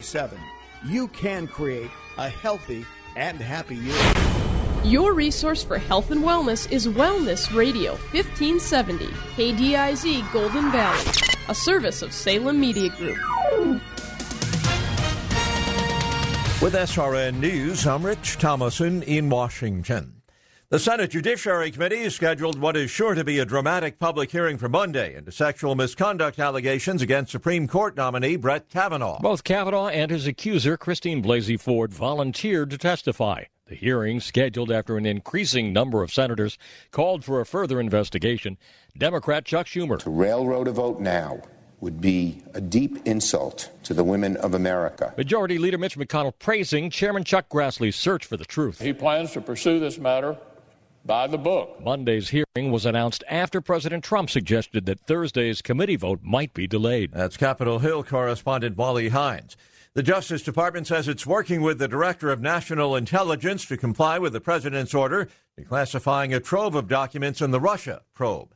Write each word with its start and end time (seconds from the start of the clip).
Seven. 0.00 0.38
You 0.84 1.08
can 1.08 1.46
create 1.46 1.90
a 2.18 2.28
healthy 2.28 2.84
and 3.16 3.38
happy 3.38 3.76
you. 3.76 3.94
Your 4.88 5.12
resource 5.12 5.62
for 5.62 5.78
health 5.78 6.10
and 6.10 6.22
wellness 6.22 6.70
is 6.72 6.88
Wellness 6.88 7.54
Radio 7.54 7.92
1570, 8.12 9.06
KDIZ 9.36 10.32
Golden 10.32 10.72
Valley, 10.72 11.12
a 11.48 11.54
service 11.54 12.00
of 12.00 12.12
Salem 12.14 12.58
Media 12.58 12.88
Group. 12.96 13.18
With 16.62 16.74
SRN 16.74 17.38
News, 17.40 17.86
I'm 17.86 18.04
Rich 18.04 18.38
Thomason 18.38 19.02
in 19.02 19.28
Washington. 19.28 20.19
The 20.70 20.78
Senate 20.78 21.10
Judiciary 21.10 21.72
Committee 21.72 22.08
scheduled 22.10 22.56
what 22.56 22.76
is 22.76 22.92
sure 22.92 23.14
to 23.14 23.24
be 23.24 23.40
a 23.40 23.44
dramatic 23.44 23.98
public 23.98 24.30
hearing 24.30 24.56
for 24.56 24.68
Monday 24.68 25.16
into 25.16 25.32
sexual 25.32 25.74
misconduct 25.74 26.38
allegations 26.38 27.02
against 27.02 27.32
Supreme 27.32 27.66
Court 27.66 27.96
nominee 27.96 28.36
Brett 28.36 28.68
Kavanaugh. 28.68 29.18
Both 29.18 29.42
Kavanaugh 29.42 29.88
and 29.88 30.12
his 30.12 30.28
accuser, 30.28 30.76
Christine 30.76 31.24
Blasey 31.24 31.58
Ford, 31.58 31.92
volunteered 31.92 32.70
to 32.70 32.78
testify. 32.78 33.46
The 33.66 33.74
hearing, 33.74 34.20
scheduled 34.20 34.70
after 34.70 34.96
an 34.96 35.06
increasing 35.06 35.72
number 35.72 36.04
of 36.04 36.12
senators 36.12 36.56
called 36.92 37.24
for 37.24 37.40
a 37.40 37.46
further 37.46 37.80
investigation, 37.80 38.56
Democrat 38.96 39.44
Chuck 39.44 39.66
Schumer. 39.66 39.98
To 39.98 40.10
railroad 40.10 40.68
a 40.68 40.72
vote 40.72 41.00
now 41.00 41.42
would 41.80 42.00
be 42.00 42.44
a 42.54 42.60
deep 42.60 43.04
insult 43.06 43.70
to 43.82 43.92
the 43.92 44.04
women 44.04 44.36
of 44.36 44.54
America. 44.54 45.14
Majority 45.16 45.58
Leader 45.58 45.78
Mitch 45.78 45.98
McConnell 45.98 46.34
praising 46.38 46.90
Chairman 46.90 47.24
Chuck 47.24 47.48
Grassley's 47.48 47.96
search 47.96 48.24
for 48.24 48.36
the 48.36 48.44
truth. 48.44 48.80
He 48.80 48.92
plans 48.92 49.32
to 49.32 49.40
pursue 49.40 49.80
this 49.80 49.98
matter 49.98 50.36
by 51.04 51.26
the 51.26 51.38
book. 51.38 51.80
Monday's 51.82 52.28
hearing 52.30 52.70
was 52.70 52.86
announced 52.86 53.24
after 53.28 53.60
President 53.60 54.04
Trump 54.04 54.30
suggested 54.30 54.86
that 54.86 55.00
Thursday's 55.00 55.62
committee 55.62 55.96
vote 55.96 56.20
might 56.22 56.54
be 56.54 56.66
delayed. 56.66 57.12
That's 57.12 57.36
Capitol 57.36 57.78
Hill 57.78 58.04
correspondent 58.04 58.76
Molly 58.76 59.08
Hines. 59.08 59.56
The 59.92 60.02
Justice 60.04 60.42
Department 60.42 60.86
says 60.86 61.08
it's 61.08 61.26
working 61.26 61.62
with 61.62 61.80
the 61.80 61.88
Director 61.88 62.30
of 62.30 62.40
National 62.40 62.94
Intelligence 62.94 63.66
to 63.66 63.76
comply 63.76 64.18
with 64.20 64.32
the 64.32 64.40
President's 64.40 64.94
order 64.94 65.28
declassifying 65.58 66.34
a 66.34 66.40
trove 66.40 66.74
of 66.76 66.86
documents 66.86 67.40
in 67.40 67.50
the 67.50 67.60
Russia 67.60 68.02
probe. 68.14 68.54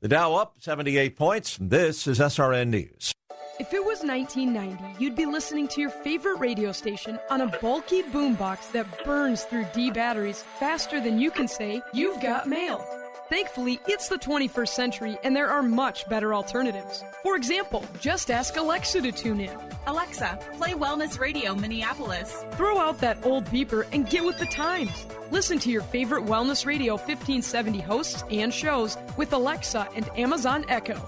The 0.00 0.08
Dow 0.08 0.36
up 0.36 0.54
78 0.58 1.16
points. 1.16 1.58
This 1.60 2.06
is 2.06 2.20
SRN 2.20 2.68
News. 2.68 3.12
If 3.58 3.74
it 3.74 3.84
was 3.84 4.04
1990, 4.04 5.02
you'd 5.02 5.16
be 5.16 5.26
listening 5.26 5.66
to 5.68 5.80
your 5.80 5.90
favorite 5.90 6.38
radio 6.38 6.70
station 6.70 7.18
on 7.28 7.40
a 7.40 7.58
bulky 7.58 8.04
boombox 8.04 8.70
that 8.70 9.04
burns 9.04 9.42
through 9.42 9.66
D 9.74 9.90
batteries 9.90 10.44
faster 10.60 11.00
than 11.00 11.18
you 11.18 11.32
can 11.32 11.48
say, 11.48 11.82
You've 11.92 12.22
got 12.22 12.46
mail. 12.46 12.86
Thankfully, 13.28 13.80
it's 13.88 14.08
the 14.08 14.16
21st 14.16 14.68
century 14.68 15.18
and 15.24 15.34
there 15.34 15.50
are 15.50 15.62
much 15.62 16.08
better 16.08 16.32
alternatives. 16.34 17.02
For 17.24 17.34
example, 17.34 17.84
just 18.00 18.30
ask 18.30 18.56
Alexa 18.56 19.02
to 19.02 19.10
tune 19.10 19.40
in. 19.40 19.58
Alexa, 19.88 20.38
play 20.56 20.72
Wellness 20.74 21.18
Radio 21.18 21.56
Minneapolis. 21.56 22.44
Throw 22.52 22.78
out 22.78 22.98
that 22.98 23.26
old 23.26 23.44
beeper 23.46 23.86
and 23.90 24.08
get 24.08 24.24
with 24.24 24.38
the 24.38 24.46
times. 24.46 25.04
Listen 25.32 25.58
to 25.58 25.70
your 25.70 25.82
favorite 25.82 26.24
Wellness 26.24 26.64
Radio 26.64 26.92
1570 26.92 27.80
hosts 27.80 28.22
and 28.30 28.54
shows 28.54 28.96
with 29.16 29.32
Alexa 29.32 29.88
and 29.96 30.08
Amazon 30.16 30.64
Echo. 30.68 31.04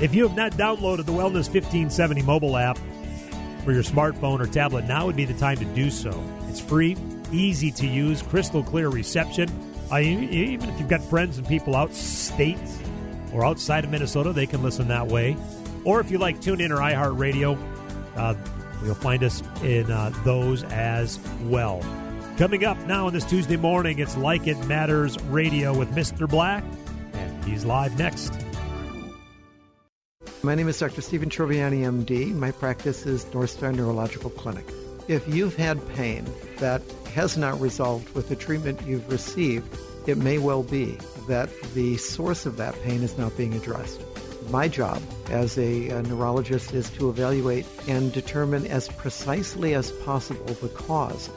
If 0.00 0.14
you 0.14 0.22
have 0.28 0.36
not 0.36 0.52
downloaded 0.52 1.06
the 1.06 1.12
Wellness 1.12 1.52
1570 1.52 2.22
mobile 2.22 2.56
app 2.56 2.78
for 3.64 3.72
your 3.72 3.82
smartphone 3.82 4.38
or 4.38 4.46
tablet, 4.46 4.84
now 4.84 5.06
would 5.06 5.16
be 5.16 5.24
the 5.24 5.34
time 5.34 5.56
to 5.56 5.64
do 5.64 5.90
so. 5.90 6.22
It's 6.48 6.60
free, 6.60 6.96
easy 7.32 7.72
to 7.72 7.86
use, 7.86 8.22
crystal 8.22 8.62
clear 8.62 8.90
reception. 8.90 9.48
Uh, 9.90 9.98
even 9.98 10.68
if 10.68 10.78
you've 10.78 10.88
got 10.88 11.02
friends 11.02 11.38
and 11.38 11.48
people 11.48 11.74
out 11.74 11.92
state 11.94 12.58
or 13.32 13.44
outside 13.44 13.82
of 13.82 13.90
Minnesota, 13.90 14.32
they 14.32 14.46
can 14.46 14.62
listen 14.62 14.86
that 14.86 15.08
way. 15.08 15.36
Or 15.84 15.98
if 15.98 16.12
you 16.12 16.18
like 16.18 16.40
TuneIn 16.40 16.70
or 16.70 16.76
iHeartRadio, 16.76 17.58
uh, 18.16 18.34
you'll 18.84 18.94
find 18.94 19.24
us 19.24 19.42
in 19.64 19.90
uh, 19.90 20.12
those 20.24 20.62
as 20.64 21.18
well. 21.42 21.80
Coming 22.36 22.64
up 22.64 22.78
now 22.86 23.08
on 23.08 23.12
this 23.12 23.24
Tuesday 23.24 23.56
morning, 23.56 23.98
it's 23.98 24.16
Like 24.16 24.46
It 24.46 24.64
Matters 24.66 25.20
Radio 25.24 25.76
with 25.76 25.90
Mr. 25.90 26.28
Black, 26.28 26.62
and 27.14 27.44
he's 27.44 27.64
live 27.64 27.98
next. 27.98 28.32
My 30.48 30.54
name 30.54 30.68
is 30.68 30.78
Dr. 30.78 31.02
Stephen 31.02 31.28
Troviani, 31.28 31.80
MD. 31.80 32.34
My 32.34 32.52
practice 32.52 33.04
is 33.04 33.30
North 33.34 33.50
Star 33.50 33.70
Neurological 33.70 34.30
Clinic. 34.30 34.64
If 35.06 35.28
you've 35.28 35.54
had 35.54 35.86
pain 35.90 36.24
that 36.56 36.80
has 37.12 37.36
not 37.36 37.60
resolved 37.60 38.14
with 38.14 38.30
the 38.30 38.34
treatment 38.34 38.80
you've 38.86 39.06
received, 39.12 39.78
it 40.06 40.16
may 40.16 40.38
well 40.38 40.62
be 40.62 40.96
that 41.26 41.50
the 41.74 41.98
source 41.98 42.46
of 42.46 42.56
that 42.56 42.74
pain 42.82 43.02
is 43.02 43.18
not 43.18 43.36
being 43.36 43.52
addressed. 43.52 44.00
My 44.48 44.68
job 44.68 45.02
as 45.28 45.58
a, 45.58 45.90
a, 45.90 46.02
neurologist 46.04 46.72
is 46.72 46.88
to 46.92 47.10
evaluate 47.10 47.66
and 47.86 48.10
determine 48.10 48.66
as 48.68 48.88
precisely 48.88 49.74
as 49.74 49.92
possible 49.92 50.46
the 50.46 50.70
cause. 50.70 51.28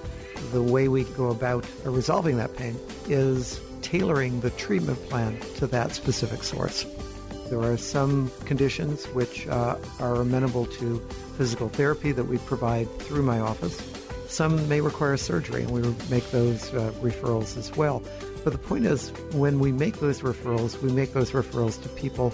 The 0.53 0.63
way 0.63 0.87
we 0.87 1.03
go 1.03 1.31
about 1.31 1.65
resolving 1.83 2.37
that 2.37 2.55
pain 2.55 2.79
is 3.09 3.59
tailoring 3.81 4.39
the 4.39 4.51
treatment 4.51 5.03
plan 5.09 5.37
to 5.57 5.67
that 5.67 5.91
specific 5.91 6.43
source. 6.43 6.85
There 7.51 7.61
are 7.61 7.75
some 7.75 8.31
conditions 8.45 9.05
which 9.07 9.45
uh, 9.49 9.75
are 9.99 10.15
amenable 10.15 10.67
to 10.67 11.05
physical 11.37 11.67
therapy 11.67 12.13
that 12.13 12.23
we 12.23 12.37
provide 12.37 12.89
through 12.99 13.23
my 13.23 13.41
office. 13.41 13.77
Some 14.29 14.69
may 14.69 14.79
require 14.79 15.17
surgery, 15.17 15.63
and 15.63 15.71
we 15.71 15.81
make 16.09 16.31
those 16.31 16.73
uh, 16.73 16.93
referrals 17.01 17.57
as 17.57 17.75
well. 17.75 18.01
But 18.45 18.53
the 18.53 18.59
point 18.59 18.85
is, 18.85 19.09
when 19.33 19.59
we 19.59 19.73
make 19.73 19.99
those 19.99 20.21
referrals, 20.21 20.81
we 20.81 20.93
make 20.93 21.11
those 21.11 21.31
referrals 21.31 21.83
to 21.83 21.89
people 21.89 22.33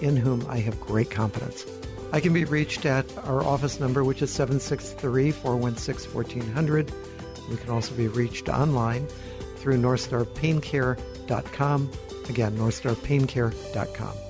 in 0.00 0.16
whom 0.16 0.44
I 0.48 0.56
have 0.56 0.80
great 0.80 1.12
confidence. 1.12 1.64
I 2.10 2.18
can 2.18 2.32
be 2.32 2.44
reached 2.44 2.86
at 2.86 3.06
our 3.18 3.44
office 3.44 3.78
number, 3.78 4.02
which 4.02 4.20
is 4.20 4.32
763 4.32 5.30
416 5.30 6.12
1400. 6.12 6.90
We 7.48 7.56
can 7.56 7.70
also 7.70 7.94
be 7.94 8.08
reached 8.08 8.48
online 8.48 9.06
through 9.58 9.76
NorthstarPainCare.com. 9.76 11.90
Again, 12.28 12.58
NorthstarPainCare.com. 12.58 14.25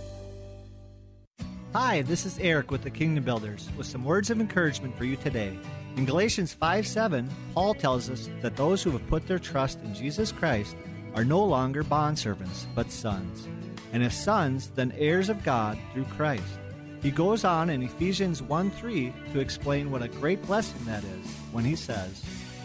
Hi, 1.79 2.01
this 2.01 2.25
is 2.25 2.39
Eric 2.39 2.71
with 2.71 2.85
the 2.85 2.91
Kingdom 2.91 3.23
Builders 3.23 3.69
with 3.77 3.87
some 3.87 4.03
words 4.03 4.31
of 4.31 4.41
encouragement 4.41 4.97
for 4.97 5.05
you 5.05 5.15
today. 5.15 5.59
In 5.97 6.07
Galatians 6.07 6.55
5 6.55 6.87
7, 6.87 7.29
Paul 7.53 7.75
tells 7.75 8.09
us 8.09 8.31
that 8.41 8.57
those 8.57 8.83
who 8.83 8.93
have 8.93 9.07
put 9.09 9.27
their 9.27 9.39
trust 9.39 9.81
in 9.81 9.93
Jesus 9.93 10.33
Christ 10.33 10.75
are 11.15 11.23
no 11.23 11.45
longer 11.45 11.85
bondservants, 11.85 12.65
but 12.75 12.91
sons. 12.91 13.47
And 13.93 14.03
if 14.03 14.15
sons, 14.15 14.71
then 14.75 14.91
heirs 14.97 15.29
of 15.29 15.45
God 15.45 15.79
through 15.93 16.07
Christ. 16.07 16.59
He 17.03 17.11
goes 17.11 17.45
on 17.45 17.69
in 17.69 17.83
Ephesians 17.83 18.41
1 18.41 18.71
3 18.71 19.13
to 19.35 19.41
explain 19.41 19.91
what 19.91 20.01
a 20.01 20.09
great 20.09 20.41
blessing 20.47 20.83
that 20.87 21.05
is 21.05 21.31
when 21.53 21.67
he 21.67 21.77
says, 21.77 22.25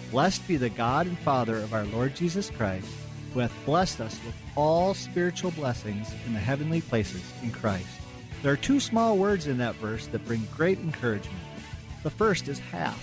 Blessed 0.09 0.47
be 0.47 0.55
the 0.55 0.69
God 0.69 1.05
and 1.05 1.19
Father 1.19 1.57
of 1.57 1.73
our 1.73 1.83
Lord 1.87 2.15
Jesus 2.15 2.49
Christ, 2.49 2.87
who 3.33 3.41
hath 3.41 3.65
blessed 3.65 3.99
us 3.99 4.17
with 4.25 4.35
all 4.55 4.93
spiritual 4.93 5.51
blessings 5.51 6.13
in 6.25 6.31
the 6.31 6.39
heavenly 6.39 6.79
places 6.79 7.29
in 7.43 7.51
Christ. 7.51 8.00
There 8.41 8.51
are 8.51 8.57
two 8.57 8.79
small 8.79 9.17
words 9.17 9.45
in 9.45 9.59
that 9.59 9.75
verse 9.75 10.07
that 10.07 10.25
bring 10.25 10.47
great 10.55 10.79
encouragement. 10.79 11.43
The 12.01 12.09
first 12.09 12.47
is 12.47 12.57
half, 12.57 12.99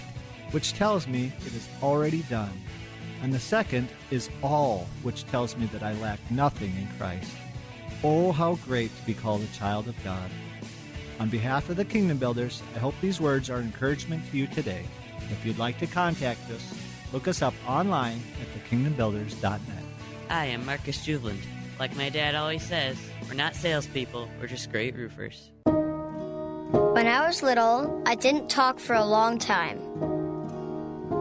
which 0.50 0.72
tells 0.72 1.06
me 1.06 1.32
it 1.46 1.54
is 1.54 1.68
already 1.80 2.22
done. 2.22 2.52
And 3.22 3.32
the 3.32 3.38
second 3.38 3.88
is 4.10 4.30
all, 4.42 4.88
which 5.02 5.26
tells 5.26 5.56
me 5.56 5.66
that 5.66 5.82
I 5.82 5.92
lack 5.94 6.18
nothing 6.30 6.72
in 6.76 6.88
Christ. 6.98 7.30
Oh, 8.02 8.32
how 8.32 8.56
great 8.56 8.96
to 8.96 9.06
be 9.06 9.14
called 9.14 9.42
a 9.42 9.56
child 9.56 9.86
of 9.86 10.04
God. 10.04 10.30
On 11.20 11.28
behalf 11.28 11.68
of 11.68 11.76
the 11.76 11.84
Kingdom 11.84 12.18
Builders, 12.18 12.62
I 12.74 12.78
hope 12.80 12.94
these 13.00 13.20
words 13.20 13.48
are 13.48 13.60
encouragement 13.60 14.28
to 14.30 14.36
you 14.36 14.48
today. 14.48 14.84
If 15.30 15.44
you'd 15.44 15.58
like 15.58 15.78
to 15.78 15.86
contact 15.86 16.50
us, 16.50 16.74
look 17.12 17.28
us 17.28 17.42
up 17.42 17.54
online 17.66 18.22
at 18.40 18.62
thekingdombuilders.net. 18.62 19.60
I 20.30 20.46
am 20.46 20.64
Marcus 20.64 20.98
Juveland. 21.04 21.57
Like 21.78 21.94
my 21.96 22.08
dad 22.08 22.34
always 22.34 22.62
says, 22.64 22.96
we're 23.28 23.34
not 23.34 23.54
salespeople, 23.54 24.28
we're 24.40 24.48
just 24.48 24.72
great 24.72 24.96
roofers. 24.96 25.50
When 25.64 27.06
I 27.06 27.24
was 27.24 27.40
little, 27.42 28.02
I 28.04 28.16
didn't 28.16 28.50
talk 28.50 28.80
for 28.80 28.94
a 28.94 29.04
long 29.04 29.38
time. 29.38 29.78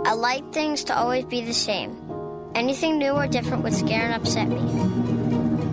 I 0.06 0.14
liked 0.14 0.54
things 0.54 0.84
to 0.86 0.98
always 0.98 1.26
be 1.26 1.42
the 1.42 1.54
same. 1.54 1.96
Anything 2.56 2.98
new 2.98 3.12
or 3.12 3.28
different 3.28 3.64
would 3.64 3.76
scare 3.76 4.06
and 4.06 4.16
upset 4.16 4.48
me. 4.48 4.58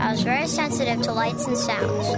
I 0.01 0.11
was 0.11 0.21
very 0.21 0.47
sensitive 0.47 1.01
to 1.03 1.13
lights 1.13 1.47
and 1.47 1.57
sounds. 1.57 2.09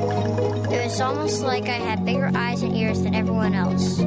It 0.72 0.82
was 0.82 1.00
almost 1.00 1.42
like 1.42 1.64
I 1.64 1.78
had 1.78 2.04
bigger 2.04 2.32
eyes 2.34 2.62
and 2.62 2.76
ears 2.76 3.00
than 3.02 3.14
everyone 3.14 3.54
else. 3.54 3.98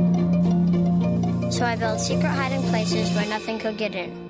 So 1.55 1.63
I 1.65 1.77
built 1.77 2.01
secret 2.01 2.29
hiding 2.29 2.63
places 2.63 3.09
where 3.15 3.25
nothing 3.27 3.57
could 3.57 3.77
get 3.77 3.95
in. 3.95 4.29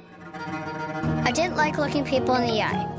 I 1.26 1.32
didn't 1.32 1.56
like 1.56 1.80
looking 1.80 2.06
people 2.06 2.36
in 2.36 2.46
the 2.46 2.62
eye. 2.62 2.99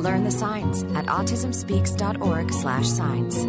Learn 0.00 0.24
the 0.24 0.30
signs 0.30 0.82
at 0.94 1.06
autismspeaks.org/signs. 1.06 3.46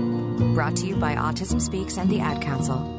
Brought 0.54 0.76
to 0.78 0.86
you 0.86 0.96
by 0.96 1.16
Autism 1.16 1.62
Speaks 1.62 1.98
and 1.98 2.10
the 2.10 2.20
Ad 2.20 2.42
Council. 2.42 2.98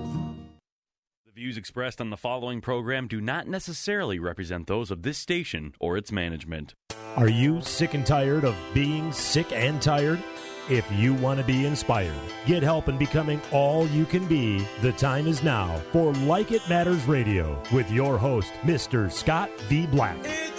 The 1.26 1.32
views 1.32 1.56
expressed 1.56 2.00
on 2.00 2.10
the 2.10 2.16
following 2.16 2.60
program 2.60 3.08
do 3.08 3.20
not 3.20 3.48
necessarily 3.48 4.18
represent 4.18 4.66
those 4.66 4.90
of 4.90 5.02
this 5.02 5.18
station 5.18 5.74
or 5.80 5.96
its 5.96 6.12
management. 6.12 6.74
Are 7.16 7.28
you 7.28 7.60
sick 7.62 7.94
and 7.94 8.06
tired 8.06 8.44
of 8.44 8.54
being 8.74 9.12
sick 9.12 9.52
and 9.52 9.80
tired? 9.80 10.22
If 10.70 10.86
you 10.92 11.14
want 11.14 11.40
to 11.40 11.44
be 11.44 11.66
inspired, 11.66 12.14
get 12.46 12.62
help 12.62 12.88
in 12.88 12.96
becoming 12.96 13.40
all 13.50 13.88
you 13.88 14.04
can 14.04 14.26
be, 14.26 14.64
the 14.80 14.92
time 14.92 15.26
is 15.26 15.42
now 15.42 15.76
for 15.90 16.12
Like 16.12 16.52
It 16.52 16.62
Matters 16.68 17.04
Radio 17.06 17.60
with 17.72 17.90
your 17.90 18.16
host, 18.16 18.52
Mr. 18.62 19.10
Scott 19.10 19.50
V. 19.62 19.86
Black. 19.86 20.16
It's 20.22 20.51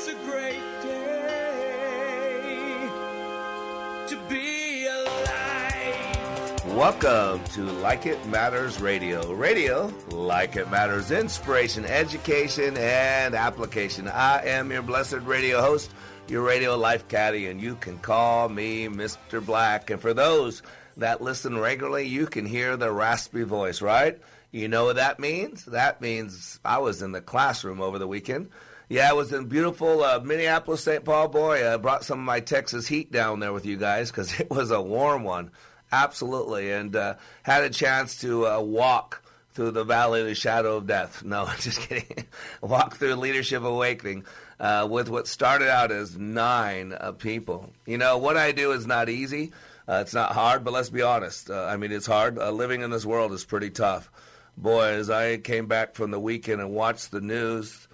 Welcome 6.76 7.44
to 7.54 7.62
Like 7.62 8.08
It 8.08 8.26
Matters 8.26 8.82
Radio. 8.82 9.32
Radio, 9.32 9.94
like 10.10 10.56
it 10.56 10.72
matters, 10.72 11.12
inspiration, 11.12 11.86
education, 11.86 12.76
and 12.78 13.36
application. 13.36 14.08
I 14.08 14.48
am 14.48 14.72
your 14.72 14.82
blessed 14.82 15.20
radio 15.22 15.62
host, 15.62 15.92
your 16.28 16.42
radio 16.42 16.76
life 16.76 17.08
caddy, 17.08 17.46
and 17.46 17.62
you 17.62 17.76
can 17.76 18.00
call 18.00 18.50
me 18.50 18.88
Mr. 18.88 19.46
Black. 19.46 19.92
And 19.92 20.02
for 20.02 20.16
those 20.16 20.64
that 20.98 21.22
listen 21.22 21.60
regularly, 21.60 22.08
you 22.08 22.26
can 22.26 22.48
hear 22.48 22.76
the 22.76 22.92
raspy 22.92 23.44
voice, 23.44 23.80
right? 23.80 24.20
You 24.52 24.68
know 24.68 24.86
what 24.86 24.96
that 24.96 25.20
means? 25.20 25.66
That 25.66 26.02
means 26.02 26.60
I 26.66 26.80
was 26.80 27.04
in 27.04 27.12
the 27.12 27.22
classroom 27.22 27.82
over 27.82 28.00
the 28.00 28.08
weekend. 28.08 28.50
Yeah, 28.90 29.12
I 29.12 29.14
was 29.14 29.32
in 29.32 29.46
beautiful 29.46 30.04
uh, 30.04 30.22
Minneapolis, 30.24 30.84
St. 30.84 31.06
Paul. 31.06 31.28
Boy, 31.28 31.72
I 31.72 31.78
brought 31.78 32.04
some 32.04 32.18
of 32.18 32.26
my 32.26 32.40
Texas 32.40 32.88
heat 32.88 33.12
down 33.12 33.42
there 33.42 33.54
with 33.54 33.68
you 33.68 33.78
guys 33.78 34.10
because 34.10 34.40
it 34.40 34.50
was 34.50 34.72
a 34.72 34.82
warm 34.82 35.24
one. 35.24 35.52
Absolutely. 35.94 36.72
And 36.72 36.96
uh, 36.96 37.16
had 37.44 37.64
a 37.64 37.70
chance 37.70 38.20
to 38.22 38.48
uh, 38.48 38.60
walk 38.60 39.22
through 39.52 39.70
the 39.70 39.84
valley 39.84 40.22
of 40.22 40.26
the 40.26 40.34
shadow 40.34 40.78
of 40.78 40.88
death. 40.88 41.24
No, 41.24 41.48
just 41.60 41.82
kidding. 41.82 42.26
walk 42.62 42.96
through 42.96 43.14
Leadership 43.14 43.62
Awakening 43.62 44.26
uh, 44.60 44.88
with 44.90 45.08
what 45.08 45.28
started 45.28 45.70
out 45.70 45.92
as 45.92 46.18
nine 46.18 46.94
uh, 47.00 47.12
people. 47.12 47.72
You 47.86 48.00
know, 48.00 48.18
what 48.18 48.38
I 48.38 48.54
do 48.54 48.72
is 48.72 48.88
not 48.88 49.08
easy. 49.08 49.52
Uh, 49.88 50.00
it's 50.02 50.16
not 50.16 50.32
hard, 50.32 50.64
but 50.64 50.74
let's 50.74 50.90
be 50.90 51.04
honest. 51.04 51.52
Uh, 51.52 51.66
I 51.66 51.78
mean, 51.78 51.92
it's 51.92 52.08
hard. 52.08 52.38
Living 52.38 52.82
in 52.82 52.90
this 52.90 53.06
world 53.06 53.32
is 53.32 53.46
pretty 53.46 53.70
tough. 53.70 54.10
Boy, 54.58 54.86
as 54.86 55.12
I 55.12 55.38
came 55.38 55.68
back 55.68 55.94
from 55.94 56.10
the 56.10 56.20
weekend 56.20 56.60
and 56.60 56.72
watched 56.72 57.12
the 57.12 57.22
news, 57.22 57.88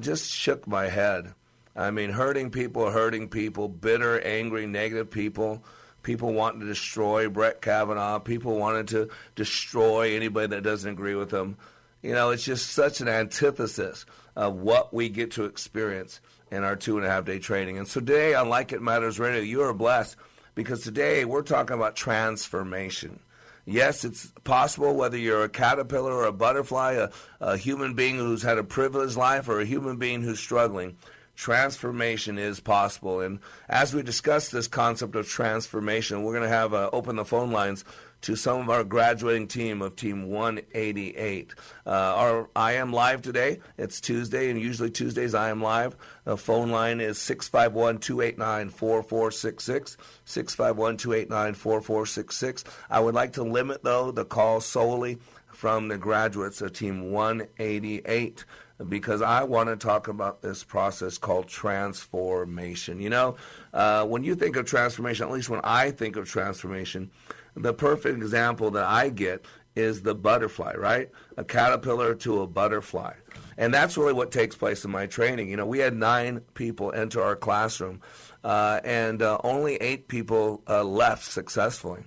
just 0.00 0.32
shook 0.32 0.66
my 0.66 0.88
head. 0.88 1.32
I 1.76 1.92
mean, 1.92 2.10
hurting 2.10 2.50
people, 2.50 2.90
hurting 2.90 3.28
people, 3.28 3.68
bitter, 3.68 4.18
angry, 4.20 4.66
negative 4.66 5.10
people. 5.10 5.62
People 6.06 6.34
wanting 6.34 6.60
to 6.60 6.66
destroy 6.66 7.28
Brett 7.28 7.60
Kavanaugh. 7.60 8.20
People 8.20 8.56
wanting 8.56 8.86
to 8.86 9.08
destroy 9.34 10.14
anybody 10.14 10.46
that 10.46 10.62
doesn't 10.62 10.88
agree 10.88 11.16
with 11.16 11.30
them. 11.30 11.56
You 12.00 12.12
know, 12.12 12.30
it's 12.30 12.44
just 12.44 12.70
such 12.70 13.00
an 13.00 13.08
antithesis 13.08 14.06
of 14.36 14.54
what 14.54 14.94
we 14.94 15.08
get 15.08 15.32
to 15.32 15.46
experience 15.46 16.20
in 16.48 16.62
our 16.62 16.76
two 16.76 16.96
and 16.96 17.04
a 17.04 17.10
half 17.10 17.24
day 17.24 17.40
training. 17.40 17.76
And 17.76 17.88
so 17.88 17.98
today 17.98 18.34
on 18.34 18.48
Like 18.48 18.70
It 18.70 18.80
Matters 18.80 19.18
Radio, 19.18 19.40
you 19.40 19.62
are 19.62 19.74
blessed 19.74 20.14
because 20.54 20.84
today 20.84 21.24
we're 21.24 21.42
talking 21.42 21.76
about 21.76 21.96
transformation. 21.96 23.18
Yes, 23.64 24.04
it's 24.04 24.30
possible 24.44 24.94
whether 24.94 25.18
you're 25.18 25.42
a 25.42 25.48
caterpillar 25.48 26.12
or 26.12 26.26
a 26.26 26.32
butterfly, 26.32 26.92
a, 26.92 27.10
a 27.40 27.56
human 27.56 27.94
being 27.94 28.14
who's 28.14 28.42
had 28.44 28.58
a 28.58 28.62
privileged 28.62 29.16
life 29.16 29.48
or 29.48 29.60
a 29.60 29.66
human 29.66 29.96
being 29.96 30.22
who's 30.22 30.38
struggling. 30.38 30.98
Transformation 31.36 32.38
is 32.38 32.60
possible. 32.60 33.20
And 33.20 33.40
as 33.68 33.94
we 33.94 34.02
discuss 34.02 34.48
this 34.48 34.66
concept 34.66 35.14
of 35.14 35.28
transformation, 35.28 36.22
we're 36.22 36.32
going 36.32 36.48
to 36.48 36.48
have 36.48 36.72
uh, 36.72 36.88
open 36.92 37.16
the 37.16 37.26
phone 37.26 37.52
lines 37.52 37.84
to 38.22 38.34
some 38.34 38.60
of 38.60 38.70
our 38.70 38.82
graduating 38.82 39.46
team 39.46 39.82
of 39.82 39.94
Team 39.94 40.30
188. 40.30 41.54
Uh, 41.86 41.90
our 41.90 42.48
I 42.56 42.72
am 42.72 42.92
live 42.92 43.20
today. 43.20 43.60
It's 43.76 44.00
Tuesday, 44.00 44.50
and 44.50 44.60
usually 44.60 44.90
Tuesdays 44.90 45.34
I 45.34 45.50
am 45.50 45.62
live. 45.62 45.94
The 46.24 46.38
phone 46.38 46.70
line 46.70 47.00
is 47.00 47.18
651 47.18 47.98
289 47.98 48.70
4466. 48.70 49.96
651 50.24 50.96
289 50.96 51.54
4466. 51.54 52.64
I 52.90 53.00
would 53.00 53.14
like 53.14 53.34
to 53.34 53.42
limit, 53.42 53.84
though, 53.84 54.10
the 54.10 54.24
call 54.24 54.60
solely 54.60 55.18
from 55.48 55.88
the 55.88 55.98
graduates 55.98 56.60
of 56.60 56.72
Team 56.72 57.12
188 57.12 58.44
because 58.88 59.22
I 59.22 59.44
want 59.44 59.68
to 59.68 59.76
talk 59.76 60.08
about 60.08 60.42
this 60.42 60.64
process 60.64 61.18
called 61.18 61.48
transformation. 61.48 63.00
You 63.00 63.10
know, 63.10 63.36
uh, 63.72 64.04
when 64.04 64.24
you 64.24 64.34
think 64.34 64.56
of 64.56 64.66
transformation, 64.66 65.26
at 65.26 65.32
least 65.32 65.48
when 65.48 65.60
I 65.64 65.90
think 65.90 66.16
of 66.16 66.28
transformation, 66.28 67.10
the 67.54 67.72
perfect 67.72 68.16
example 68.16 68.70
that 68.72 68.84
I 68.84 69.08
get 69.08 69.44
is 69.74 70.02
the 70.02 70.14
butterfly, 70.14 70.74
right? 70.74 71.10
A 71.36 71.44
caterpillar 71.44 72.14
to 72.16 72.42
a 72.42 72.46
butterfly. 72.46 73.12
And 73.58 73.72
that's 73.72 73.96
really 73.96 74.14
what 74.14 74.32
takes 74.32 74.56
place 74.56 74.84
in 74.84 74.90
my 74.90 75.06
training. 75.06 75.48
You 75.48 75.56
know, 75.56 75.66
we 75.66 75.78
had 75.78 75.94
nine 75.94 76.40
people 76.54 76.92
enter 76.92 77.22
our 77.22 77.36
classroom, 77.36 78.00
uh, 78.42 78.80
and 78.84 79.22
uh, 79.22 79.38
only 79.44 79.76
eight 79.76 80.08
people 80.08 80.62
uh, 80.68 80.82
left 80.82 81.24
successfully. 81.24 82.04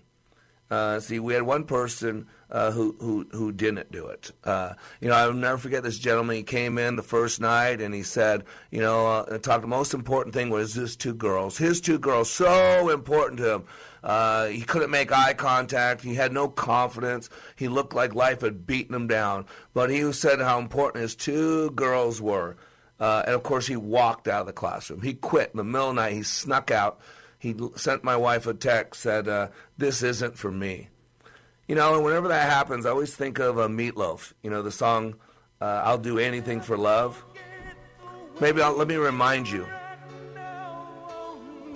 Uh, 0.70 1.00
see, 1.00 1.20
we 1.20 1.34
had 1.34 1.44
one 1.44 1.64
person 1.64 2.28
uh, 2.52 2.72
who, 2.72 2.96
who 3.00 3.28
who 3.32 3.52
didn't 3.52 3.92
do 3.92 4.08
it. 4.08 4.32
Uh, 4.44 4.74
you 5.02 5.08
know, 5.08 5.16
I'll 5.16 5.34
never 5.34 5.58
forget 5.58 5.84
this 5.84 6.00
gentleman. 6.00 6.38
He 6.38 6.44
came 6.44 6.78
in 6.78 6.96
the 6.96 7.04
first 7.04 7.40
night 7.40 7.82
and 7.82 7.94
he 7.94 8.04
said, 8.04 8.44
you 8.72 8.82
know, 8.82 9.08
uh, 9.08 9.38
talked. 9.38 9.62
The 9.62 9.68
most 9.68 9.94
important 9.94 10.34
thing 10.34 10.50
was 10.50 10.74
his 10.74 10.96
two 10.96 11.14
girls. 11.14 11.58
His 11.58 11.80
two 11.80 12.00
girls 12.00 12.30
so 12.32 12.90
important 12.90 13.40
to 13.40 13.54
him. 13.56 13.64
Uh, 14.04 14.48
he 14.48 14.62
couldn't 14.62 14.90
make 14.90 15.12
eye 15.12 15.34
contact. 15.34 16.02
He 16.02 16.16
had 16.16 16.32
no 16.32 16.48
confidence. 16.48 17.30
He 17.56 17.68
looked 17.68 17.94
like 17.94 18.16
life 18.16 18.42
had 18.42 18.66
beaten 18.66 18.96
him 18.96 19.08
down. 19.08 19.46
But 19.74 19.90
he 19.90 20.12
said 20.14 20.40
how 20.40 20.60
important 20.60 21.02
his 21.02 21.16
two 21.16 21.72
girls 21.72 22.22
were. 22.22 22.58
Uh, 23.00 23.24
and 23.26 23.36
of 23.36 23.44
course, 23.44 23.68
he 23.68 23.76
walked 23.76 24.28
out 24.28 24.42
of 24.42 24.48
the 24.48 24.54
classroom. 24.54 25.02
He 25.02 25.14
quit 25.14 25.52
in 25.54 25.58
the 25.58 25.64
middle 25.64 25.90
of 25.90 25.96
the 25.96 26.02
night. 26.02 26.14
He 26.14 26.24
snuck 26.24 26.72
out. 26.72 27.00
He 27.38 27.56
sent 27.76 28.04
my 28.04 28.18
wife 28.18 28.48
a 28.48 28.54
text, 28.54 29.02
said, 29.02 29.28
uh, 29.28 29.50
This 29.78 30.04
isn't 30.04 30.38
for 30.38 30.52
me. 30.52 30.90
You 31.70 31.76
know, 31.76 31.94
and 31.94 32.04
whenever 32.04 32.28
that 32.30 32.50
happens, 32.50 32.88
I 32.88 32.90
always 32.90 33.16
think 33.16 33.38
of 33.38 33.60
a 33.60 33.68
Meatloaf. 33.70 34.34
You 34.42 34.50
know, 34.50 34.64
the 34.64 34.72
song, 34.72 35.14
uh, 35.62 35.84
I'll 35.86 36.00
Do 36.00 36.18
Anything 36.18 36.62
for 36.62 36.76
Love. 36.76 37.24
Maybe 38.42 38.60
I'll, 38.60 38.74
let 38.76 38.88
me 38.88 38.96
remind 38.96 39.48
you. 39.48 39.68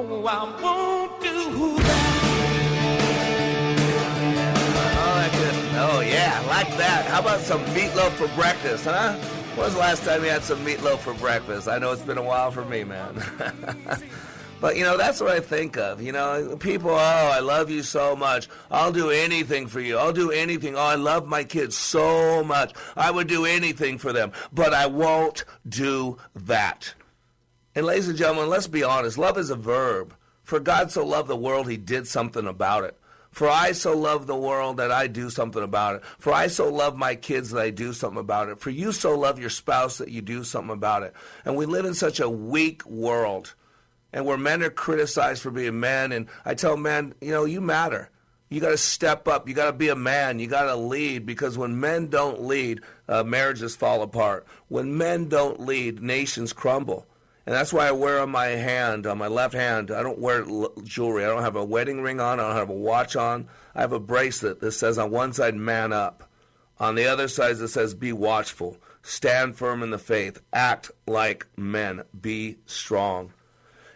I 0.02 0.62
won't 0.62 1.20
do 1.20 1.76
that. 1.76 2.20
Oh, 4.96 5.14
that's 5.16 5.36
good. 5.36 5.54
Oh, 5.76 6.00
yeah, 6.00 6.42
like 6.48 6.74
that. 6.78 7.04
How 7.06 7.20
about 7.20 7.40
some 7.40 7.62
meatloaf 7.66 8.12
for 8.12 8.28
breakfast, 8.28 8.86
huh? 8.86 9.12
When 9.54 9.66
was 9.66 9.74
the 9.74 9.80
last 9.80 10.02
time 10.04 10.24
you 10.24 10.30
had 10.30 10.42
some 10.42 10.64
meatloaf 10.64 11.00
for 11.00 11.12
breakfast? 11.14 11.68
I 11.68 11.78
know 11.78 11.92
it's 11.92 12.00
been 12.00 12.16
a 12.16 12.22
while 12.22 12.50
for 12.50 12.64
me, 12.64 12.82
man. 12.82 13.22
but, 14.60 14.76
you 14.76 14.84
know, 14.84 14.96
that's 14.96 15.20
what 15.20 15.32
I 15.32 15.40
think 15.40 15.76
of. 15.76 16.00
You 16.00 16.12
know, 16.12 16.56
people, 16.58 16.92
oh, 16.92 16.94
I 16.94 17.40
love 17.40 17.68
you 17.68 17.82
so 17.82 18.16
much. 18.16 18.48
I'll 18.70 18.92
do 18.92 19.10
anything 19.10 19.66
for 19.66 19.80
you. 19.80 19.98
I'll 19.98 20.14
do 20.14 20.30
anything. 20.30 20.76
Oh, 20.76 20.80
I 20.80 20.94
love 20.94 21.26
my 21.26 21.44
kids 21.44 21.76
so 21.76 22.42
much. 22.42 22.72
I 22.96 23.10
would 23.10 23.28
do 23.28 23.44
anything 23.44 23.98
for 23.98 24.14
them. 24.14 24.32
But 24.50 24.72
I 24.72 24.86
won't 24.86 25.44
do 25.68 26.16
that. 26.34 26.94
And 27.74 27.86
ladies 27.86 28.08
and 28.08 28.18
gentlemen, 28.18 28.48
let's 28.48 28.66
be 28.66 28.82
honest. 28.82 29.16
Love 29.16 29.38
is 29.38 29.50
a 29.50 29.56
verb. 29.56 30.14
For 30.42 30.58
God 30.58 30.90
so 30.90 31.06
loved 31.06 31.28
the 31.28 31.36
world, 31.36 31.70
he 31.70 31.76
did 31.76 32.08
something 32.08 32.46
about 32.46 32.84
it. 32.84 32.96
For 33.30 33.48
I 33.48 33.72
so 33.72 33.96
love 33.96 34.26
the 34.26 34.36
world 34.36 34.78
that 34.78 34.90
I 34.90 35.06
do 35.06 35.30
something 35.30 35.62
about 35.62 35.96
it. 35.96 36.02
For 36.18 36.32
I 36.32 36.48
so 36.48 36.68
love 36.68 36.96
my 36.96 37.14
kids 37.14 37.50
that 37.50 37.60
I 37.60 37.70
do 37.70 37.92
something 37.92 38.18
about 38.18 38.48
it. 38.48 38.58
For 38.58 38.70
you 38.70 38.90
so 38.90 39.16
love 39.16 39.38
your 39.38 39.50
spouse 39.50 39.98
that 39.98 40.08
you 40.08 40.20
do 40.20 40.42
something 40.42 40.72
about 40.72 41.04
it. 41.04 41.14
And 41.44 41.56
we 41.56 41.66
live 41.66 41.84
in 41.84 41.94
such 41.94 42.18
a 42.18 42.28
weak 42.28 42.84
world 42.86 43.54
and 44.12 44.26
where 44.26 44.36
men 44.36 44.64
are 44.64 44.70
criticized 44.70 45.42
for 45.42 45.52
being 45.52 45.78
men. 45.78 46.10
And 46.10 46.26
I 46.44 46.54
tell 46.54 46.76
men, 46.76 47.14
you 47.20 47.30
know, 47.30 47.44
you 47.44 47.60
matter. 47.60 48.10
You 48.48 48.60
got 48.60 48.70
to 48.70 48.78
step 48.78 49.28
up. 49.28 49.48
You 49.48 49.54
got 49.54 49.66
to 49.66 49.72
be 49.72 49.90
a 49.90 49.94
man. 49.94 50.40
You 50.40 50.48
got 50.48 50.64
to 50.64 50.74
lead 50.74 51.24
because 51.24 51.56
when 51.56 51.78
men 51.78 52.08
don't 52.08 52.42
lead, 52.42 52.80
uh, 53.08 53.22
marriages 53.22 53.76
fall 53.76 54.02
apart. 54.02 54.44
When 54.66 54.98
men 54.98 55.28
don't 55.28 55.60
lead, 55.60 56.02
nations 56.02 56.52
crumble. 56.52 57.06
And 57.50 57.56
that's 57.56 57.72
why 57.72 57.88
I 57.88 57.90
wear 57.90 58.20
on 58.20 58.30
my 58.30 58.46
hand, 58.46 59.08
on 59.08 59.18
my 59.18 59.26
left 59.26 59.54
hand, 59.54 59.90
I 59.90 60.04
don't 60.04 60.20
wear 60.20 60.46
jewelry. 60.84 61.24
I 61.24 61.26
don't 61.26 61.42
have 61.42 61.56
a 61.56 61.64
wedding 61.64 62.00
ring 62.00 62.20
on. 62.20 62.38
I 62.38 62.46
don't 62.46 62.54
have 62.54 62.70
a 62.70 62.72
watch 62.72 63.16
on. 63.16 63.48
I 63.74 63.80
have 63.80 63.90
a 63.90 63.98
bracelet 63.98 64.60
that 64.60 64.70
says 64.70 64.98
on 64.98 65.10
one 65.10 65.32
side, 65.32 65.56
man 65.56 65.92
up. 65.92 66.30
On 66.78 66.94
the 66.94 67.06
other 67.06 67.26
side, 67.26 67.56
it 67.56 67.66
says, 67.66 67.92
be 67.92 68.12
watchful. 68.12 68.76
Stand 69.02 69.56
firm 69.56 69.82
in 69.82 69.90
the 69.90 69.98
faith. 69.98 70.40
Act 70.52 70.92
like 71.08 71.48
men. 71.56 72.04
Be 72.20 72.58
strong. 72.66 73.32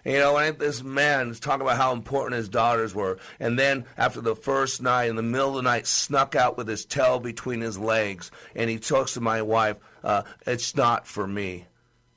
You 0.05 0.19
know, 0.19 0.37
and 0.37 0.59
this 0.59 0.83
man 0.83 1.31
is 1.31 1.39
talking 1.39 1.63
about 1.63 1.77
how 1.77 1.93
important 1.93 2.35
his 2.35 2.49
daughters 2.49 2.93
were. 2.93 3.19
And 3.39 3.57
then 3.57 3.85
after 3.97 4.21
the 4.21 4.35
first 4.35 4.83
night, 4.83 5.11
in 5.11 5.15
the 5.15 5.23
middle 5.23 5.51
of 5.51 5.55
the 5.55 5.63
night, 5.63 5.87
snuck 5.87 6.35
out 6.35 6.57
with 6.57 6.67
his 6.67 6.85
tail 6.85 7.21
between 7.21 7.61
his 7.61 7.79
legs. 7.79 8.33
And 8.57 8.69
he 8.69 8.81
talks 8.81 9.15
to 9.15 9.21
my 9.21 9.43
wife, 9.43 9.77
uh, 10.03 10.23
it's 10.45 10.75
not 10.75 11.07
for 11.07 11.25
me. 11.25 11.67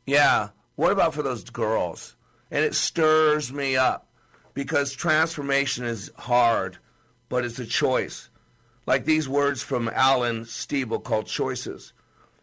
Yeah, 0.07 0.49
what 0.77 0.91
about 0.91 1.15
for 1.15 1.23
those 1.23 1.43
girls? 1.43 2.15
And 2.51 2.63
it 2.63 2.75
stirs 2.75 3.51
me 3.51 3.75
up 3.75 4.07
because 4.53 4.93
transformation 4.93 5.83
is 5.83 6.11
hard, 6.17 6.77
but 7.29 7.43
it's 7.43 7.57
a 7.57 7.65
choice. 7.65 8.29
Like 8.85 9.03
these 9.03 9.27
words 9.27 9.63
from 9.63 9.89
Alan 9.89 10.45
Steeble 10.45 11.03
called 11.03 11.25
choices. 11.25 11.93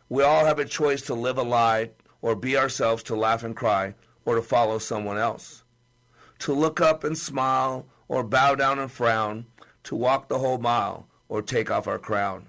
We 0.08 0.24
all 0.24 0.44
have 0.44 0.58
a 0.58 0.64
choice 0.64 1.02
to 1.02 1.14
live 1.14 1.38
a 1.38 1.44
lie 1.44 1.90
or 2.22 2.34
be 2.34 2.56
ourselves 2.56 3.04
to 3.04 3.14
laugh 3.14 3.44
and 3.44 3.54
cry 3.54 3.94
or 4.24 4.34
to 4.34 4.42
follow 4.42 4.78
someone 4.78 5.16
else. 5.16 5.62
To 6.40 6.52
look 6.52 6.80
up 6.80 7.04
and 7.04 7.16
smile 7.16 7.86
or 8.08 8.24
bow 8.24 8.56
down 8.56 8.80
and 8.80 8.90
frown, 8.90 9.46
to 9.84 9.94
walk 9.94 10.28
the 10.28 10.40
whole 10.40 10.58
mile 10.58 11.06
or 11.28 11.40
take 11.40 11.70
off 11.70 11.86
our 11.86 12.00
crown. 12.00 12.48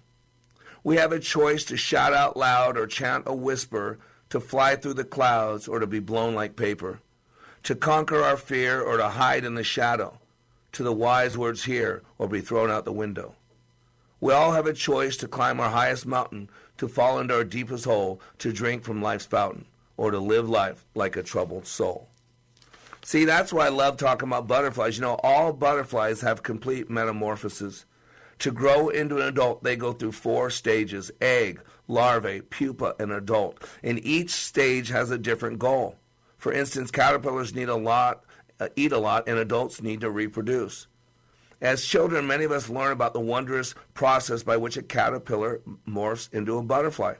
We 0.83 0.95
have 0.95 1.11
a 1.11 1.19
choice 1.19 1.63
to 1.65 1.77
shout 1.77 2.11
out 2.11 2.35
loud 2.35 2.75
or 2.75 2.87
chant 2.87 3.25
a 3.27 3.35
whisper 3.35 3.99
to 4.29 4.39
fly 4.39 4.75
through 4.75 4.95
the 4.95 5.03
clouds 5.03 5.67
or 5.67 5.79
to 5.79 5.87
be 5.87 5.99
blown 5.99 6.35
like 6.35 6.55
paper, 6.55 6.99
to 7.63 7.75
conquer 7.75 8.21
our 8.21 8.37
fear 8.37 8.81
or 8.81 8.97
to 8.97 9.09
hide 9.09 9.45
in 9.45 9.55
the 9.55 9.63
shadow, 9.63 10.19
to 10.71 10.83
the 10.83 10.93
wise 10.93 11.37
words 11.37 11.63
here 11.63 12.03
or 12.17 12.27
be 12.27 12.41
thrown 12.41 12.69
out 12.69 12.85
the 12.85 12.91
window. 12.91 13.35
We 14.19 14.33
all 14.33 14.53
have 14.53 14.65
a 14.65 14.73
choice 14.73 15.17
to 15.17 15.27
climb 15.27 15.59
our 15.59 15.69
highest 15.69 16.05
mountain, 16.05 16.49
to 16.77 16.87
fall 16.87 17.19
into 17.19 17.35
our 17.35 17.43
deepest 17.43 17.85
hole, 17.85 18.21
to 18.39 18.51
drink 18.51 18.83
from 18.83 19.01
life's 19.01 19.25
fountain, 19.25 19.65
or 19.97 20.11
to 20.11 20.19
live 20.19 20.49
life 20.49 20.85
like 20.95 21.15
a 21.15 21.23
troubled 21.23 21.67
soul. 21.67 22.09
See, 23.03 23.25
that's 23.25 23.53
why 23.53 23.67
I 23.67 23.69
love 23.69 23.97
talking 23.97 24.27
about 24.27 24.47
butterflies. 24.47 24.97
You 24.97 25.03
know, 25.03 25.19
all 25.21 25.53
butterflies 25.53 26.21
have 26.21 26.41
complete 26.41 26.89
metamorphoses. 26.89 27.85
To 28.39 28.51
grow 28.51 28.89
into 28.89 29.17
an 29.17 29.27
adult, 29.27 29.63
they 29.63 29.75
go 29.75 29.93
through 29.93 30.13
four 30.13 30.49
stages 30.49 31.11
egg, 31.21 31.61
larvae, 31.87 32.41
pupa, 32.41 32.95
and 32.99 33.11
adult. 33.11 33.63
And 33.83 34.03
each 34.05 34.31
stage 34.31 34.89
has 34.89 35.11
a 35.11 35.17
different 35.17 35.59
goal. 35.59 35.97
For 36.37 36.51
instance, 36.51 36.91
caterpillars 36.91 37.55
need 37.55 37.69
a 37.69 37.75
lot, 37.75 38.23
uh, 38.59 38.69
eat 38.75 38.91
a 38.91 38.97
lot, 38.97 39.27
and 39.27 39.37
adults 39.37 39.81
need 39.81 40.01
to 40.01 40.09
reproduce. 40.09 40.87
As 41.61 41.85
children, 41.85 42.27
many 42.27 42.43
of 42.43 42.51
us 42.51 42.69
learn 42.69 42.91
about 42.91 43.13
the 43.13 43.19
wondrous 43.19 43.73
process 43.93 44.43
by 44.43 44.57
which 44.57 44.77
a 44.77 44.83
caterpillar 44.83 45.61
morphs 45.87 46.31
into 46.33 46.57
a 46.57 46.63
butterfly. 46.63 47.15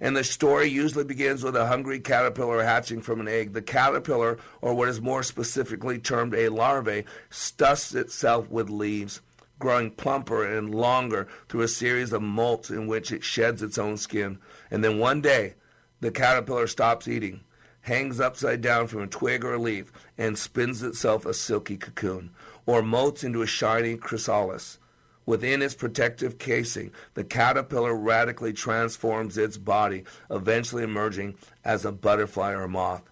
And 0.00 0.16
the 0.16 0.24
story 0.24 0.68
usually 0.68 1.04
begins 1.04 1.44
with 1.44 1.54
a 1.54 1.66
hungry 1.66 2.00
caterpillar 2.00 2.64
hatching 2.64 3.02
from 3.02 3.20
an 3.20 3.28
egg. 3.28 3.52
The 3.52 3.62
caterpillar, 3.62 4.38
or 4.60 4.74
what 4.74 4.88
is 4.88 5.00
more 5.00 5.22
specifically 5.22 5.98
termed 5.98 6.34
a 6.34 6.48
larvae, 6.48 7.04
stuffs 7.30 7.94
itself 7.94 8.50
with 8.50 8.68
leaves 8.68 9.20
growing 9.62 9.92
plumper 9.92 10.44
and 10.44 10.74
longer 10.74 11.28
through 11.48 11.60
a 11.60 11.68
series 11.68 12.12
of 12.12 12.20
molts 12.20 12.68
in 12.68 12.88
which 12.88 13.12
it 13.12 13.22
sheds 13.22 13.62
its 13.62 13.78
own 13.78 13.96
skin. 13.96 14.36
And 14.72 14.82
then 14.82 14.98
one 14.98 15.20
day, 15.20 15.54
the 16.00 16.10
caterpillar 16.10 16.66
stops 16.66 17.06
eating, 17.06 17.42
hangs 17.82 18.18
upside 18.18 18.60
down 18.60 18.88
from 18.88 19.02
a 19.02 19.06
twig 19.06 19.44
or 19.44 19.54
a 19.54 19.58
leaf, 19.58 19.92
and 20.18 20.36
spins 20.36 20.82
itself 20.82 21.24
a 21.24 21.32
silky 21.32 21.76
cocoon, 21.76 22.30
or 22.66 22.82
molts 22.82 23.22
into 23.22 23.40
a 23.40 23.46
shiny 23.46 23.96
chrysalis. 23.96 24.80
Within 25.26 25.62
its 25.62 25.76
protective 25.76 26.38
casing, 26.38 26.90
the 27.14 27.22
caterpillar 27.22 27.94
radically 27.94 28.52
transforms 28.52 29.38
its 29.38 29.58
body, 29.58 30.02
eventually 30.28 30.82
emerging 30.82 31.36
as 31.64 31.84
a 31.84 31.92
butterfly 31.92 32.50
or 32.50 32.64
a 32.64 32.68
moth. 32.68 33.04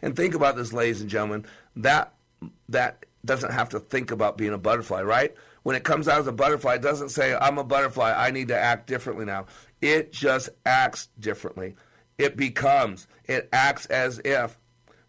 And 0.00 0.16
think 0.16 0.34
about 0.34 0.56
this, 0.56 0.72
ladies 0.72 1.02
and 1.02 1.10
gentlemen. 1.10 1.44
That 1.76 2.14
that 2.70 3.04
doesn't 3.22 3.52
have 3.52 3.68
to 3.68 3.80
think 3.80 4.10
about 4.10 4.38
being 4.38 4.54
a 4.54 4.58
butterfly, 4.58 5.02
right? 5.02 5.34
When 5.62 5.76
it 5.76 5.84
comes 5.84 6.08
out 6.08 6.20
as 6.20 6.26
a 6.26 6.32
butterfly, 6.32 6.74
it 6.74 6.82
doesn't 6.82 7.10
say, 7.10 7.34
I'm 7.34 7.58
a 7.58 7.64
butterfly, 7.64 8.14
I 8.16 8.30
need 8.30 8.48
to 8.48 8.58
act 8.58 8.86
differently 8.86 9.24
now. 9.24 9.46
It 9.80 10.12
just 10.12 10.50
acts 10.64 11.08
differently. 11.18 11.76
It 12.18 12.36
becomes, 12.36 13.06
it 13.24 13.48
acts 13.52 13.86
as 13.86 14.20
if. 14.24 14.58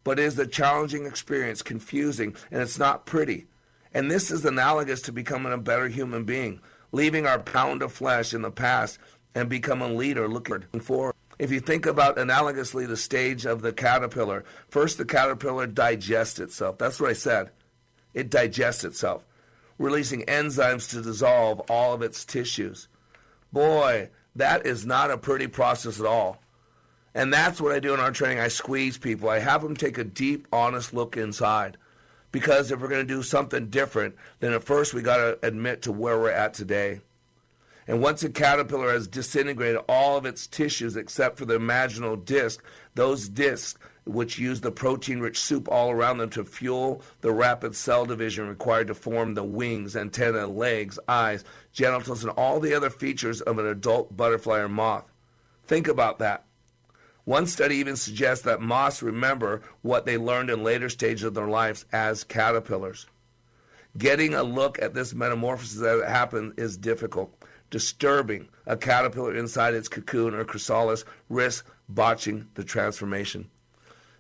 But 0.03 0.19
it 0.19 0.23
is 0.23 0.39
a 0.39 0.47
challenging 0.47 1.05
experience, 1.05 1.61
confusing, 1.61 2.35
and 2.49 2.61
it's 2.61 2.79
not 2.79 3.05
pretty. 3.05 3.47
And 3.93 4.09
this 4.09 4.31
is 4.31 4.45
analogous 4.45 5.01
to 5.03 5.11
becoming 5.11 5.53
a 5.53 5.57
better 5.57 5.89
human 5.89 6.23
being, 6.23 6.59
leaving 6.91 7.27
our 7.27 7.39
pound 7.39 7.81
of 7.81 7.91
flesh 7.91 8.33
in 8.33 8.41
the 8.41 8.51
past 8.51 8.97
and 9.35 9.47
becoming 9.47 9.91
a 9.91 9.93
leader 9.93 10.27
looking 10.27 10.63
forward. 10.79 11.13
If 11.37 11.51
you 11.51 11.59
think 11.59 11.85
about 11.85 12.17
analogously 12.17 12.87
the 12.87 12.97
stage 12.97 13.45
of 13.45 13.61
the 13.61 13.73
caterpillar, 13.73 14.43
first 14.69 14.97
the 14.97 15.05
caterpillar 15.05 15.67
digests 15.67 16.39
itself. 16.39 16.77
That's 16.77 16.99
what 16.99 17.09
I 17.09 17.13
said. 17.13 17.51
It 18.13 18.29
digests 18.29 18.83
itself 18.83 19.25
releasing 19.81 20.21
enzymes 20.23 20.89
to 20.91 21.01
dissolve 21.01 21.59
all 21.69 21.93
of 21.93 22.01
its 22.01 22.23
tissues. 22.23 22.87
Boy, 23.51 24.09
that 24.35 24.65
is 24.65 24.85
not 24.85 25.11
a 25.11 25.17
pretty 25.17 25.47
process 25.47 25.99
at 25.99 26.05
all. 26.05 26.39
And 27.13 27.33
that's 27.33 27.59
what 27.59 27.73
I 27.73 27.79
do 27.79 27.93
in 27.93 27.99
our 27.99 28.11
training. 28.11 28.39
I 28.39 28.47
squeeze 28.47 28.97
people. 28.97 29.29
I 29.29 29.39
have 29.39 29.61
them 29.61 29.75
take 29.75 29.97
a 29.97 30.03
deep, 30.03 30.47
honest 30.53 30.93
look 30.93 31.17
inside. 31.17 31.77
Because 32.31 32.71
if 32.71 32.79
we're 32.79 32.87
going 32.87 33.05
to 33.05 33.13
do 33.13 33.23
something 33.23 33.67
different, 33.67 34.15
then 34.39 34.53
at 34.53 34.63
first 34.63 34.93
we 34.93 35.01
got 35.01 35.17
to 35.17 35.39
admit 35.45 35.81
to 35.81 35.91
where 35.91 36.17
we're 36.17 36.31
at 36.31 36.53
today. 36.53 37.01
And 37.87 38.01
once 38.01 38.23
a 38.23 38.29
caterpillar 38.29 38.93
has 38.93 39.07
disintegrated 39.07 39.81
all 39.89 40.15
of 40.15 40.25
its 40.25 40.47
tissues 40.47 40.95
except 40.95 41.37
for 41.37 41.43
the 41.45 41.59
imaginal 41.59 42.23
disc, 42.23 42.63
those 42.95 43.27
discs 43.27 43.77
which 44.05 44.39
use 44.39 44.61
the 44.61 44.71
protein 44.71 45.19
rich 45.19 45.39
soup 45.39 45.67
all 45.69 45.91
around 45.91 46.17
them 46.17 46.29
to 46.31 46.43
fuel 46.43 47.01
the 47.21 47.31
rapid 47.31 47.75
cell 47.75 48.05
division 48.05 48.47
required 48.47 48.87
to 48.87 48.95
form 48.95 49.33
the 49.33 49.43
wings, 49.43 49.95
antennae, 49.95 50.45
legs, 50.45 50.97
eyes, 51.07 51.43
genitals, 51.71 52.23
and 52.23 52.33
all 52.33 52.59
the 52.59 52.73
other 52.73 52.89
features 52.89 53.41
of 53.41 53.59
an 53.59 53.67
adult 53.67 54.15
butterfly 54.17 54.59
or 54.59 54.69
moth. 54.69 55.05
Think 55.65 55.87
about 55.87 56.19
that. 56.19 56.45
One 57.23 57.45
study 57.45 57.75
even 57.75 57.95
suggests 57.95 58.43
that 58.45 58.61
moths 58.61 59.03
remember 59.03 59.61
what 59.83 60.05
they 60.05 60.17
learned 60.17 60.49
in 60.49 60.63
later 60.63 60.89
stages 60.89 61.23
of 61.23 61.35
their 61.35 61.47
lives 61.47 61.85
as 61.91 62.23
caterpillars. 62.23 63.05
Getting 63.97 64.33
a 64.33 64.41
look 64.41 64.81
at 64.81 64.93
this 64.93 65.13
metamorphosis 65.13 65.81
it 65.81 66.07
happens 66.07 66.53
is 66.57 66.77
difficult, 66.77 67.35
disturbing. 67.69 68.49
A 68.65 68.75
caterpillar 68.75 69.35
inside 69.35 69.75
its 69.75 69.87
cocoon 69.87 70.33
or 70.33 70.43
chrysalis 70.45 71.05
risks 71.29 71.67
botching 71.89 72.47
the 72.55 72.63
transformation. 72.63 73.49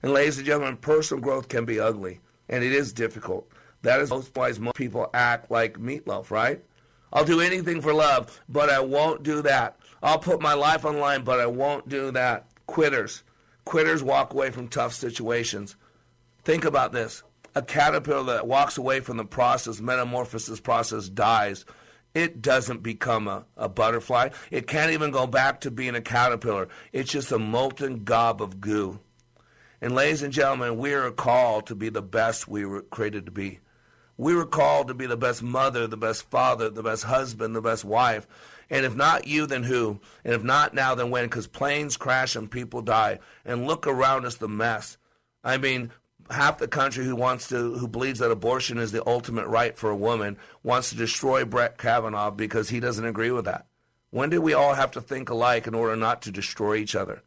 And 0.03 0.13
ladies 0.13 0.37
and 0.37 0.45
gentlemen, 0.45 0.77
personal 0.77 1.21
growth 1.21 1.47
can 1.47 1.65
be 1.65 1.79
ugly, 1.79 2.19
and 2.49 2.63
it 2.63 2.73
is 2.73 2.93
difficult. 2.93 3.51
That 3.83 4.01
is 4.01 4.11
why 4.11 4.51
most 4.59 4.75
people 4.75 5.09
act 5.13 5.51
like 5.51 5.79
meatloaf, 5.79 6.31
right? 6.31 6.63
I'll 7.13 7.25
do 7.25 7.41
anything 7.41 7.81
for 7.81 7.93
love, 7.93 8.41
but 8.47 8.69
I 8.69 8.79
won't 8.79 9.23
do 9.23 9.41
that. 9.41 9.77
I'll 10.01 10.19
put 10.19 10.41
my 10.41 10.53
life 10.53 10.85
on 10.85 10.99
line, 10.99 11.23
but 11.23 11.39
I 11.39 11.45
won't 11.45 11.89
do 11.89 12.11
that. 12.11 12.47
Quitters. 12.67 13.23
Quitters 13.65 14.01
walk 14.01 14.33
away 14.33 14.49
from 14.49 14.67
tough 14.67 14.93
situations. 14.93 15.75
Think 16.43 16.65
about 16.65 16.93
this. 16.93 17.21
A 17.53 17.61
caterpillar 17.61 18.33
that 18.33 18.47
walks 18.47 18.77
away 18.77 19.01
from 19.01 19.17
the 19.17 19.25
process, 19.25 19.81
metamorphosis 19.81 20.59
process, 20.59 21.09
dies. 21.09 21.65
It 22.13 22.41
doesn't 22.41 22.81
become 22.81 23.27
a, 23.27 23.45
a 23.57 23.69
butterfly. 23.69 24.29
It 24.49 24.67
can't 24.67 24.91
even 24.91 25.11
go 25.11 25.27
back 25.27 25.61
to 25.61 25.71
being 25.71 25.95
a 25.95 26.01
caterpillar. 26.01 26.69
It's 26.93 27.11
just 27.11 27.31
a 27.31 27.39
molten 27.39 28.03
gob 28.03 28.41
of 28.41 28.61
goo. 28.61 28.99
And 29.83 29.95
ladies 29.95 30.21
and 30.21 30.31
gentlemen, 30.31 30.77
we 30.77 30.93
are 30.93 31.09
called 31.09 31.65
to 31.67 31.75
be 31.75 31.89
the 31.89 32.03
best 32.03 32.47
we 32.47 32.65
were 32.65 32.83
created 32.83 33.25
to 33.25 33.31
be. 33.31 33.59
We 34.15 34.35
were 34.35 34.45
called 34.45 34.89
to 34.89 34.93
be 34.93 35.07
the 35.07 35.17
best 35.17 35.41
mother, 35.41 35.87
the 35.87 35.97
best 35.97 36.29
father, 36.29 36.69
the 36.69 36.83
best 36.83 37.05
husband, 37.05 37.55
the 37.55 37.61
best 37.61 37.83
wife. 37.83 38.27
And 38.69 38.85
if 38.85 38.95
not 38.95 39.27
you, 39.27 39.47
then 39.47 39.63
who? 39.63 39.99
And 40.23 40.35
if 40.35 40.43
not 40.43 40.75
now, 40.75 40.93
then 40.93 41.09
when? 41.09 41.25
Because 41.25 41.47
planes 41.47 41.97
crash 41.97 42.35
and 42.35 42.49
people 42.49 42.83
die. 42.83 43.17
And 43.43 43.65
look 43.65 43.87
around 43.87 44.25
us, 44.25 44.35
the 44.35 44.47
mess. 44.47 44.97
I 45.43 45.57
mean, 45.57 45.89
half 46.29 46.59
the 46.59 46.67
country 46.67 47.03
who 47.03 47.15
wants 47.15 47.49
to 47.49 47.73
who 47.73 47.87
believes 47.87 48.19
that 48.19 48.29
abortion 48.29 48.77
is 48.77 48.91
the 48.91 49.05
ultimate 49.07 49.47
right 49.47 49.75
for 49.75 49.89
a 49.89 49.95
woman 49.95 50.37
wants 50.61 50.91
to 50.91 50.95
destroy 50.95 51.43
Brett 51.43 51.79
Kavanaugh 51.79 52.29
because 52.29 52.69
he 52.69 52.79
doesn't 52.79 53.05
agree 53.05 53.31
with 53.31 53.45
that. 53.45 53.65
When 54.11 54.29
do 54.29 54.41
we 54.41 54.53
all 54.53 54.75
have 54.75 54.91
to 54.91 55.01
think 55.01 55.31
alike 55.31 55.65
in 55.65 55.73
order 55.73 55.95
not 55.95 56.21
to 56.23 56.31
destroy 56.31 56.75
each 56.75 56.95
other? 56.95 57.23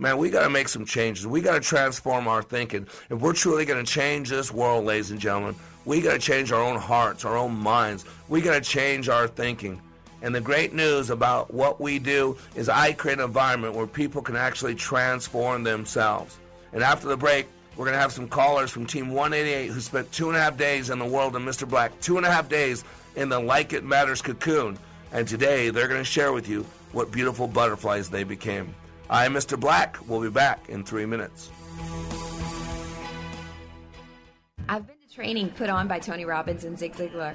Man, 0.00 0.16
we 0.16 0.30
got 0.30 0.44
to 0.44 0.48
make 0.48 0.68
some 0.68 0.86
changes. 0.86 1.26
We 1.26 1.42
got 1.42 1.52
to 1.52 1.60
transform 1.60 2.26
our 2.26 2.42
thinking. 2.42 2.86
If 3.10 3.20
we're 3.20 3.34
truly 3.34 3.66
going 3.66 3.84
to 3.84 3.92
change 3.92 4.30
this 4.30 4.50
world, 4.50 4.86
ladies 4.86 5.10
and 5.10 5.20
gentlemen, 5.20 5.54
we 5.84 6.00
got 6.00 6.14
to 6.14 6.18
change 6.18 6.52
our 6.52 6.62
own 6.62 6.78
hearts, 6.78 7.26
our 7.26 7.36
own 7.36 7.52
minds. 7.52 8.06
We 8.30 8.40
got 8.40 8.54
to 8.54 8.62
change 8.62 9.10
our 9.10 9.28
thinking. 9.28 9.78
And 10.22 10.34
the 10.34 10.40
great 10.40 10.72
news 10.72 11.10
about 11.10 11.52
what 11.52 11.82
we 11.82 11.98
do 11.98 12.38
is 12.54 12.70
I 12.70 12.94
create 12.94 13.18
an 13.18 13.26
environment 13.26 13.74
where 13.74 13.86
people 13.86 14.22
can 14.22 14.36
actually 14.36 14.74
transform 14.74 15.64
themselves. 15.64 16.38
And 16.72 16.82
after 16.82 17.06
the 17.06 17.18
break, 17.18 17.46
we're 17.76 17.84
going 17.84 17.94
to 17.94 18.00
have 18.00 18.12
some 18.12 18.26
callers 18.26 18.70
from 18.70 18.86
Team 18.86 19.10
188 19.10 19.66
who 19.66 19.80
spent 19.80 20.10
two 20.12 20.28
and 20.28 20.36
a 20.36 20.40
half 20.40 20.56
days 20.56 20.88
in 20.88 20.98
the 20.98 21.04
world 21.04 21.36
of 21.36 21.42
Mr. 21.42 21.68
Black, 21.68 21.92
two 22.00 22.16
and 22.16 22.24
a 22.24 22.30
half 22.30 22.48
days 22.48 22.84
in 23.16 23.28
the 23.28 23.38
Like 23.38 23.74
It 23.74 23.84
Matters 23.84 24.22
cocoon. 24.22 24.78
And 25.12 25.28
today 25.28 25.68
they're 25.68 25.88
going 25.88 26.00
to 26.00 26.04
share 26.04 26.32
with 26.32 26.48
you 26.48 26.64
what 26.92 27.12
beautiful 27.12 27.46
butterflies 27.46 28.08
they 28.08 28.24
became. 28.24 28.74
I 29.10 29.26
am 29.26 29.34
Mr. 29.34 29.58
Black. 29.58 29.98
We'll 30.06 30.20
be 30.20 30.30
back 30.30 30.68
in 30.68 30.84
three 30.84 31.04
minutes. 31.04 31.50
I've 34.68 34.86
been 34.86 34.96
to 34.96 35.12
training 35.12 35.48
put 35.50 35.68
on 35.68 35.88
by 35.88 35.98
Tony 35.98 36.24
Robbins 36.24 36.62
and 36.62 36.78
Zig 36.78 36.94
Ziglar 36.94 37.34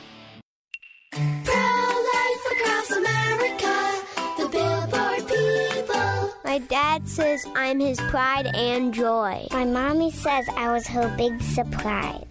My 6.51 6.57
dad 6.57 7.07
says 7.07 7.45
I'm 7.55 7.79
his 7.79 7.97
pride 8.09 8.45
and 8.53 8.93
joy. 8.93 9.47
My 9.51 9.63
mommy 9.63 10.11
says 10.11 10.49
I 10.57 10.73
was 10.73 10.85
her 10.87 11.07
big 11.15 11.41
surprise. 11.41 12.30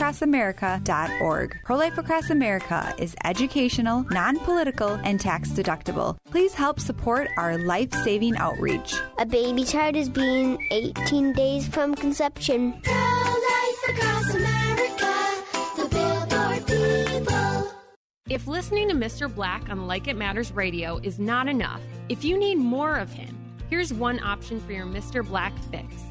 prolifeacrossamerica.org. 0.01 1.59
Pro 1.63 1.75
Life 1.75 1.97
Across 1.97 2.29
America 2.29 2.93
is 2.97 3.15
educational, 3.23 4.03
non 4.11 4.39
political, 4.39 4.99
and 5.03 5.19
tax 5.19 5.49
deductible. 5.49 6.17
Please 6.29 6.53
help 6.53 6.79
support 6.79 7.27
our 7.37 7.57
life 7.57 7.93
saving 8.03 8.35
outreach. 8.37 8.95
A 9.19 9.25
baby 9.25 9.63
child 9.63 9.95
is 9.95 10.09
being 10.09 10.57
18 10.71 11.33
days 11.33 11.67
from 11.67 11.93
conception. 11.95 12.73
Pro 12.81 12.93
Life 12.93 13.89
Across 13.89 14.35
America, 14.35 15.13
the 15.77 15.87
billboard 15.89 16.67
people. 16.67 17.71
If 18.29 18.47
listening 18.47 18.89
to 18.89 18.95
Mr. 18.95 19.33
Black 19.33 19.69
on 19.69 19.87
Like 19.87 20.07
It 20.07 20.17
Matters 20.17 20.51
radio 20.51 20.99
is 21.03 21.19
not 21.19 21.47
enough, 21.47 21.81
if 22.09 22.23
you 22.23 22.37
need 22.37 22.55
more 22.55 22.97
of 22.97 23.11
him, 23.11 23.37
here's 23.69 23.93
one 23.93 24.19
option 24.23 24.59
for 24.61 24.71
your 24.71 24.85
Mr. 24.85 25.25
Black 25.25 25.53
fix. 25.69 26.10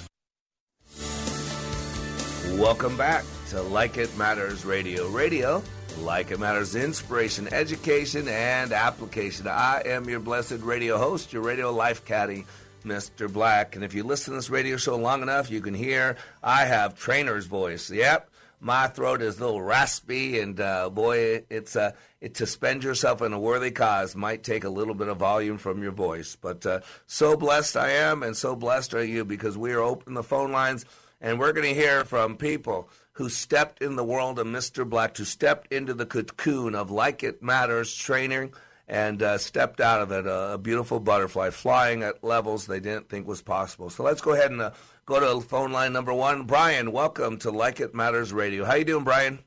Welcome 2.57 2.95
back 2.95 3.23
to 3.49 3.61
Like 3.61 3.97
It 3.97 4.15
Matters 4.17 4.65
Radio. 4.65 5.07
Radio, 5.07 5.63
like 5.99 6.31
it 6.31 6.39
matters, 6.39 6.75
inspiration, 6.75 7.51
education, 7.51 8.27
and 8.27 8.71
application. 8.71 9.47
I 9.47 9.81
am 9.85 10.07
your 10.07 10.19
blessed 10.19 10.59
radio 10.61 10.97
host, 10.97 11.33
your 11.33 11.41
radio 11.41 11.71
life 11.71 12.05
caddy, 12.05 12.45
Mr. 12.85 13.31
Black. 13.31 13.75
And 13.75 13.83
if 13.83 13.93
you 13.93 14.03
listen 14.03 14.33
to 14.33 14.37
this 14.37 14.49
radio 14.49 14.77
show 14.77 14.95
long 14.97 15.21
enough, 15.21 15.49
you 15.49 15.61
can 15.61 15.73
hear 15.73 16.17
I 16.43 16.65
have 16.65 16.95
trainer's 16.95 17.45
voice. 17.47 17.89
Yep, 17.89 18.29
my 18.59 18.87
throat 18.87 19.21
is 19.23 19.39
a 19.39 19.45
little 19.45 19.61
raspy, 19.61 20.39
and 20.39 20.59
uh, 20.59 20.89
boy, 20.89 21.43
it's 21.49 21.75
uh, 21.75 21.93
it, 22.19 22.35
to 22.35 22.45
spend 22.45 22.83
yourself 22.83 23.21
in 23.23 23.33
a 23.33 23.39
worthy 23.39 23.71
cause 23.71 24.15
might 24.15 24.43
take 24.43 24.63
a 24.63 24.69
little 24.69 24.93
bit 24.93 25.07
of 25.07 25.17
volume 25.17 25.57
from 25.57 25.81
your 25.81 25.91
voice. 25.93 26.37
But 26.39 26.65
uh, 26.65 26.81
so 27.07 27.35
blessed 27.35 27.75
I 27.75 27.89
am, 27.89 28.21
and 28.21 28.37
so 28.37 28.55
blessed 28.55 28.93
are 28.93 29.03
you 29.03 29.25
because 29.25 29.57
we 29.57 29.73
are 29.73 29.81
open 29.81 30.13
the 30.13 30.21
phone 30.21 30.51
lines, 30.51 30.85
and 31.21 31.39
we're 31.39 31.53
going 31.53 31.67
to 31.67 31.79
hear 31.79 32.03
from 32.03 32.35
people 32.35 32.89
who 33.13 33.29
stepped 33.29 33.81
in 33.81 33.95
the 33.95 34.03
world 34.03 34.39
of 34.39 34.47
Mr. 34.47 34.89
Black, 34.89 35.15
who 35.15 35.23
stepped 35.23 35.71
into 35.71 35.93
the 35.93 36.05
cocoon 36.05 36.73
of 36.73 36.89
Like 36.89 37.23
It 37.23 37.43
Matters 37.43 37.95
training 37.95 38.53
and 38.87 39.21
uh, 39.21 39.37
stepped 39.37 39.79
out 39.79 40.01
of 40.01 40.11
it, 40.11 40.25
a, 40.25 40.53
a, 40.53 40.57
beautiful 40.57 40.99
butterfly 40.99 41.49
flying 41.51 42.03
at 42.03 42.23
levels 42.23 42.67
they 42.67 42.79
didn't 42.79 43.07
think 43.07 43.27
was 43.27 43.41
possible. 43.41 43.89
So 43.89 44.03
let's 44.03 44.21
go 44.21 44.33
ahead 44.33 44.51
and 44.51 44.61
uh, 44.61 44.71
go 45.05 45.19
to 45.19 45.47
phone 45.47 45.71
line 45.71 45.93
number 45.93 46.13
one. 46.13 46.43
Brian, 46.43 46.91
welcome 46.91 47.37
to 47.39 47.51
Like 47.51 47.79
It 47.79 47.95
Matters 47.95 48.33
Radio. 48.33 48.65
How 48.65 48.75
you 48.75 48.83
doing, 48.83 49.03
Brian? 49.03 49.39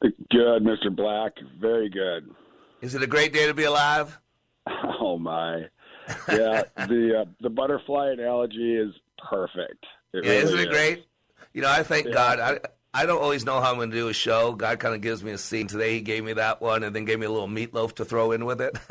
Good, 0.00 0.62
Mr. 0.62 0.94
Black. 0.94 1.32
Very 1.60 1.90
good. 1.90 2.30
Is 2.80 2.94
it 2.94 3.02
a 3.02 3.06
great 3.06 3.32
day 3.32 3.46
to 3.46 3.54
be 3.54 3.64
alive? 3.64 4.18
Oh 5.04 5.18
my! 5.18 5.68
Yeah, 6.28 6.62
the 6.76 7.22
uh, 7.22 7.30
the 7.40 7.50
butterfly 7.50 8.12
analogy 8.12 8.76
is 8.76 8.94
perfect. 9.28 9.84
It 10.12 10.24
yeah, 10.24 10.30
really 10.32 10.42
isn't 10.44 10.58
it 10.58 10.68
is. 10.68 10.68
great? 10.68 11.06
You 11.54 11.62
know, 11.62 11.70
I 11.70 11.82
thank 11.82 12.06
yeah. 12.06 12.12
God. 12.12 12.40
I, 12.40 12.58
I 12.94 13.06
don't 13.06 13.22
always 13.22 13.46
know 13.46 13.58
how 13.60 13.70
I'm 13.70 13.76
going 13.76 13.90
to 13.90 13.96
do 13.96 14.08
a 14.08 14.12
show. 14.12 14.52
God 14.52 14.78
kind 14.78 14.94
of 14.94 15.00
gives 15.00 15.24
me 15.24 15.30
a 15.32 15.38
scene. 15.38 15.66
Today 15.66 15.94
he 15.94 16.00
gave 16.02 16.24
me 16.24 16.34
that 16.34 16.60
one, 16.60 16.82
and 16.82 16.94
then 16.94 17.06
gave 17.06 17.18
me 17.18 17.24
a 17.24 17.30
little 17.30 17.48
meatloaf 17.48 17.94
to 17.94 18.04
throw 18.04 18.32
in 18.32 18.44
with 18.44 18.60
it. 18.60 18.76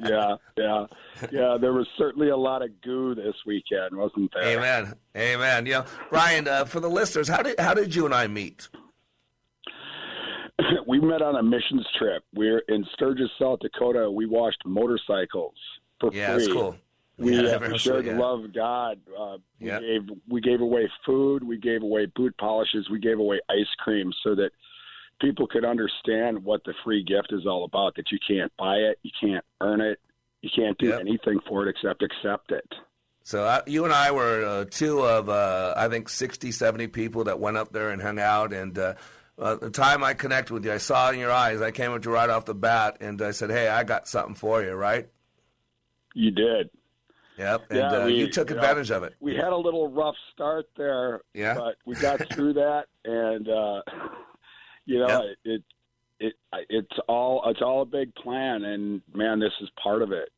yeah, 0.00 0.36
yeah, 0.56 0.86
yeah. 1.30 1.58
There 1.60 1.74
was 1.74 1.86
certainly 1.98 2.30
a 2.30 2.36
lot 2.36 2.62
of 2.62 2.70
goo 2.80 3.14
this 3.14 3.34
weekend, 3.46 3.94
wasn't 3.94 4.32
there? 4.32 4.56
Amen, 4.58 4.94
amen. 5.14 5.66
You 5.66 5.72
know, 5.72 5.84
Brian, 6.08 6.48
uh, 6.48 6.64
for 6.64 6.80
the 6.80 6.88
listeners, 6.88 7.28
how 7.28 7.42
did 7.42 7.60
how 7.60 7.74
did 7.74 7.94
you 7.94 8.06
and 8.06 8.14
I 8.14 8.26
meet? 8.28 8.68
we 10.86 10.98
met 11.00 11.22
on 11.22 11.36
a 11.36 11.42
missions 11.42 11.86
trip. 11.98 12.22
We're 12.34 12.60
in 12.68 12.84
Sturgis, 12.94 13.28
South 13.38 13.60
Dakota. 13.60 14.10
We 14.10 14.26
washed 14.26 14.62
motorcycles 14.64 15.54
for 16.00 16.10
Yeah, 16.12 16.34
free. 16.34 16.44
that's 16.44 16.52
cool. 16.52 16.76
We 17.18 17.36
Yeah, 17.36 17.56
uh, 17.56 17.78
shared 17.78 18.04
the 18.04 18.10
yeah. 18.10 18.18
love 18.18 18.44
of 18.44 18.54
God. 18.54 19.00
Uh, 19.18 19.38
we 19.60 19.66
Yep. 19.66 19.80
gave 19.80 20.02
we 20.28 20.40
gave 20.40 20.60
away 20.60 20.88
food. 21.04 21.42
We 21.42 21.58
gave 21.58 21.82
away 21.82 22.06
boot 22.06 22.36
polishes. 22.38 22.88
We 22.90 23.00
gave 23.00 23.18
away 23.18 23.40
ice 23.50 23.66
cream 23.78 24.12
so 24.22 24.34
that 24.36 24.50
people 25.20 25.46
could 25.48 25.64
understand 25.64 26.44
what 26.44 26.62
the 26.64 26.74
free 26.84 27.02
gift 27.02 27.32
is 27.32 27.44
all 27.46 27.64
about. 27.64 27.96
That 27.96 28.12
you 28.12 28.18
can't 28.26 28.52
buy 28.56 28.76
it, 28.76 28.98
you 29.02 29.10
can't 29.20 29.44
earn 29.60 29.80
it, 29.80 29.98
you 30.42 30.50
can't 30.54 30.78
do 30.78 30.90
Yep. 30.90 31.00
anything 31.00 31.40
for 31.48 31.66
it 31.66 31.70
except 31.70 32.02
accept 32.02 32.52
it. 32.52 32.72
So 33.24 33.44
uh, 33.44 33.62
you 33.66 33.84
and 33.84 33.92
I 33.92 34.10
were 34.12 34.44
uh, 34.44 34.64
two 34.70 35.04
of 35.04 35.28
uh, 35.28 35.74
I 35.76 35.88
think 35.88 36.08
60, 36.08 36.52
70 36.52 36.86
people 36.86 37.24
that 37.24 37.38
went 37.40 37.56
up 37.56 37.72
there 37.72 37.90
and 37.90 38.00
hung 38.00 38.18
out. 38.18 38.52
And 38.52 38.78
uh, 38.78 38.94
uh, 39.38 39.56
the 39.56 39.70
time 39.70 40.02
I 40.04 40.14
connected 40.14 40.54
with 40.54 40.64
you, 40.64 40.72
I 40.72 40.78
saw 40.78 41.10
in 41.10 41.18
your 41.18 41.32
eyes. 41.32 41.60
I 41.60 41.72
came 41.72 41.92
up 41.92 42.00
to 42.02 42.08
you 42.10 42.14
right 42.14 42.30
off 42.30 42.44
the 42.44 42.54
bat, 42.54 42.98
and 43.00 43.20
I 43.20 43.32
said, 43.32 43.50
"Hey, 43.50 43.68
I 43.68 43.84
got 43.84 44.08
something 44.08 44.34
for 44.34 44.62
you." 44.62 44.72
Right? 44.72 45.08
You 46.14 46.30
did. 46.30 46.70
Yep. 47.38 47.66
And 47.70 47.78
Yeah, 47.78 47.92
uh, 47.92 48.06
we- 48.06 48.14
you 48.14 48.28
took 48.28 48.50
you 48.50 48.56
know, 48.56 48.62
advantage 48.62 48.90
of 48.90 49.02
it. 49.04 49.14
We 49.20 49.34
had 49.34 49.52
a 49.52 49.56
little 49.56 49.88
rough 49.90 50.16
start 50.32 50.66
there, 50.76 51.20
Yeah. 51.34 51.54
but 51.54 51.76
we 51.86 51.94
got 51.96 52.20
through 52.32 52.54
that, 52.54 52.86
and 53.04 53.48
uh, 53.48 53.82
you 54.84 54.98
know, 54.98 55.22
it, 55.22 55.38
it 55.44 55.62
it 56.20 56.34
it's 56.68 56.98
all 57.08 57.42
it's 57.48 57.62
all 57.62 57.82
a 57.82 57.86
big 57.86 58.14
plan, 58.16 58.64
and 58.64 59.02
man, 59.14 59.38
this 59.38 59.52
is 59.60 59.68
part 59.82 60.02
of 60.02 60.10
it. 60.12 60.30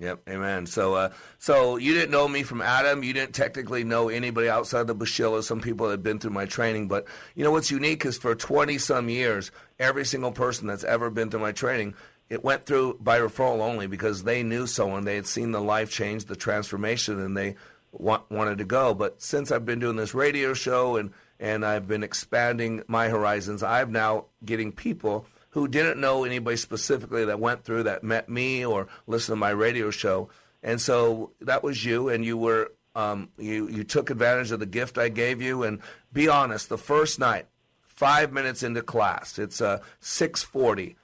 Yep, 0.00 0.28
amen. 0.28 0.66
So, 0.66 0.94
uh, 0.94 1.10
so 1.40 1.76
you 1.76 1.92
didn't 1.92 2.12
know 2.12 2.28
me 2.28 2.44
from 2.44 2.62
Adam. 2.62 3.02
You 3.02 3.12
didn't 3.12 3.34
technically 3.34 3.82
know 3.82 4.08
anybody 4.10 4.48
outside 4.48 4.86
the 4.86 4.94
Bashilla. 4.94 5.42
Some 5.42 5.60
people 5.60 5.90
had 5.90 6.04
been 6.04 6.20
through 6.20 6.30
my 6.30 6.44
training, 6.46 6.86
but 6.86 7.06
you 7.34 7.42
know 7.42 7.50
what's 7.50 7.72
unique 7.72 8.04
is 8.06 8.16
for 8.16 8.36
twenty 8.36 8.78
some 8.78 9.08
years, 9.08 9.50
every 9.80 10.04
single 10.04 10.30
person 10.30 10.68
that's 10.68 10.84
ever 10.84 11.10
been 11.10 11.30
through 11.30 11.40
my 11.40 11.50
training, 11.50 11.94
it 12.30 12.44
went 12.44 12.66
through 12.66 12.98
by 13.00 13.18
referral 13.18 13.60
only 13.60 13.86
because 13.86 14.22
they 14.22 14.42
knew 14.42 14.66
someone, 14.66 15.04
they 15.04 15.16
had 15.16 15.26
seen 15.26 15.52
the 15.52 15.60
life 15.60 15.90
change, 15.90 16.26
the 16.26 16.36
transformation, 16.36 17.18
and 17.20 17.36
they 17.36 17.56
wa- 17.92 18.22
wanted 18.30 18.58
to 18.58 18.64
go. 18.64 18.94
But 18.94 19.22
since 19.22 19.50
I've 19.50 19.64
been 19.64 19.78
doing 19.78 19.96
this 19.96 20.14
radio 20.14 20.54
show 20.54 20.96
and 20.96 21.12
and 21.40 21.64
I've 21.64 21.86
been 21.86 22.02
expanding 22.02 22.82
my 22.88 23.08
horizons, 23.08 23.62
I'm 23.62 23.92
now 23.92 24.26
getting 24.44 24.72
people 24.72 25.24
who 25.50 25.68
didn't 25.68 26.00
know 26.00 26.24
anybody 26.24 26.56
specifically 26.56 27.24
that 27.26 27.38
went 27.40 27.64
through 27.64 27.84
that 27.84 28.02
met 28.02 28.28
me 28.28 28.66
or 28.66 28.88
listened 29.06 29.36
to 29.36 29.40
my 29.40 29.50
radio 29.50 29.90
show. 29.90 30.28
And 30.62 30.80
so 30.80 31.32
that 31.40 31.62
was 31.62 31.84
you, 31.84 32.08
and 32.08 32.24
you 32.24 32.36
were 32.36 32.72
um, 32.94 33.28
you 33.38 33.68
you 33.68 33.84
took 33.84 34.10
advantage 34.10 34.50
of 34.50 34.60
the 34.60 34.66
gift 34.66 34.98
I 34.98 35.08
gave 35.08 35.40
you. 35.40 35.62
And 35.62 35.80
be 36.12 36.28
honest, 36.28 36.68
the 36.68 36.78
first 36.78 37.18
night, 37.18 37.46
five 37.80 38.32
minutes 38.32 38.62
into 38.62 38.82
class, 38.82 39.38
it's 39.38 39.60
uh, 39.60 39.80
six 40.00 40.42
forty. 40.42 40.96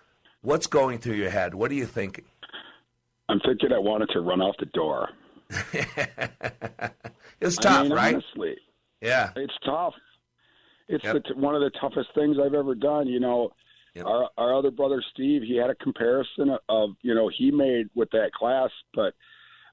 What's 0.45 0.67
going 0.67 0.99
through 0.99 1.15
your 1.15 1.31
head? 1.31 1.55
What 1.55 1.71
are 1.71 1.75
you 1.75 1.87
thinking? 1.87 2.27
I'm 3.31 3.41
thinking 3.41 3.73
I 3.73 3.79
wanted 3.79 4.11
to 4.11 4.21
run 4.21 4.43
out 4.43 4.55
the 4.59 4.67
door. 4.67 5.09
It's 7.41 7.59
I 7.59 7.63
tough, 7.63 7.83
mean, 7.85 7.93
right? 7.93 8.15
Honestly, 8.15 8.57
Yeah. 9.03 9.31
it's 9.37 9.53
tough. 9.67 9.95
It's 10.89 11.05
Yep. 11.05 11.13
the 11.15 11.21
t- 11.21 11.35
one 11.35 11.55
of 11.55 11.61
the 11.61 11.71
toughest 11.79 12.09
things 12.15 12.37
I've 12.39 12.55
ever 12.55 12.75
done. 12.75 13.07
You 13.07 13.21
know, 13.21 13.53
our 14.03 14.31
our 14.39 14.55
other 14.55 14.71
brother 14.71 15.03
Steve, 15.13 15.43
he 15.43 15.57
had 15.57 15.69
a 15.69 15.75
comparison 15.75 16.51
of, 16.51 16.61
of 16.69 16.91
you 17.03 17.15
know 17.15 17.29
he 17.29 17.51
made 17.51 17.91
with 17.95 18.09
that 18.13 18.33
class, 18.33 18.71
but 18.95 19.15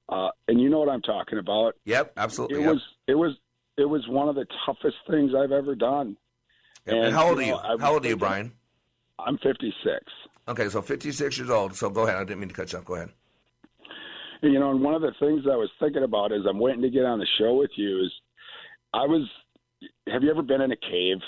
uh, 0.10 0.30
and 0.50 0.60
you 0.60 0.70
know 0.70 0.80
what 0.80 0.90
I'm 0.90 1.02
talking 1.04 1.38
about. 1.38 1.76
Yep, 1.86 2.14
absolutely. 2.18 2.58
It 2.58 2.62
yep. 2.62 2.74
was 2.74 2.82
it 3.08 3.16
was 3.16 3.38
it 3.78 3.86
was 3.86 4.06
one 4.10 4.28
of 4.28 4.36
the 4.36 4.48
toughest 4.66 4.98
things 5.10 5.32
I've 5.34 5.52
ever 5.54 5.76
done. 5.76 6.18
Yep. 6.88 6.96
And 6.96 7.14
how 7.16 7.30
old 7.30 7.38
are 7.38 7.42
know, 7.42 7.48
you? 7.48 7.56
I 7.56 7.78
How 7.80 7.94
old 7.94 8.06
are 8.06 8.10
you, 8.10 8.18
Brian? 8.18 8.52
I'm 9.20 9.38
56. 9.38 10.04
Okay, 10.52 10.68
so 10.68 10.82
56 10.82 11.38
years 11.38 11.50
old. 11.50 11.76
So 11.76 11.90
go 11.90 12.04
ahead. 12.04 12.18
I 12.18 12.26
didn't 12.26 12.42
mean 12.42 12.50
to 12.50 12.56
cut 12.56 12.74
you 12.74 12.80
off. 12.80 12.86
Go 12.86 12.96
ahead. 12.96 13.10
You 14.42 14.60
know, 14.60 14.72
and 14.72 14.82
one 14.82 14.96
of 14.96 15.02
the 15.02 15.14
things 15.20 15.46
I 15.50 15.56
was 15.56 15.70
thinking 15.80 16.04
about 16.04 16.34
as 16.34 16.42
I'm 16.50 16.60
waiting 16.60 16.82
to 16.82 16.90
get 16.90 17.06
on 17.06 17.20
the 17.20 17.28
show 17.38 17.54
with 17.54 17.72
you 17.76 18.04
is, 18.04 18.12
I 18.94 19.06
was. 19.06 19.28
Have 20.08 20.24
you 20.24 20.30
ever 20.30 20.42
been 20.42 20.62
in 20.62 20.72
a 20.72 20.76
cave? 20.76 21.20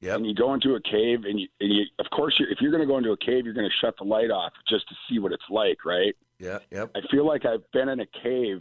Yeah. 0.00 0.16
And 0.16 0.26
you 0.26 0.34
go 0.34 0.52
into 0.52 0.74
a 0.74 0.80
cave, 0.80 1.24
and 1.24 1.38
you, 1.38 1.48
and 1.60 1.72
you 1.72 1.84
of 1.98 2.06
course, 2.10 2.34
you're, 2.38 2.50
if 2.50 2.58
you're 2.60 2.70
going 2.70 2.82
to 2.82 2.86
go 2.86 2.98
into 2.98 3.12
a 3.12 3.16
cave, 3.16 3.44
you're 3.44 3.54
going 3.54 3.68
to 3.68 3.86
shut 3.86 3.94
the 3.98 4.04
light 4.04 4.30
off 4.30 4.52
just 4.68 4.88
to 4.88 4.94
see 5.08 5.18
what 5.18 5.32
it's 5.32 5.44
like, 5.48 5.84
right? 5.84 6.14
Yeah. 6.38 6.58
Yep. 6.72 6.90
I 6.96 7.00
feel 7.10 7.26
like 7.26 7.46
I've 7.46 7.70
been 7.72 7.88
in 7.88 8.00
a 8.00 8.06
cave, 8.22 8.58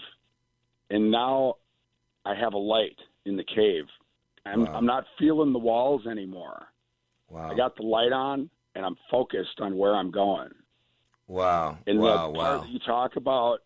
and 0.90 1.10
now 1.10 1.56
I 2.26 2.36
have 2.36 2.54
a 2.54 2.58
light 2.58 2.98
in 3.26 3.36
the 3.36 3.44
cave. 3.44 3.86
I'm 4.46 4.66
Wow. 4.66 4.74
I'm 4.76 4.86
not 4.86 5.06
feeling 5.18 5.52
the 5.52 5.60
walls 5.60 6.06
anymore. 6.06 6.68
Wow. 7.30 7.52
I 7.52 7.56
got 7.56 7.76
the 7.76 7.84
light 7.84 8.12
on, 8.12 8.50
and 8.76 8.86
I'm 8.86 8.98
focused 9.12 9.60
on 9.60 9.78
where 9.78 9.96
I'm 9.96 10.12
going. 10.12 10.50
Wow. 11.28 11.78
And 11.88 12.00
wow. 12.00 12.32
the 12.32 12.34
part 12.34 12.36
Wow. 12.36 12.62
that 12.62 12.70
you 12.70 12.80
talk 12.80 13.16
about 13.16 13.60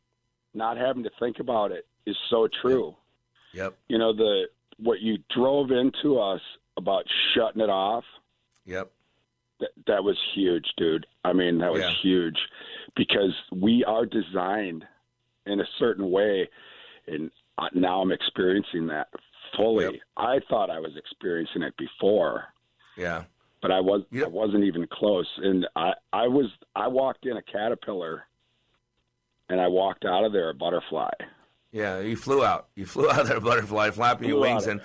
not 0.54 0.78
having 0.78 1.04
to 1.04 1.12
think 1.20 1.40
about 1.40 1.72
it 1.72 1.88
is 2.06 2.16
so 2.30 2.48
true. 2.62 2.96
Yep. 3.54 3.78
You 3.88 3.98
know 3.98 4.14
the 4.14 4.46
what 4.78 5.00
you 5.02 5.18
drove 5.36 5.72
into 5.72 6.20
us 6.20 6.42
about 6.78 7.04
shutting 7.34 7.62
it 7.62 7.70
off. 7.70 8.04
Yep. 8.66 8.92
That 9.60 9.70
that 9.88 10.04
was 10.04 10.18
huge, 10.36 10.66
dude. 10.78 11.08
I 11.24 11.34
mean, 11.34 11.58
that 11.60 11.72
was 11.72 11.82
Yeah. 11.82 11.94
huge 12.02 12.38
because 12.96 13.34
we 13.52 13.84
are 13.86 14.06
designed 14.06 14.86
in 15.46 15.60
a 15.62 15.68
certain 15.80 16.12
way, 16.12 16.50
and 17.08 17.32
now 17.74 18.02
I'm 18.02 18.12
experiencing 18.12 18.88
that 18.88 19.08
fully. 19.56 20.02
I 20.18 20.40
thought 20.50 20.70
I 20.70 20.80
was 20.80 20.96
experiencing 20.98 21.64
it 21.64 21.76
before, 21.78 22.54
Yeah. 22.98 23.24
But 23.62 23.72
I 23.72 23.80
was 23.80 24.04
I 24.14 24.28
wasn't 24.28 24.64
even 24.64 24.88
close. 24.88 25.28
And 25.38 25.68
I 25.76 25.94
I 26.14 26.28
was 26.28 26.48
I 26.76 26.88
walked 26.88 27.26
in 27.26 27.38
a 27.38 27.42
caterpillar, 27.42 28.24
and 29.50 29.60
I 29.60 29.68
walked 29.68 30.06
out 30.06 30.24
of 30.24 30.34
there 30.34 30.50
a 30.50 30.54
butterfly. 30.54 31.12
Yeah, 31.72 32.00
you 32.00 32.16
flew 32.16 32.44
out. 32.44 32.68
You 32.76 32.86
flew 32.94 33.10
out 33.10 33.22
of 33.22 33.28
there, 33.28 33.38
a 33.38 33.42
butterfly, 33.42 33.92
flapping 33.92 34.30
your 34.30 34.40
wings, 34.40 34.68
and 34.68 34.82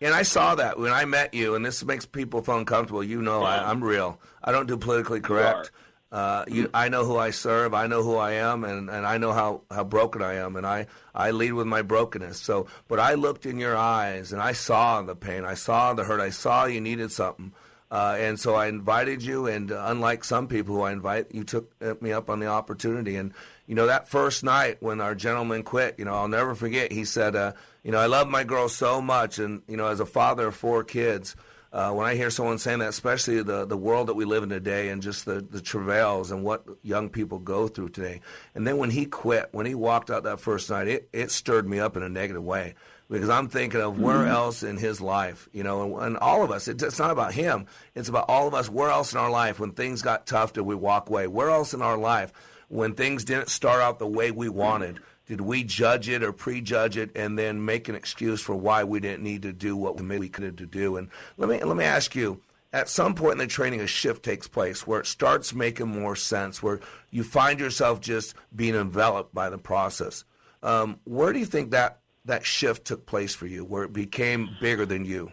and 0.00 0.14
I 0.14 0.22
saw 0.22 0.54
that 0.56 0.78
when 0.78 0.92
I 0.92 1.04
met 1.04 1.34
you. 1.34 1.54
And 1.54 1.64
this 1.64 1.84
makes 1.84 2.06
people 2.06 2.42
feel 2.42 2.58
uncomfortable. 2.58 3.02
You 3.02 3.22
know, 3.22 3.42
I, 3.42 3.70
I'm 3.70 3.82
real. 3.82 4.20
I 4.42 4.52
don't 4.52 4.66
do 4.66 4.76
politically 4.76 5.20
correct. 5.20 5.70
Uh, 6.10 6.44
you, 6.48 6.70
I 6.72 6.88
know 6.88 7.04
who 7.04 7.18
I 7.18 7.30
serve. 7.30 7.74
I 7.74 7.86
know 7.86 8.02
who 8.02 8.16
I 8.16 8.32
am, 8.32 8.64
and, 8.64 8.88
and 8.88 9.06
I 9.06 9.18
know 9.18 9.32
how, 9.32 9.62
how 9.70 9.84
broken 9.84 10.22
I 10.22 10.34
am, 10.36 10.56
and 10.56 10.66
I, 10.66 10.86
I 11.14 11.32
lead 11.32 11.52
with 11.52 11.66
my 11.66 11.82
brokenness. 11.82 12.40
So, 12.40 12.66
but 12.88 12.98
I 12.98 13.12
looked 13.12 13.44
in 13.44 13.58
your 13.58 13.76
eyes, 13.76 14.32
and 14.32 14.40
I 14.40 14.52
saw 14.52 15.02
the 15.02 15.14
pain. 15.14 15.44
I 15.44 15.52
saw 15.52 15.92
the 15.92 16.04
hurt. 16.04 16.20
I 16.20 16.30
saw 16.30 16.64
you 16.64 16.80
needed 16.80 17.12
something. 17.12 17.52
Uh, 17.90 18.16
and 18.18 18.38
so 18.38 18.54
I 18.54 18.66
invited 18.66 19.22
you, 19.22 19.46
and 19.46 19.72
uh, 19.72 19.84
unlike 19.86 20.22
some 20.22 20.46
people 20.46 20.74
who 20.74 20.82
I 20.82 20.92
invite, 20.92 21.34
you 21.34 21.42
took 21.44 21.72
uh, 21.82 21.94
me 22.00 22.12
up 22.12 22.28
on 22.28 22.38
the 22.38 22.46
opportunity. 22.46 23.16
And 23.16 23.32
you 23.66 23.74
know 23.74 23.86
that 23.86 24.08
first 24.08 24.44
night 24.44 24.76
when 24.80 25.00
our 25.00 25.14
gentleman 25.14 25.62
quit, 25.62 25.94
you 25.98 26.04
know 26.04 26.14
I'll 26.14 26.28
never 26.28 26.54
forget. 26.54 26.92
He 26.92 27.04
said, 27.04 27.34
uh, 27.34 27.52
"You 27.82 27.92
know 27.92 27.98
I 27.98 28.06
love 28.06 28.28
my 28.28 28.44
girl 28.44 28.68
so 28.68 29.00
much, 29.00 29.38
and 29.38 29.62
you 29.68 29.76
know 29.76 29.86
as 29.86 30.00
a 30.00 30.06
father 30.06 30.48
of 30.48 30.54
four 30.54 30.84
kids, 30.84 31.34
uh, 31.72 31.92
when 31.92 32.06
I 32.06 32.14
hear 32.14 32.28
someone 32.28 32.58
saying 32.58 32.80
that, 32.80 32.90
especially 32.90 33.42
the 33.42 33.64
the 33.64 33.76
world 33.76 34.08
that 34.08 34.14
we 34.14 34.26
live 34.26 34.42
in 34.42 34.50
today, 34.50 34.90
and 34.90 35.00
just 35.00 35.24
the 35.24 35.40
the 35.40 35.62
travails 35.62 36.30
and 36.30 36.44
what 36.44 36.64
young 36.82 37.08
people 37.08 37.38
go 37.38 37.68
through 37.68 37.90
today, 37.90 38.20
and 38.54 38.66
then 38.66 38.76
when 38.76 38.90
he 38.90 39.06
quit, 39.06 39.48
when 39.52 39.64
he 39.64 39.74
walked 39.74 40.10
out 40.10 40.24
that 40.24 40.40
first 40.40 40.68
night, 40.68 40.88
it 40.88 41.08
it 41.14 41.30
stirred 41.30 41.66
me 41.66 41.78
up 41.78 41.96
in 41.96 42.02
a 42.02 42.08
negative 42.10 42.42
way." 42.42 42.74
Because 43.10 43.30
I'm 43.30 43.48
thinking 43.48 43.80
of 43.80 43.98
where 43.98 44.18
Mhm. 44.24 44.28
else 44.30 44.62
in 44.62 44.76
his 44.76 45.00
life, 45.00 45.48
you 45.52 45.62
know, 45.62 45.82
and, 45.96 46.06
and 46.06 46.16
all 46.18 46.42
of 46.42 46.50
us. 46.50 46.68
It's, 46.68 46.82
it's 46.82 46.98
not 46.98 47.10
about 47.10 47.32
him. 47.32 47.66
It's 47.94 48.08
about 48.08 48.26
all 48.28 48.46
of 48.46 48.54
us. 48.54 48.68
Where 48.68 48.90
else 48.90 49.12
in 49.12 49.18
our 49.18 49.30
life, 49.30 49.58
when 49.58 49.72
things 49.72 50.02
got 50.02 50.26
tough, 50.26 50.52
did 50.52 50.62
we 50.62 50.74
walk 50.74 51.08
away? 51.08 51.26
Where 51.26 51.50
else 51.50 51.72
in 51.74 51.82
our 51.82 51.96
life, 51.96 52.32
when 52.68 52.94
things 52.94 53.24
didn't 53.24 53.48
start 53.48 53.80
out 53.80 53.98
the 53.98 54.06
way 54.06 54.30
we 54.30 54.48
wanted, 54.48 55.00
did 55.26 55.40
we 55.40 55.64
judge 55.64 56.08
it 56.08 56.22
or 56.22 56.32
prejudge 56.32 56.96
it 56.96 57.10
and 57.14 57.38
then 57.38 57.64
make 57.64 57.88
an 57.88 57.94
excuse 57.94 58.40
for 58.40 58.54
why 58.56 58.84
we 58.84 59.00
didn't 59.00 59.22
need 59.22 59.42
to 59.42 59.52
do 59.52 59.76
what 59.76 60.00
we 60.00 60.28
could 60.28 60.58
to 60.58 60.66
do? 60.66 60.96
And 60.96 61.08
let 61.36 61.48
me 61.48 61.62
let 61.62 61.76
me 61.76 61.84
ask 61.84 62.14
you. 62.14 62.40
At 62.70 62.90
some 62.90 63.14
point 63.14 63.32
in 63.32 63.38
the 63.38 63.46
training, 63.46 63.80
a 63.80 63.86
shift 63.86 64.22
takes 64.22 64.46
place 64.46 64.86
where 64.86 65.00
it 65.00 65.06
starts 65.06 65.54
making 65.54 65.88
more 65.88 66.14
sense, 66.14 66.62
where 66.62 66.80
you 67.10 67.24
find 67.24 67.58
yourself 67.58 67.98
just 68.02 68.34
being 68.54 68.74
enveloped 68.74 69.34
by 69.34 69.48
the 69.48 69.56
process. 69.56 70.24
Um, 70.62 71.00
where 71.04 71.32
do 71.32 71.38
you 71.38 71.46
think 71.46 71.70
that 71.70 72.00
that 72.28 72.46
shift 72.46 72.84
took 72.86 73.04
place 73.06 73.34
for 73.34 73.46
you, 73.46 73.64
where 73.64 73.82
it 73.84 73.92
became 73.92 74.48
bigger 74.60 74.86
than 74.86 75.04
you? 75.04 75.32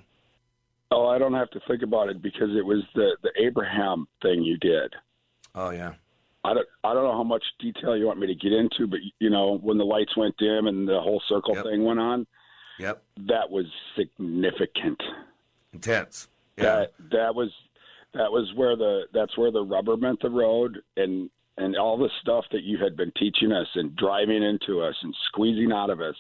Oh, 0.92 1.08
I 1.08 1.18
don't 1.18 1.34
have 1.34 1.50
to 1.52 1.60
think 1.68 1.84
about 1.84 2.10
it 2.10 2.22
because 2.22 2.50
it 2.58 2.66
was 2.66 2.84
the 2.96 3.16
the 3.22 3.32
Abraham 3.42 4.08
thing 4.22 4.44
you 4.44 4.58
did. 4.58 4.94
Oh 5.54 5.70
yeah. 5.70 5.94
I 6.44 6.54
don't 6.54 6.68
I 6.84 6.94
don't 6.94 7.04
know 7.04 7.14
how 7.14 7.24
much 7.24 7.44
detail 7.60 7.98
you 7.98 8.06
want 8.06 8.20
me 8.20 8.28
to 8.28 8.36
get 8.36 8.54
into, 8.54 8.88
but 8.88 9.00
you 9.20 9.30
know 9.30 9.58
when 9.62 9.78
the 9.78 9.84
lights 9.86 10.16
went 10.18 10.36
dim 10.38 10.68
and 10.68 10.88
the 10.88 11.00
whole 11.00 11.22
circle 11.28 11.56
thing 11.56 11.84
went 11.84 12.00
on, 12.00 12.26
Yep. 12.80 13.04
that 13.28 13.50
was 13.50 13.66
significant. 13.98 15.02
Intense. 15.74 16.28
Yeah. 16.58 16.64
That 16.64 16.94
that 17.12 17.36
was 17.36 17.50
that 18.14 18.32
was 18.32 18.52
where 18.56 18.76
the 18.76 19.04
that's 19.14 19.38
where 19.38 19.52
the 19.52 19.64
rubber 19.64 19.98
met 19.98 20.20
the 20.22 20.30
road 20.30 20.78
and 20.98 21.30
and 21.58 21.76
all 21.78 21.98
the 21.98 22.10
stuff 22.22 22.46
that 22.52 22.64
you 22.64 22.78
had 22.78 22.96
been 22.96 23.12
teaching 23.18 23.52
us 23.52 23.68
and 23.76 23.96
driving 23.96 24.44
into 24.44 24.82
us 24.82 24.96
and 25.02 25.14
squeezing 25.28 25.72
out 25.72 25.90
of 25.90 26.00
us. 26.00 26.16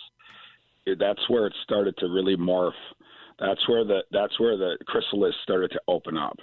That's 0.86 1.30
where 1.30 1.48
it 1.48 1.54
started 1.64 1.98
to 1.98 2.08
really 2.08 2.36
morph. 2.36 2.72
That's 3.40 3.68
where 3.68 3.84
the 3.84 4.02
that's 4.12 4.40
where 4.40 4.58
the 4.58 4.78
chrysalis 4.88 5.36
started 5.44 5.72
to 5.72 5.82
open 5.88 6.18
up. 6.18 6.38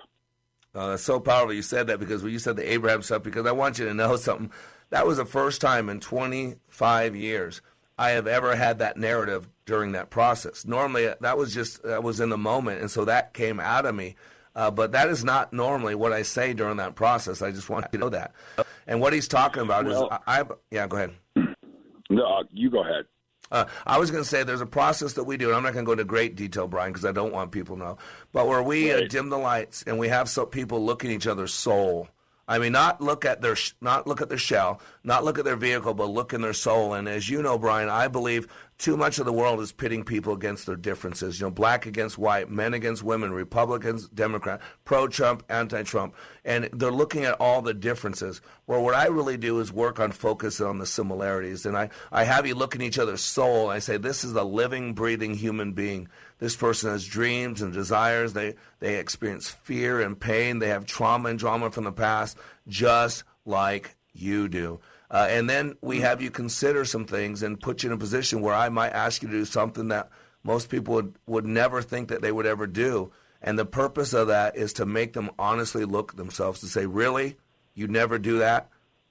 Uh, 0.75 0.89
that's 0.89 1.03
so 1.03 1.21
powerful 1.21 1.53
you 1.53 1.63
said 1.63 1.87
that 1.87 2.01
because 2.01 2.23
when 2.23 2.33
you 2.33 2.39
said 2.39 2.57
the 2.57 2.73
Abraham 2.73 3.03
stuff, 3.03 3.23
because 3.23 3.47
I 3.47 3.53
want 3.53 3.79
you 3.79 3.85
to 3.87 3.95
know 3.95 4.17
something. 4.17 4.51
That 4.91 5.07
was 5.07 5.17
the 5.17 5.25
first 5.25 5.63
time 5.63 5.89
in 5.89 6.01
25 6.01 7.17
years 7.17 7.63
I 7.99 8.11
have 8.11 8.27
ever 8.27 8.55
had 8.57 8.81
that 8.81 8.99
narrative 8.99 9.49
during 9.65 9.93
that 9.93 10.11
process. 10.11 10.67
Normally, 10.67 11.09
uh, 11.09 11.15
that 11.21 11.39
was 11.39 11.55
just 11.55 11.83
that 11.83 12.03
was 12.03 12.21
in 12.21 12.29
the 12.29 12.39
moment, 12.39 12.81
and 12.81 12.91
so 12.91 13.05
that 13.07 13.33
came 13.33 13.61
out 13.61 13.87
of 13.87 13.95
me. 13.95 14.17
Uh, 14.55 14.71
but 14.71 14.93
that 14.93 15.09
is 15.09 15.25
not 15.25 15.53
normally 15.55 15.95
what 15.95 16.13
I 16.13 16.21
say 16.23 16.53
during 16.53 16.77
that 16.77 16.95
process. 16.95 17.41
I 17.41 17.53
just 17.53 17.71
want 17.71 17.87
you 17.87 17.99
to 17.99 18.05
know 18.05 18.11
that. 18.11 18.35
And 18.87 19.01
what 19.01 19.15
he's 19.15 19.29
talking 19.29 19.63
about 19.63 19.87
Well- 19.87 20.05
is, 20.05 20.19
I, 20.27 20.41
I 20.41 20.45
yeah, 20.71 20.87
go 20.87 20.97
ahead. 20.97 21.13
No, 22.11 22.25
uh, 22.27 22.43
you 22.53 22.69
go 22.69 22.83
ahead. 22.83 23.07
Uh, 23.53 23.67
I 23.87 23.99
was 23.99 24.11
going 24.11 24.25
to 24.25 24.29
say 24.29 24.43
there's 24.43 24.63
a 24.63 24.67
process 24.67 25.13
that 25.13 25.25
we 25.25 25.37
do, 25.37 25.49
and 25.49 25.57
I'm 25.57 25.63
not 25.63 25.75
going 25.75 25.85
to 25.85 25.87
go 25.87 25.93
into 25.93 26.05
great 26.05 26.35
detail, 26.35 26.67
Brian, 26.67 26.91
because 26.91 27.05
I 27.05 27.13
don't 27.13 27.33
want 27.33 27.53
people 27.53 27.77
to 27.77 27.83
know. 27.83 27.99
But 28.33 28.49
where 28.49 28.63
we 28.63 28.91
uh, 28.91 29.07
dim 29.07 29.29
the 29.29 29.39
lights 29.39 29.85
and 29.87 29.99
we 29.99 30.09
have 30.09 30.29
some 30.29 30.47
people 30.47 30.85
look 30.85 31.05
at 31.05 31.11
each 31.11 31.27
other's 31.27 31.53
soul. 31.53 32.09
I 32.49 32.59
mean, 32.59 32.73
not 32.73 33.01
look 33.01 33.25
at 33.25 33.41
their 33.41 33.55
sh- 33.55 33.75
not 33.81 34.07
look 34.07 34.21
at 34.21 34.29
their 34.29 34.39
shell, 34.39 34.81
not 35.05 35.23
look 35.23 35.39
at 35.39 35.45
their 35.45 35.57
vehicle, 35.57 35.95
but 35.95 36.07
look 36.07 36.33
in 36.33 36.41
their 36.41 36.53
soul. 36.53 36.95
And 36.95 37.09
as 37.09 37.29
you 37.29 37.41
know, 37.43 37.59
Brian, 37.59 37.89
I 37.89 38.09
believe 38.09 38.49
too 38.83 38.97
much 38.97 39.21
of 39.21 39.25
the 39.25 39.33
world 39.33 39.61
is 39.61 39.71
pitting 39.71 40.03
people 40.03 40.33
against 40.33 40.67
their 40.67 40.75
differences. 40.75 41.39
You 41.39 41.47
know, 41.47 41.51
black 41.53 41.87
against 41.87 42.19
white, 42.19 42.51
men 42.51 42.75
against 42.75 43.05
women, 43.05 43.33
Republicans, 43.33 44.09
Democrat, 44.09 44.61
pro-Trump, 44.85 45.45
anti-Trump, 45.49 46.17
and 46.45 46.69
they're 46.73 46.91
looking 46.91 47.25
at 47.25 47.35
all 47.35 47.63
the 47.63 47.75
differences. 47.75 48.41
Where 48.67 48.81
what 48.81 48.97
I 48.97 49.07
really 49.07 49.37
do 49.37 49.61
is 49.61 49.73
work 49.73 50.01
on 50.01 50.11
focusing 50.11 50.67
on 50.67 50.79
the 50.79 50.87
similarities, 50.87 51.65
and 51.65 51.77
I 51.79 51.91
I 52.11 52.25
have 52.25 52.45
you 52.45 52.57
look 52.57 52.75
in 52.75 52.83
each 52.83 52.99
other's 52.99 53.21
soul. 53.21 53.71
I 53.71 53.79
say 53.79 53.99
this 53.99 54.25
is 54.25 54.33
a 54.33 54.43
living, 54.43 54.95
breathing 54.95 55.35
human 55.35 55.75
being. 55.75 56.09
This 56.41 56.57
person 56.57 56.91
has 56.91 57.07
dreams 57.07 57.63
and 57.63 57.73
desires. 57.73 58.33
They 58.33 58.57
they 58.81 58.97
experience 58.97 59.49
fear 59.49 60.01
and 60.01 60.19
pain. 60.19 60.59
They 60.59 60.71
have 60.71 60.87
trauma 60.87 61.29
and 61.29 61.39
drama 61.39 61.71
from 61.71 61.85
the 61.85 61.93
past, 61.93 62.37
just 62.67 63.23
like 63.47 63.95
you 64.13 64.49
do. 64.49 64.81
Uh, 65.13 65.27
and 65.29 65.49
then 65.49 65.77
we 65.83 66.01
have 66.01 66.23
you 66.23 66.31
consider 66.31 66.87
some 66.87 67.05
things 67.05 67.43
and 67.43 67.61
put 67.61 67.83
you 67.83 67.91
in 67.91 67.95
a 67.95 67.99
position 67.99 68.41
where 68.41 68.55
I 68.55 68.71
might 68.71 68.91
ask 68.91 69.23
you 69.23 69.29
to 69.29 69.35
do 69.35 69.45
something 69.45 69.89
that 69.89 70.09
most 70.43 70.71
people 70.71 70.95
would, 70.95 71.15
would 71.27 71.45
never 71.45 71.83
think 71.83 72.09
that 72.09 72.23
they 72.23 72.33
would 72.33 72.47
ever 72.47 72.67
do. 72.67 73.13
And 73.43 73.59
the 73.59 73.67
purpose 73.67 74.15
of 74.15 74.29
that 74.29 74.57
is 74.57 74.73
to 74.75 74.87
make 74.87 75.13
them 75.13 75.31
honestly 75.39 75.85
look 75.85 76.13
at 76.13 76.17
themselves 76.17 76.61
to 76.61 76.67
say, 76.67 76.87
really? 76.87 77.37
You 77.75 77.89
never 77.89 78.19
do 78.19 78.39
that? 78.39 78.69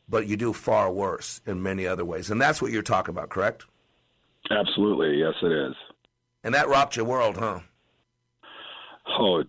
But 0.10 0.26
you 0.26 0.38
do 0.38 0.54
far 0.54 0.92
worse 0.92 1.40
in 1.46 1.62
many 1.62 1.86
other 1.86 2.04
ways. 2.04 2.32
And 2.32 2.42
that's 2.42 2.62
what 2.62 2.72
you're 2.72 2.82
talking 2.82 3.14
about, 3.14 3.30
correct? 3.30 3.66
Absolutely, 4.50 5.20
yes, 5.20 5.36
it 5.44 5.52
is. 5.52 5.76
And 6.44 6.56
that 6.56 6.68
rocked 6.68 6.96
your 6.96 7.06
world, 7.06 7.38
huh? 7.38 7.60
Oh 9.08 9.44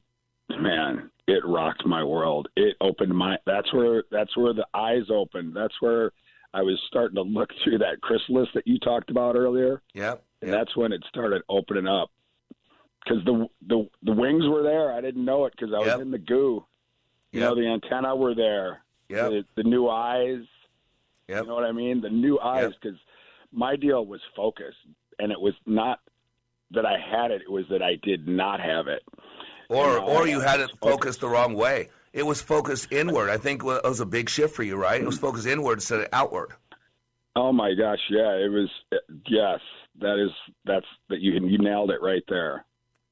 man, 0.51 1.11
it 1.27 1.43
rocked 1.47 1.87
my 1.87 2.05
world. 2.05 2.49
It 2.57 2.77
opened 2.81 3.17
my. 3.17 3.37
That's 3.47 3.73
where. 3.73 4.05
That's 4.11 4.37
where 4.37 4.53
the 4.53 4.67
eyes 4.75 5.05
opened. 5.11 5.57
That's 5.57 5.75
where 5.81 6.13
I 6.55 6.63
was 6.63 6.79
starting 6.87 7.15
to 7.17 7.23
look 7.23 7.51
through 7.65 7.79
that 7.79 8.01
chrysalis 8.03 8.49
that 8.55 8.67
you 8.67 8.79
talked 8.79 9.11
about 9.11 9.37
earlier. 9.37 9.81
Yep. 9.95 10.23
And 10.43 10.53
that's 10.53 10.77
when 10.77 10.93
it 10.93 11.03
started 11.09 11.43
opening 11.49 11.87
up. 11.87 12.11
Because 13.05 13.25
the 13.25 13.47
the 13.67 13.89
the 14.03 14.13
wings 14.13 14.45
were 14.47 14.63
there. 14.63 14.93
I 14.93 15.01
didn't 15.01 15.25
know 15.25 15.45
it 15.47 15.55
because 15.57 15.75
I 15.75 15.79
was 15.79 15.87
Yep. 15.89 16.01
in 16.01 16.11
the 16.11 16.19
goo. 16.19 16.65
You 17.33 17.41
know, 17.41 17.55
the 17.55 17.67
antenna 17.67 18.15
were 18.15 18.35
there. 18.35 18.83
Yep. 19.09 19.31
The, 19.31 19.45
the 19.57 19.63
new 19.65 19.89
eyes. 19.89 20.43
Yep. 21.29 21.43
You 21.43 21.49
know 21.49 21.55
what 21.55 21.65
I 21.65 21.73
mean? 21.73 22.01
The 22.01 22.11
new 22.11 22.39
eyes. 22.39 22.73
Because 22.81 22.99
my 23.53 23.75
deal 23.77 24.05
was 24.07 24.21
focus, 24.37 24.75
and 25.19 25.33
it 25.33 25.41
was 25.41 25.55
not 25.67 26.01
that 26.73 26.85
I 26.87 26.97
had 26.99 27.31
it. 27.31 27.43
It 27.43 27.51
was 27.51 27.65
that 27.71 27.83
I 27.83 27.97
did 28.03 28.29
not 28.29 28.61
have 28.61 28.87
it. 28.89 29.03
Or, 29.69 29.99
or 29.99 30.23
I- 30.25 30.29
you 30.29 30.41
had 30.41 30.61
it 30.61 30.71
focused 30.81 31.21
the 31.21 31.29
wrong 31.29 31.55
way. 31.55 31.89
It 32.13 32.27
was 32.27 32.43
focused 32.43 32.93
inward. 32.93 33.31
I 33.31 33.39
think 33.39 33.63
it 33.63 33.67
was 33.67 34.01
a 34.01 34.07
big 34.07 34.29
shift 34.29 34.55
for 34.55 34.63
you, 34.63 34.77
right? 34.77 35.01
It 35.01 35.07
was 35.07 35.19
focused 35.19 35.47
inward 35.47 35.75
instead 35.75 36.01
of 36.01 36.09
outward. 36.13 36.53
Oh 37.35 37.53
my 37.53 37.73
gosh, 37.75 38.01
yeah, 38.11 38.35
it 38.35 38.51
was. 38.51 38.69
Yes, 39.27 39.61
that 40.01 40.23
is 40.23 40.31
that's 40.67 40.87
that 41.09 41.21
you 41.21 41.33
you 41.33 41.59
nailed 41.59 41.91
it 41.91 42.03
right 42.03 42.23
there. 42.29 42.65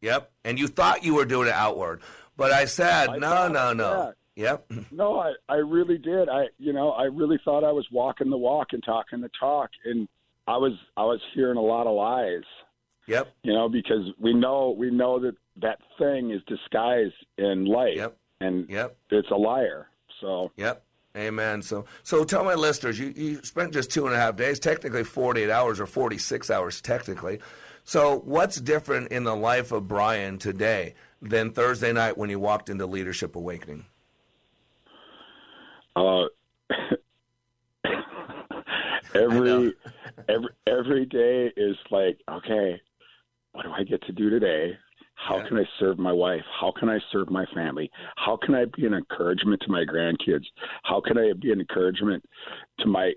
Yep. 0.02 0.30
And 0.44 0.58
you 0.58 0.66
thought 0.66 1.04
you 1.04 1.14
were 1.14 1.24
doing 1.24 1.48
it 1.48 1.54
outward. 1.54 2.02
But 2.36 2.52
I 2.52 2.64
said, 2.64 3.08
I 3.08 3.16
no, 3.18 3.48
no, 3.48 3.72
no. 3.72 4.12
Yep. 4.36 4.72
No, 4.90 5.18
I 5.18 5.32
I 5.48 5.56
really 5.56 5.98
did. 5.98 6.28
I 6.28 6.46
you 6.58 6.72
know 6.72 6.90
I 6.90 7.04
really 7.04 7.38
thought 7.44 7.64
I 7.64 7.72
was 7.72 7.86
walking 7.90 8.30
the 8.30 8.38
walk 8.38 8.68
and 8.72 8.82
talking 8.82 9.20
the 9.20 9.30
talk, 9.38 9.70
and 9.84 10.08
I 10.46 10.56
was 10.56 10.72
I 10.96 11.04
was 11.04 11.20
hearing 11.34 11.56
a 11.56 11.62
lot 11.62 11.86
of 11.86 11.94
lies. 11.94 12.44
Yep. 13.06 13.32
You 13.42 13.52
know 13.52 13.68
because 13.68 14.12
we 14.18 14.32
know 14.32 14.74
we 14.76 14.90
know 14.90 15.18
that 15.20 15.36
that 15.62 15.78
thing 15.98 16.30
is 16.30 16.40
disguised 16.46 17.14
in 17.38 17.64
light. 17.64 17.96
Yep. 17.96 18.16
And 18.40 18.68
yep. 18.68 18.96
it's 19.10 19.30
a 19.30 19.36
liar. 19.36 19.88
So 20.20 20.50
Yep. 20.56 20.82
Amen. 21.16 21.60
So, 21.62 21.86
so 22.04 22.24
tell 22.24 22.44
my 22.44 22.54
listeners, 22.54 22.98
you, 22.98 23.12
you 23.16 23.42
spent 23.42 23.72
just 23.72 23.90
two 23.90 24.06
and 24.06 24.14
a 24.14 24.18
half 24.18 24.36
days, 24.36 24.60
technically 24.60 25.02
48 25.02 25.50
hours 25.50 25.80
or 25.80 25.86
46 25.86 26.50
hours, 26.50 26.80
technically. 26.80 27.40
So, 27.82 28.20
what's 28.24 28.60
different 28.60 29.10
in 29.10 29.24
the 29.24 29.34
life 29.34 29.72
of 29.72 29.88
Brian 29.88 30.38
today 30.38 30.94
than 31.20 31.50
Thursday 31.50 31.92
night 31.92 32.16
when 32.16 32.30
you 32.30 32.38
walked 32.38 32.70
into 32.70 32.86
Leadership 32.86 33.34
Awakening? 33.34 33.86
Uh, 35.96 36.26
every 39.14 39.74
every 40.28 40.50
every 40.68 41.06
day 41.06 41.52
is 41.56 41.76
like, 41.90 42.20
okay, 42.30 42.80
what 43.52 43.64
do 43.64 43.72
I 43.72 43.82
get 43.82 44.02
to 44.02 44.12
do 44.12 44.30
today? 44.30 44.78
How 45.28 45.46
can 45.46 45.58
I 45.58 45.64
serve 45.78 45.98
my 45.98 46.12
wife? 46.12 46.44
How 46.60 46.72
can 46.72 46.88
I 46.88 46.98
serve 47.12 47.30
my 47.30 47.44
family? 47.54 47.90
How 48.16 48.36
can 48.36 48.54
I 48.54 48.64
be 48.76 48.86
an 48.86 48.94
encouragement 48.94 49.60
to 49.62 49.70
my 49.70 49.84
grandkids? 49.84 50.44
How 50.82 51.00
can 51.00 51.18
I 51.18 51.32
be 51.38 51.52
an 51.52 51.60
encouragement 51.60 52.24
to 52.80 52.86
my 52.86 53.12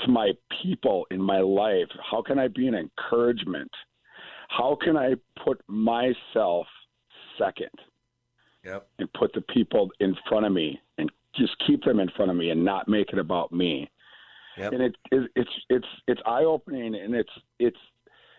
to 0.00 0.08
my 0.08 0.32
people 0.62 1.06
in 1.10 1.20
my 1.20 1.40
life? 1.40 1.88
How 2.10 2.22
can 2.22 2.38
I 2.38 2.48
be 2.48 2.66
an 2.66 2.74
encouragement? 2.74 3.70
How 4.48 4.76
can 4.82 4.96
I 4.96 5.14
put 5.44 5.60
myself 5.68 6.66
second? 7.38 7.70
Yep. 8.64 8.86
and 9.00 9.12
put 9.14 9.32
the 9.32 9.40
people 9.40 9.90
in 9.98 10.16
front 10.28 10.46
of 10.46 10.52
me 10.52 10.80
and 10.96 11.10
just 11.34 11.52
keep 11.66 11.82
them 11.82 11.98
in 11.98 12.08
front 12.10 12.30
of 12.30 12.36
me 12.36 12.50
and 12.50 12.64
not 12.64 12.86
make 12.86 13.12
it 13.12 13.18
about 13.18 13.50
me. 13.50 13.90
Yep. 14.56 14.72
And 14.72 14.82
it, 14.82 14.96
it 15.10 15.30
it's 15.34 15.50
it's 15.68 15.86
it's 16.06 16.20
eye 16.26 16.44
opening 16.44 16.94
and 16.94 17.12
it's 17.12 17.32
it's 17.58 17.78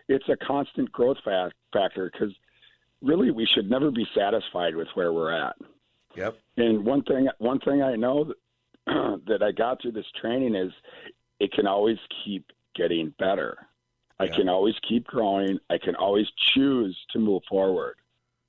it's 0.08 0.28
a 0.28 0.36
constant 0.36 0.90
growth 0.92 1.18
fa- 1.24 1.52
factor 1.72 2.10
because 2.12 2.34
really 3.02 3.30
we 3.30 3.46
should 3.46 3.70
never 3.70 3.90
be 3.90 4.06
satisfied 4.14 4.74
with 4.76 4.88
where 4.94 5.12
we're 5.12 5.32
at. 5.32 5.56
Yep. 6.16 6.38
And 6.56 6.84
one 6.84 7.02
thing 7.02 7.28
one 7.38 7.58
thing 7.60 7.82
I 7.82 7.96
know 7.96 8.24
that, 8.24 9.20
that 9.26 9.42
I 9.42 9.52
got 9.52 9.82
through 9.82 9.92
this 9.92 10.06
training 10.20 10.54
is 10.54 10.72
it 11.40 11.52
can 11.52 11.66
always 11.66 11.98
keep 12.24 12.50
getting 12.74 13.12
better. 13.18 13.56
I 14.20 14.28
can 14.28 14.48
always 14.48 14.76
keep 14.88 15.06
growing. 15.08 15.58
I 15.68 15.76
can 15.76 15.96
always 15.96 16.26
choose 16.54 16.96
to 17.12 17.18
move 17.18 17.42
forward. 17.48 17.96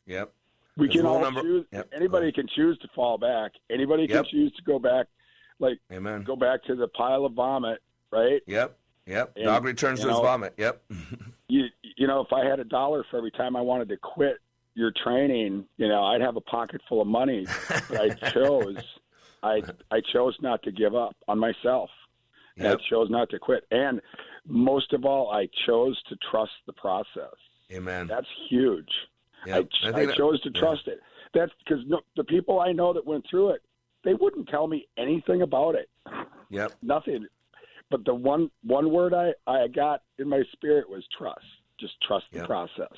Yep. 0.06 0.32
We 0.78 0.86
There's 0.88 0.98
can 0.98 1.06
all 1.08 1.20
number- 1.20 1.42
choose. 1.42 1.66
Yep. 1.72 1.90
Anybody 1.92 2.32
can 2.32 2.48
choose 2.48 2.78
to 2.80 2.88
fall 2.96 3.18
back. 3.18 3.52
Anybody 3.72 4.06
can 4.08 4.18
Yep. 4.18 4.26
choose 4.28 4.54
to 4.54 4.62
go 4.62 4.78
back, 4.78 5.08
like 5.60 5.80
Amen. 5.92 6.22
go 6.24 6.36
back 6.36 6.64
to 6.66 6.76
the 6.76 6.88
pile 6.90 7.26
of 7.26 7.34
vomit, 7.34 7.82
right? 8.12 8.42
Yep. 8.46 8.78
Yep. 9.08 9.34
And, 9.38 9.46
Dog 9.46 9.66
returns 9.66 10.02
to 10.02 10.08
his 10.08 10.16
know, 10.18 10.22
vomit. 10.22 10.54
Yep. 10.58 10.84
You 11.48 11.66
you 11.98 12.08
know, 12.08 12.22
if 12.22 12.34
I 12.34 12.46
had 12.46 12.60
a 12.60 12.64
dollar 12.64 13.06
for 13.10 13.18
every 13.18 13.32
time 13.32 13.56
I 13.56 13.62
wanted 13.62 13.90
to 13.90 13.98
quit 13.98 14.38
your 14.74 14.92
training, 15.04 15.66
you 15.78 15.88
know, 15.88 16.04
I'd 16.04 16.22
have 16.22 16.36
a 16.36 16.42
pocket 16.42 16.82
full 16.90 17.02
of 17.02 17.08
money. 17.08 17.46
But 17.90 18.02
I 18.02 18.10
chose, 18.32 18.78
I 19.44 19.62
I 19.92 20.02
chose 20.14 20.36
not 20.42 20.64
to 20.64 20.72
give 20.72 20.96
up 20.96 21.16
on 21.28 21.40
myself. 21.40 21.90
Yep. 22.58 22.78
I 22.80 22.90
chose 22.90 23.10
not 23.10 23.30
to 23.32 23.40
quit, 23.40 23.66
and 23.72 24.02
most 24.48 24.94
of 24.94 25.06
all, 25.06 25.32
I 25.32 25.48
chose 25.68 26.02
to 26.10 26.16
trust 26.32 26.54
the 26.68 26.74
process. 26.74 27.34
Amen. 27.72 28.08
That's 28.08 28.28
huge. 28.50 28.90
Yep. 29.46 29.68
I, 29.84 29.88
I 29.88 29.90
I, 29.90 30.06
that- 30.06 30.16
chose 30.16 30.42
to 30.42 30.52
yeah. 30.54 30.62
trust 30.62 30.88
it. 30.88 31.00
That's 31.34 31.52
because 31.60 31.84
no, 31.86 32.00
the 32.16 32.24
people 32.24 32.62
I 32.62 32.72
know 32.72 32.94
that 32.94 33.06
went 33.06 33.26
through 33.30 33.52
it, 33.52 33.62
they 34.06 34.14
wouldn't 34.14 34.48
tell 34.48 34.68
me 34.68 34.88
anything 34.98 35.42
about 35.42 35.76
it. 35.76 35.90
Yep. 36.50 36.74
Nothing. 36.82 37.28
But 37.92 38.06
the 38.06 38.16
one 38.16 38.50
one 38.64 38.92
word 38.92 39.14
I 39.14 39.34
I 39.48 39.68
got 39.68 40.02
in 40.18 40.28
my 40.30 40.44
spirit 40.54 40.90
was 40.90 41.04
trust. 41.18 41.46
Just 41.80 41.94
trust 42.02 42.26
the 42.32 42.40
Yep. 42.40 42.48
process. 42.48 42.98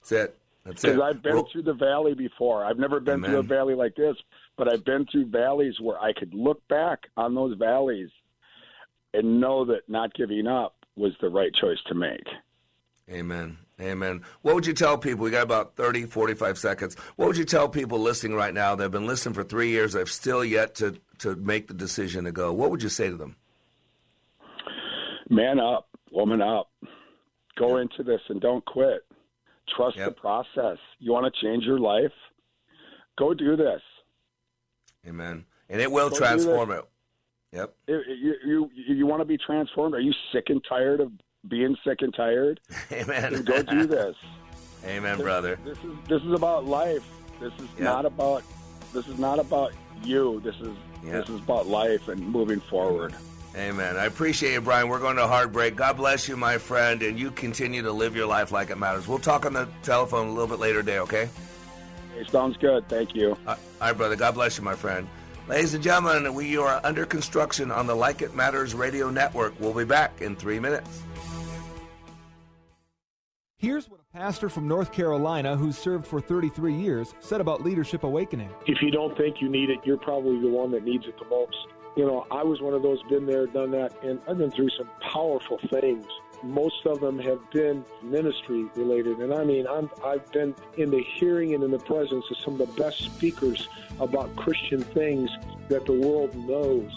That's 0.00 0.12
it. 0.12 0.38
That's 0.64 0.84
it. 0.84 0.92
Because. 0.94 1.00
I've 1.02 1.22
been 1.22 1.34
Well, 1.34 1.48
through 1.52 1.62
the 1.62 1.74
valley 1.74 2.14
before. 2.14 2.64
I've 2.64 2.78
never 2.78 3.00
been 3.00 3.22
through 3.22 3.38
a 3.38 3.42
valley 3.42 3.74
like 3.74 3.94
this, 3.96 4.16
but 4.56 4.66
I've 4.68 4.84
been 4.84 5.06
through 5.06 5.26
valleys 5.26 5.78
where 5.80 5.98
I 6.00 6.12
could 6.12 6.32
look 6.34 6.66
back 6.68 7.00
on 7.16 7.34
those 7.34 7.56
valleys 7.58 8.10
and 9.12 9.40
know 9.40 9.64
that 9.66 9.88
not 9.88 10.12
giving 10.14 10.46
up 10.46 10.74
was 10.96 11.12
the 11.20 11.28
right 11.28 11.52
choice 11.54 11.78
to 11.86 11.94
make. 11.94 12.26
Amen. 13.10 13.58
Amen. 13.80 14.22
What 14.42 14.54
would 14.54 14.66
you 14.66 14.72
tell 14.72 14.96
people? 14.96 15.24
We 15.24 15.30
got 15.30 15.42
about 15.42 15.76
30, 15.76 16.04
45 16.06 16.56
seconds. 16.58 16.94
What 17.16 17.26
would 17.26 17.36
you 17.36 17.44
tell 17.44 17.68
people 17.68 17.98
listening 17.98 18.34
right 18.36 18.54
now? 18.54 18.74
They've 18.74 18.90
been 18.90 19.06
listening 19.06 19.34
for 19.34 19.44
three 19.44 19.68
years. 19.70 19.92
They've 19.92 20.10
still 20.10 20.44
yet 20.44 20.76
to, 20.76 20.98
to 21.18 21.34
make 21.36 21.66
the 21.68 21.74
decision 21.74 22.24
to 22.24 22.32
go. 22.32 22.52
What 22.52 22.70
would 22.70 22.82
you 22.82 22.88
say 22.88 23.08
to 23.10 23.16
them? 23.16 23.36
Man 25.30 25.58
up, 25.58 25.88
woman 26.10 26.42
up. 26.42 26.70
Go 27.56 27.76
into 27.78 28.02
this 28.02 28.20
and 28.28 28.40
don't 28.40 28.64
quit. 28.64 29.02
Trust 29.76 29.96
the 29.96 30.10
process. 30.10 30.78
You 30.98 31.12
want 31.12 31.32
to 31.32 31.40
change 31.40 31.64
your 31.64 31.78
life? 31.78 32.12
Go 33.16 33.32
do 33.32 33.56
this. 33.56 33.80
Amen. 35.06 35.44
And 35.68 35.80
it 35.80 35.90
will 35.90 36.10
Go 36.10 36.16
transform 36.18 36.70
it. 36.72 36.84
Yep. 37.52 37.74
You, 37.86 38.02
you, 38.08 38.34
you, 38.74 38.94
you 38.94 39.06
want 39.06 39.20
to 39.20 39.24
be 39.24 39.38
transformed? 39.38 39.94
Are 39.94 40.00
you 40.00 40.12
sick 40.32 40.44
and 40.48 40.62
tired 40.68 41.00
of 41.00 41.12
being 41.48 41.76
sick 41.84 41.98
and 42.02 42.12
tired? 42.12 42.60
Amen. 42.92 43.32
Then 43.32 43.42
go 43.44 43.62
do 43.62 43.86
this. 43.86 44.16
Amen, 44.84 45.16
This- 45.18 45.24
brother. 45.24 45.58
This 45.64 45.78
is 45.78 45.92
this 46.08 46.22
is 46.22 46.32
about 46.32 46.66
life. 46.66 47.06
This 47.40 47.52
is 47.58 47.68
Yeah. 47.78 47.84
not 47.84 48.04
about 48.06 48.42
this 48.92 49.06
is 49.08 49.18
not 49.18 49.38
about 49.38 49.72
you. 50.02 50.40
This 50.44 50.56
is 50.56 50.74
Yeah. 51.04 51.20
this 51.20 51.28
is 51.30 51.36
about 51.40 51.66
life 51.66 52.08
and 52.08 52.20
moving 52.20 52.60
forward. 52.60 53.14
Amen. 53.56 53.96
I 53.96 54.06
appreciate 54.06 54.52
you, 54.52 54.60
Brian. 54.60 54.88
We're 54.88 54.98
going 54.98 55.16
to 55.16 55.28
hard 55.28 55.52
break. 55.52 55.76
God 55.76 55.96
bless 55.96 56.28
you, 56.28 56.36
my 56.36 56.58
friend, 56.58 57.02
and 57.02 57.18
you 57.18 57.30
continue 57.30 57.82
to 57.82 57.92
live 57.92 58.16
your 58.16 58.26
life 58.26 58.50
like 58.50 58.70
it 58.70 58.78
matters. 58.78 59.06
We'll 59.06 59.20
talk 59.20 59.46
on 59.46 59.52
the 59.52 59.68
telephone 59.82 60.28
a 60.28 60.30
little 60.32 60.48
bit 60.48 60.58
later 60.58 60.80
today, 60.80 60.98
okay? 61.00 61.28
It 62.16 62.28
sounds 62.30 62.56
good. 62.56 62.88
Thank 62.88 63.14
you. 63.14 63.36
All 63.46 63.56
right, 63.80 63.92
brother. 63.92 64.16
God 64.16 64.34
bless 64.34 64.58
you, 64.58 64.64
my 64.64 64.74
friend. 64.74 65.06
Ladies 65.46 65.74
and 65.74 65.84
gentlemen, 65.84 66.34
we 66.34 66.56
are 66.56 66.80
under 66.82 67.04
construction 67.04 67.70
on 67.70 67.86
the 67.86 67.94
Like 67.94 68.22
It 68.22 68.34
Matters 68.34 68.74
radio 68.74 69.10
network. 69.10 69.54
We'll 69.60 69.74
be 69.74 69.84
back 69.84 70.20
in 70.20 70.34
three 70.34 70.58
minutes. 70.58 71.02
Here's 73.58 73.88
what 73.88 74.00
a 74.00 74.16
pastor 74.16 74.48
from 74.48 74.66
North 74.66 74.92
Carolina 74.92 75.56
who's 75.56 75.78
served 75.78 76.06
for 76.06 76.20
33 76.20 76.74
years 76.74 77.14
said 77.20 77.40
about 77.40 77.62
Leadership 77.62 78.04
Awakening. 78.04 78.50
if 78.66 78.82
you 78.82 78.90
don't 78.90 79.16
think 79.16 79.36
you 79.40 79.48
need 79.48 79.70
it, 79.70 79.78
you're 79.84 79.96
probably 79.96 80.40
the 80.40 80.48
one 80.48 80.70
that 80.72 80.84
needs 80.84 81.06
it 81.06 81.14
the 81.18 81.24
most. 81.28 81.56
You 81.96 82.04
know, 82.04 82.26
I 82.30 82.42
was 82.42 82.60
one 82.60 82.74
of 82.74 82.82
those, 82.82 83.00
been 83.04 83.24
there, 83.24 83.46
done 83.46 83.70
that, 83.70 84.02
and 84.02 84.20
I've 84.28 84.38
been 84.38 84.50
through 84.50 84.70
some 84.70 84.90
powerful 85.12 85.58
things. 85.70 86.04
Most 86.42 86.84
of 86.86 87.00
them 87.00 87.18
have 87.20 87.38
been 87.52 87.84
ministry 88.02 88.66
related, 88.74 89.18
and 89.18 89.32
I 89.32 89.44
mean, 89.44 89.66
I'm, 89.66 89.88
I've 90.04 90.30
been 90.32 90.54
in 90.76 90.90
the 90.90 91.02
hearing 91.02 91.54
and 91.54 91.62
in 91.62 91.70
the 91.70 91.78
presence 91.78 92.24
of 92.30 92.36
some 92.38 92.60
of 92.60 92.66
the 92.66 92.82
best 92.82 93.02
speakers 93.04 93.68
about 94.00 94.34
Christian 94.34 94.82
things 94.82 95.30
that 95.68 95.86
the 95.86 95.92
world 95.92 96.34
knows. 96.34 96.90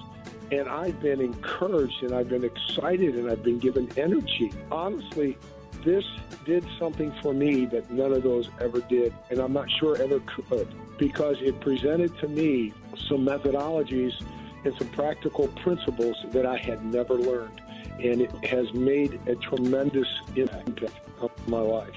And 0.52 0.68
I've 0.68 1.00
been 1.00 1.22
encouraged, 1.22 2.02
and 2.02 2.14
I've 2.14 2.30
been 2.30 2.44
excited, 2.44 3.16
and 3.16 3.30
I've 3.30 3.44
been 3.44 3.60
given 3.60 3.90
energy. 3.98 4.52
Honestly, 4.72 5.38
this 5.86 6.06
did 6.44 6.66
something 6.80 7.14
for 7.22 7.34
me 7.34 7.66
that 7.68 7.92
none 7.92 8.14
of 8.14 8.24
those 8.24 8.50
ever 8.60 8.82
did, 8.82 9.14
and 9.30 9.40
I'm 9.40 9.54
not 9.54 9.70
sure 9.70 10.02
ever 10.02 10.20
could, 10.22 10.68
because 10.98 11.38
it 11.42 11.62
presented 11.62 12.18
to 12.20 12.28
me 12.28 12.74
some 13.08 13.26
methodologies 13.26 14.14
and 14.64 14.74
some 14.78 14.88
practical 14.90 15.48
principles 15.50 16.16
that 16.32 16.46
I 16.46 16.58
had 16.58 16.86
never 16.86 17.16
learned. 17.16 17.62
And 18.00 18.22
it 18.22 18.32
has 18.46 18.72
made 18.74 19.20
a 19.28 19.36
tremendous 19.36 20.08
impact 20.36 20.84
on 21.20 21.30
my 21.48 21.60
life. 21.60 21.96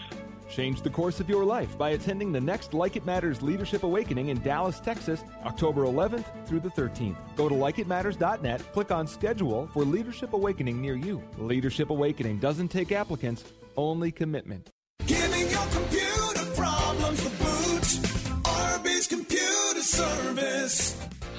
Change 0.51 0.83
the 0.83 0.91
course 0.91 1.21
of 1.21 1.29
your 1.29 1.45
life 1.45 1.79
by 1.79 1.91
attending 1.91 2.33
the 2.33 2.41
next 2.41 2.75
Like 2.75 2.97
It 2.97 3.07
Matters 3.07 3.41
Leadership 3.41 3.85
Awakening 3.85 4.31
in 4.31 4.41
Dallas, 4.41 4.81
Texas, 4.81 5.23
October 5.45 5.83
11th 5.83 6.25
through 6.47 6.61
the 6.61 6.71
13th. 6.71 7.17
Go 7.37 7.49
to 7.49 7.55
likeitmatters.net, 7.55 8.73
click 8.73 8.91
on 8.91 9.07
schedule 9.07 9.69
for 9.73 9.85
Leadership 9.85 10.33
Awakening 10.33 10.81
near 10.81 10.97
you. 10.97 11.23
Leadership 11.39 11.91
Awakening 11.91 12.39
doesn't 12.39 12.69
take 12.69 12.91
applicants, 12.91 13.45
only 13.77 14.11
commitment. 14.11 14.71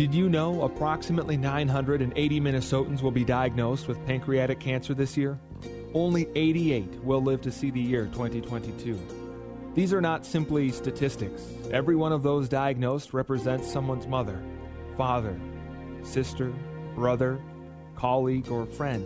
Did 0.00 0.14
you 0.14 0.30
know 0.30 0.62
approximately 0.62 1.36
980 1.36 2.40
Minnesotans 2.40 3.02
will 3.02 3.10
be 3.10 3.22
diagnosed 3.22 3.86
with 3.86 4.02
pancreatic 4.06 4.58
cancer 4.58 4.94
this 4.94 5.14
year? 5.14 5.38
Only 5.92 6.26
88 6.34 7.04
will 7.04 7.22
live 7.22 7.42
to 7.42 7.52
see 7.52 7.70
the 7.70 7.82
year 7.82 8.06
2022. 8.06 8.98
These 9.74 9.92
are 9.92 10.00
not 10.00 10.24
simply 10.24 10.70
statistics. 10.70 11.42
Every 11.70 11.96
one 11.96 12.12
of 12.12 12.22
those 12.22 12.48
diagnosed 12.48 13.12
represents 13.12 13.70
someone's 13.70 14.06
mother, 14.06 14.42
father, 14.96 15.38
sister, 16.02 16.50
brother, 16.94 17.38
colleague, 17.94 18.50
or 18.50 18.64
friend. 18.64 19.04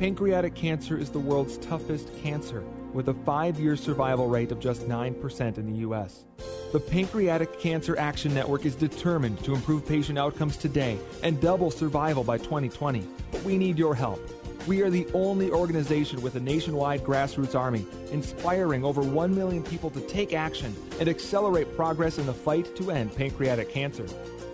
Pancreatic 0.00 0.56
cancer 0.56 0.98
is 0.98 1.10
the 1.10 1.20
world's 1.20 1.58
toughest 1.58 2.10
cancer, 2.24 2.64
with 2.94 3.08
a 3.08 3.14
five 3.14 3.58
year 3.58 3.76
survival 3.76 4.28
rate 4.28 4.52
of 4.52 4.60
just 4.60 4.88
9% 4.88 5.58
in 5.58 5.66
the 5.66 5.78
U.S. 5.80 6.24
The 6.72 6.80
Pancreatic 6.80 7.60
Cancer 7.60 7.98
Action 7.98 8.32
Network 8.32 8.64
is 8.64 8.74
determined 8.74 9.42
to 9.44 9.54
improve 9.54 9.86
patient 9.86 10.18
outcomes 10.18 10.56
today 10.56 10.98
and 11.22 11.40
double 11.40 11.70
survival 11.70 12.24
by 12.24 12.38
2020. 12.38 13.06
But 13.30 13.42
we 13.42 13.58
need 13.58 13.78
your 13.78 13.94
help. 13.94 14.20
We 14.66 14.80
are 14.80 14.88
the 14.88 15.06
only 15.12 15.50
organization 15.50 16.22
with 16.22 16.36
a 16.36 16.40
nationwide 16.40 17.04
grassroots 17.04 17.54
army, 17.54 17.86
inspiring 18.10 18.82
over 18.82 19.02
1 19.02 19.34
million 19.34 19.62
people 19.62 19.90
to 19.90 20.00
take 20.00 20.32
action 20.32 20.74
and 20.98 21.08
accelerate 21.08 21.76
progress 21.76 22.18
in 22.18 22.24
the 22.24 22.32
fight 22.32 22.74
to 22.76 22.90
end 22.90 23.14
pancreatic 23.14 23.68
cancer. 23.68 24.06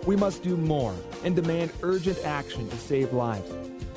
We 0.05 0.17
must 0.17 0.43
do 0.43 0.57
more 0.57 0.93
and 1.23 1.35
demand 1.35 1.71
urgent 1.81 2.19
action 2.25 2.69
to 2.69 2.77
save 2.77 3.13
lives. 3.13 3.49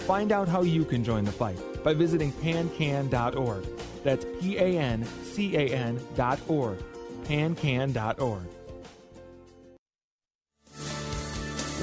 Find 0.07 0.33
out 0.33 0.49
how 0.49 0.63
you 0.63 0.85
can 0.85 1.03
join 1.03 1.25
the 1.25 1.33
fight 1.33 1.59
by 1.83 1.95
visiting 1.95 2.31
pancan.org. 2.33 3.65
That's 4.03 4.27
P 4.39 4.59
A 4.59 4.79
N 4.79 5.03
C 5.23 5.57
A 5.57 5.69
N 5.71 5.99
dot 6.15 6.39
org. 6.47 6.79
pancan.org. 7.25 8.43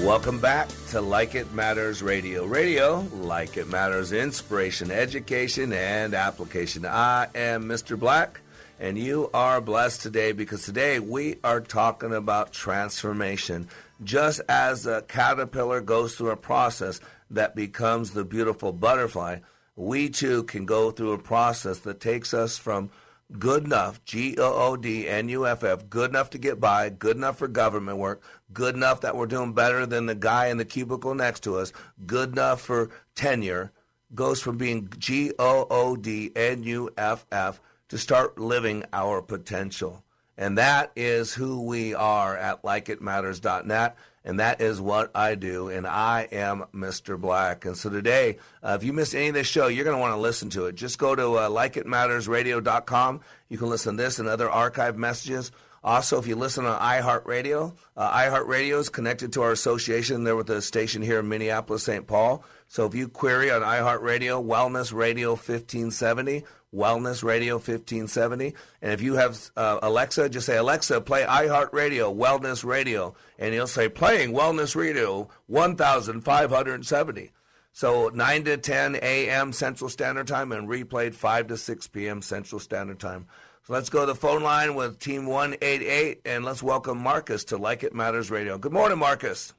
Welcome 0.00 0.38
back 0.38 0.68
to 0.90 1.00
Like 1.00 1.34
It 1.34 1.52
Matters 1.52 2.00
Radio. 2.00 2.44
Radio, 2.44 3.06
like 3.12 3.56
it 3.56 3.68
matters, 3.68 4.12
inspiration, 4.12 4.92
education, 4.92 5.72
and 5.72 6.14
application. 6.14 6.86
I 6.86 7.26
am 7.34 7.64
Mr. 7.64 7.98
Black, 7.98 8.40
and 8.78 8.96
you 8.96 9.30
are 9.34 9.60
blessed 9.60 10.00
today 10.00 10.30
because 10.30 10.64
today 10.64 11.00
we 11.00 11.38
are 11.42 11.60
talking 11.60 12.14
about 12.14 12.52
transformation. 12.52 13.68
Just 14.02 14.40
as 14.48 14.86
a 14.86 15.02
caterpillar 15.02 15.80
goes 15.80 16.16
through 16.16 16.30
a 16.30 16.36
process 16.36 17.00
that 17.32 17.56
becomes 17.56 18.10
the 18.10 18.24
beautiful 18.24 18.72
butterfly, 18.72 19.38
we 19.76 20.08
too 20.08 20.44
can 20.44 20.66
go 20.66 20.90
through 20.90 21.12
a 21.12 21.18
process 21.18 21.78
that 21.80 22.00
takes 22.00 22.34
us 22.34 22.58
from 22.58 22.90
good 23.38 23.64
enough, 23.64 24.04
G 24.04 24.36
O 24.38 24.72
O 24.72 24.76
D 24.76 25.08
N 25.08 25.28
U 25.30 25.46
F 25.46 25.64
F, 25.64 25.88
good 25.88 26.10
enough 26.10 26.30
to 26.30 26.38
get 26.38 26.60
by, 26.60 26.90
good 26.90 27.16
enough 27.16 27.38
for 27.38 27.48
government 27.48 27.98
work, 27.98 28.22
good 28.52 28.74
enough 28.74 29.00
that 29.00 29.16
we're 29.16 29.26
doing 29.26 29.54
better 29.54 29.86
than 29.86 30.06
the 30.06 30.14
guy 30.14 30.48
in 30.48 30.58
the 30.58 30.64
cubicle 30.64 31.14
next 31.14 31.40
to 31.44 31.56
us, 31.56 31.72
good 32.06 32.32
enough 32.32 32.60
for 32.60 32.90
tenure, 33.14 33.72
goes 34.14 34.40
from 34.40 34.58
being 34.58 34.92
G 34.98 35.32
O 35.38 35.66
O 35.70 35.96
D 35.96 36.30
N 36.36 36.62
U 36.64 36.90
F 36.96 37.26
F 37.32 37.60
to 37.88 37.98
start 37.98 38.38
living 38.38 38.84
our 38.92 39.22
potential. 39.22 40.04
And 40.36 40.56
that 40.58 40.92
is 40.96 41.34
who 41.34 41.62
we 41.62 41.94
are 41.94 42.36
at 42.36 42.62
likeitmatters.net. 42.62 43.96
And 44.24 44.38
that 44.38 44.60
is 44.60 44.80
what 44.80 45.10
I 45.14 45.34
do. 45.34 45.68
And 45.68 45.86
I 45.86 46.28
am 46.30 46.64
Mr. 46.74 47.20
Black. 47.20 47.64
And 47.64 47.76
so 47.76 47.90
today, 47.90 48.38
uh, 48.62 48.76
if 48.78 48.84
you 48.84 48.92
missed 48.92 49.14
any 49.14 49.28
of 49.28 49.34
this 49.34 49.48
show, 49.48 49.66
you're 49.66 49.84
going 49.84 49.96
to 49.96 50.00
want 50.00 50.14
to 50.14 50.20
listen 50.20 50.48
to 50.50 50.66
it. 50.66 50.76
Just 50.76 50.98
go 50.98 51.14
to 51.14 51.34
uh, 51.34 51.48
likeitmattersradio.com. 51.48 53.20
You 53.48 53.58
can 53.58 53.68
listen 53.68 53.96
to 53.96 54.02
this 54.02 54.18
and 54.18 54.28
other 54.28 54.48
archive 54.48 54.96
messages. 54.96 55.50
Also, 55.84 56.18
if 56.18 56.28
you 56.28 56.36
listen 56.36 56.64
on 56.64 56.80
iHeartRadio, 56.80 57.74
uh, 57.96 58.12
iHeartRadio 58.12 58.78
is 58.78 58.88
connected 58.88 59.32
to 59.32 59.42
our 59.42 59.50
association 59.50 60.22
there 60.22 60.36
with 60.36 60.46
the 60.46 60.62
station 60.62 61.02
here 61.02 61.18
in 61.18 61.28
Minneapolis, 61.28 61.82
St. 61.82 62.06
Paul. 62.06 62.44
So 62.72 62.86
if 62.86 62.94
you 62.94 63.06
query 63.06 63.50
on 63.50 63.60
iHeartRadio, 63.60 64.42
Wellness 64.42 64.94
Radio 64.94 65.32
1570, 65.32 66.42
Wellness 66.72 67.22
Radio 67.22 67.56
1570, 67.56 68.54
and 68.80 68.92
if 68.92 69.02
you 69.02 69.16
have 69.16 69.38
uh, 69.58 69.80
Alexa, 69.82 70.30
just 70.30 70.46
say, 70.46 70.56
Alexa, 70.56 71.02
play 71.02 71.24
iHeartRadio, 71.24 72.16
Wellness 72.16 72.64
Radio, 72.64 73.14
and 73.38 73.52
you'll 73.52 73.66
say, 73.66 73.90
playing 73.90 74.32
Wellness 74.32 74.74
Radio 74.74 75.28
1570. 75.48 77.30
So 77.74 78.08
9 78.08 78.44
to 78.44 78.56
10 78.56 78.96
a.m. 79.02 79.52
Central 79.52 79.90
Standard 79.90 80.26
Time 80.26 80.50
and 80.50 80.66
replayed 80.66 81.12
5 81.12 81.48
to 81.48 81.58
6 81.58 81.88
p.m. 81.88 82.22
Central 82.22 82.58
Standard 82.58 82.98
Time. 82.98 83.26
So 83.66 83.74
let's 83.74 83.90
go 83.90 84.00
to 84.00 84.06
the 84.06 84.14
phone 84.14 84.42
line 84.42 84.74
with 84.74 84.98
Team 84.98 85.26
188 85.26 86.22
and 86.24 86.42
let's 86.42 86.62
welcome 86.62 86.96
Marcus 86.96 87.44
to 87.44 87.58
Like 87.58 87.82
It 87.84 87.94
Matters 87.94 88.30
Radio. 88.30 88.56
Good 88.56 88.72
morning, 88.72 88.96
Marcus. 88.96 89.52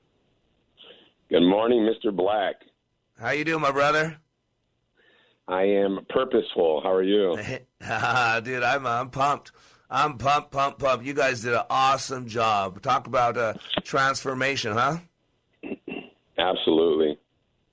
Good 1.29 1.47
morning, 1.47 1.87
Mr. 1.87 2.11
Black. 2.11 2.55
How 3.23 3.29
you 3.29 3.45
doing, 3.45 3.61
my 3.61 3.71
brother? 3.71 4.17
I 5.47 5.61
am 5.61 6.05
purposeful. 6.09 6.81
How 6.83 6.91
are 6.91 7.01
you? 7.01 7.37
Dude, 8.43 8.63
I'm 8.63 8.85
I'm 8.85 9.11
pumped. 9.11 9.53
I'm 9.89 10.17
pumped, 10.17 10.51
pumped, 10.51 10.79
pumped. 10.79 11.05
You 11.05 11.13
guys 11.13 11.41
did 11.41 11.53
an 11.53 11.63
awesome 11.69 12.27
job. 12.27 12.81
Talk 12.81 13.07
about 13.07 13.37
uh, 13.37 13.53
transformation, 13.85 14.73
huh? 14.73 14.97
Absolutely. 16.37 17.17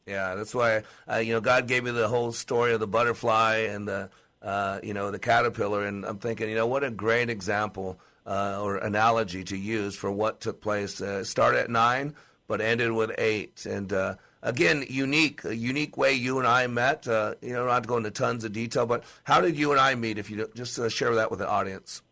Yeah, 0.07 0.37
that's 0.37 0.55
why 0.55 0.85
uh, 1.11 1.17
you 1.17 1.33
know 1.33 1.41
God 1.41 1.67
gave 1.67 1.83
me 1.83 1.91
the 1.91 2.07
whole 2.07 2.31
story 2.31 2.73
of 2.73 2.79
the 2.79 2.87
butterfly 2.87 3.67
and 3.69 3.89
the 3.89 4.09
uh, 4.43 4.79
you 4.85 4.95
know 4.95 5.11
the 5.11 5.19
caterpillar, 5.19 5.85
and 5.85 6.05
I'm 6.05 6.19
thinking, 6.19 6.49
you 6.49 6.55
know, 6.55 6.69
what 6.69 6.85
a 6.85 6.93
great 6.93 7.29
example 7.29 7.99
uh, 8.25 8.63
or 8.63 8.77
analogy 8.77 9.43
to 9.43 9.57
use 9.57 9.97
for 9.97 10.13
what 10.13 10.41
took 10.41 10.61
place. 10.61 11.01
Uh, 11.01 11.25
started 11.25 11.59
at 11.59 11.71
nine, 11.71 12.15
but 12.47 12.61
ended 12.61 12.93
with 12.93 13.11
eight, 13.19 13.67
and 13.67 13.93
uh, 13.93 14.15
again, 14.43 14.85
unique, 14.89 15.45
a 15.45 15.55
unique 15.55 15.97
way 15.97 16.13
you 16.13 16.39
and 16.39 16.47
I 16.47 16.67
met. 16.67 17.07
Uh, 17.07 17.35
you 17.41 17.53
know, 17.53 17.67
not 17.67 17.83
to 17.83 17.89
go 17.89 17.97
into 17.97 18.11
tons 18.11 18.45
of 18.45 18.53
detail, 18.53 18.87
but 18.87 19.05
how 19.25 19.41
did 19.41 19.57
you 19.57 19.71
and 19.73 19.81
I 19.81 19.95
meet? 19.95 20.19
If 20.19 20.31
you 20.31 20.49
just 20.55 20.79
uh, 20.79 20.89
share 20.89 21.15
that 21.15 21.31
with 21.31 21.41
the 21.41 21.49
audience. 21.49 22.03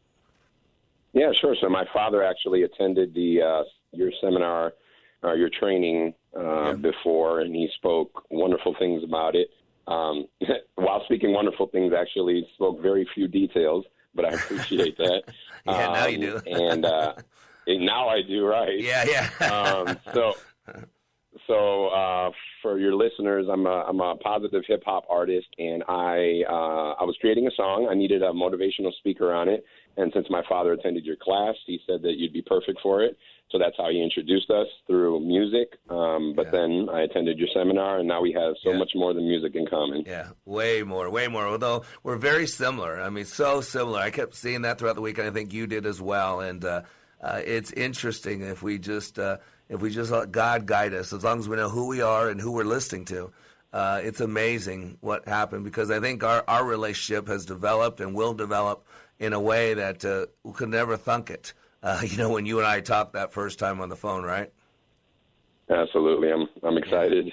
Yeah, 1.12 1.33
sure. 1.33 1.57
So 1.61 1.68
my 1.68 1.85
father 1.93 2.22
actually 2.22 2.62
attended 2.62 3.14
the 3.14 3.43
uh, 3.43 3.62
your 3.93 4.12
seminar, 4.20 4.74
uh, 5.24 5.33
your 5.33 5.49
training 5.49 6.14
uh, 6.39 6.74
before, 6.74 7.41
and 7.41 7.55
he 7.55 7.68
spoke 7.74 8.24
wonderful 8.31 8.74
things 8.79 9.03
about 9.03 9.35
it. 9.35 9.49
Um, 9.87 10.26
while 10.74 11.03
speaking 11.05 11.33
wonderful 11.33 11.66
things, 11.68 11.93
actually 11.93 12.47
spoke 12.55 12.81
very 12.81 13.09
few 13.14 13.26
details, 13.26 13.85
but 14.14 14.26
I 14.26 14.31
appreciate 14.31 14.97
that. 14.99 15.22
yeah, 15.66 15.87
um, 15.87 15.93
now 15.95 16.07
you 16.07 16.18
do. 16.18 16.41
and 16.47 16.85
uh, 16.85 17.14
and 17.66 17.87
now 17.87 18.09
I 18.09 18.22
do, 18.22 18.47
right? 18.47 18.79
Yeah, 18.79 19.05
yeah. 19.41 19.47
um, 19.49 19.99
so, 20.12 20.35
so 21.47 21.89
uh, 21.89 22.31
for 22.62 22.79
your 22.79 22.95
listeners, 22.95 23.47
I'm 23.51 23.66
a, 23.66 23.85
I'm 23.89 24.01
a 24.01 24.16
positive 24.16 24.62
hip 24.66 24.83
hop 24.85 25.05
artist, 25.09 25.47
and 25.59 25.83
I 25.89 26.43
uh, 26.49 26.95
I 27.01 27.05
was 27.05 27.16
creating 27.20 27.47
a 27.47 27.51
song. 27.57 27.89
I 27.91 27.95
needed 27.95 28.22
a 28.22 28.33
motivational 28.33 28.93
speaker 28.99 29.33
on 29.33 29.49
it, 29.49 29.64
and 29.97 30.11
since 30.14 30.26
my 30.31 30.43
father 30.49 30.72
attended 30.72 31.05
your 31.05 31.16
class, 31.16 31.55
he 31.66 31.81
said 31.87 32.03
that 32.03 32.14
you'd 32.16 32.33
be 32.33 32.43
perfect 32.43 32.81
for 32.83 33.03
it. 33.03 33.16
So 33.51 33.59
that's 33.59 33.76
how 33.79 33.89
he 33.89 34.03
introduced 34.03 34.51
us 34.51 34.66
through 34.87 35.20
music. 35.20 35.79
Um, 35.89 36.35
but 36.37 36.51
then 36.53 36.89
I 36.93 37.03
attended 37.03 37.39
your 37.39 37.49
seminar, 37.55 37.99
and 37.99 38.09
now 38.09 38.20
we 38.20 38.33
have 38.33 38.55
so 38.62 38.74
much 38.74 38.91
more 38.95 39.14
than 39.14 39.26
music 39.26 39.55
in 39.55 39.66
common. 39.66 40.05
Yeah, 40.07 40.31
way 40.45 40.83
more, 40.83 41.09
way 41.09 41.29
more. 41.29 41.47
Although 41.47 41.85
we're 42.03 42.18
very 42.18 42.47
similar. 42.47 43.01
I 43.01 43.09
mean, 43.09 43.24
so 43.24 43.62
similar. 43.62 44.01
I 44.01 44.11
kept 44.11 44.35
seeing 44.35 44.62
that 44.62 44.79
throughout 44.79 44.97
the 44.97 45.03
week, 45.03 45.18
and 45.18 45.26
I 45.26 45.31
think 45.31 45.55
you 45.55 45.66
did 45.66 45.87
as 45.87 46.01
well. 46.01 46.41
And 46.41 46.62
uh, 46.62 46.83
uh, 47.22 47.41
it's 47.45 47.72
interesting 47.72 48.43
if 48.43 48.62
we 48.62 48.79
just 48.79 49.18
uh, 49.18 49.39
if 49.68 49.80
we 49.80 49.90
just 49.90 50.10
let 50.10 50.32
God 50.32 50.66
guide 50.66 50.94
us, 50.94 51.12
as 51.12 51.24
long 51.24 51.38
as 51.38 51.48
we 51.48 51.56
know 51.56 51.68
who 51.68 51.86
we 51.86 52.00
are 52.00 52.28
and 52.28 52.40
who 52.40 52.52
we're 52.52 52.64
listening 52.64 53.04
to. 53.06 53.32
Uh, 53.72 54.00
it's 54.02 54.20
amazing 54.20 54.96
what 55.00 55.28
happened 55.28 55.62
because 55.62 55.90
I 55.90 56.00
think 56.00 56.24
our, 56.24 56.42
our 56.48 56.64
relationship 56.64 57.28
has 57.28 57.44
developed 57.44 58.00
and 58.00 58.14
will 58.14 58.32
develop 58.32 58.86
in 59.18 59.34
a 59.34 59.40
way 59.40 59.74
that 59.74 60.04
uh, 60.04 60.26
we 60.42 60.52
could 60.52 60.70
never 60.70 60.96
thunk 60.96 61.30
it. 61.30 61.52
Uh, 61.82 62.00
you 62.04 62.16
know, 62.16 62.30
when 62.30 62.46
you 62.46 62.58
and 62.58 62.66
I 62.66 62.80
talked 62.80 63.12
that 63.12 63.32
first 63.32 63.58
time 63.58 63.80
on 63.80 63.88
the 63.88 63.96
phone, 63.96 64.24
right? 64.24 64.52
Absolutely, 65.70 66.32
I'm 66.32 66.48
I'm 66.62 66.78
excited. 66.78 67.32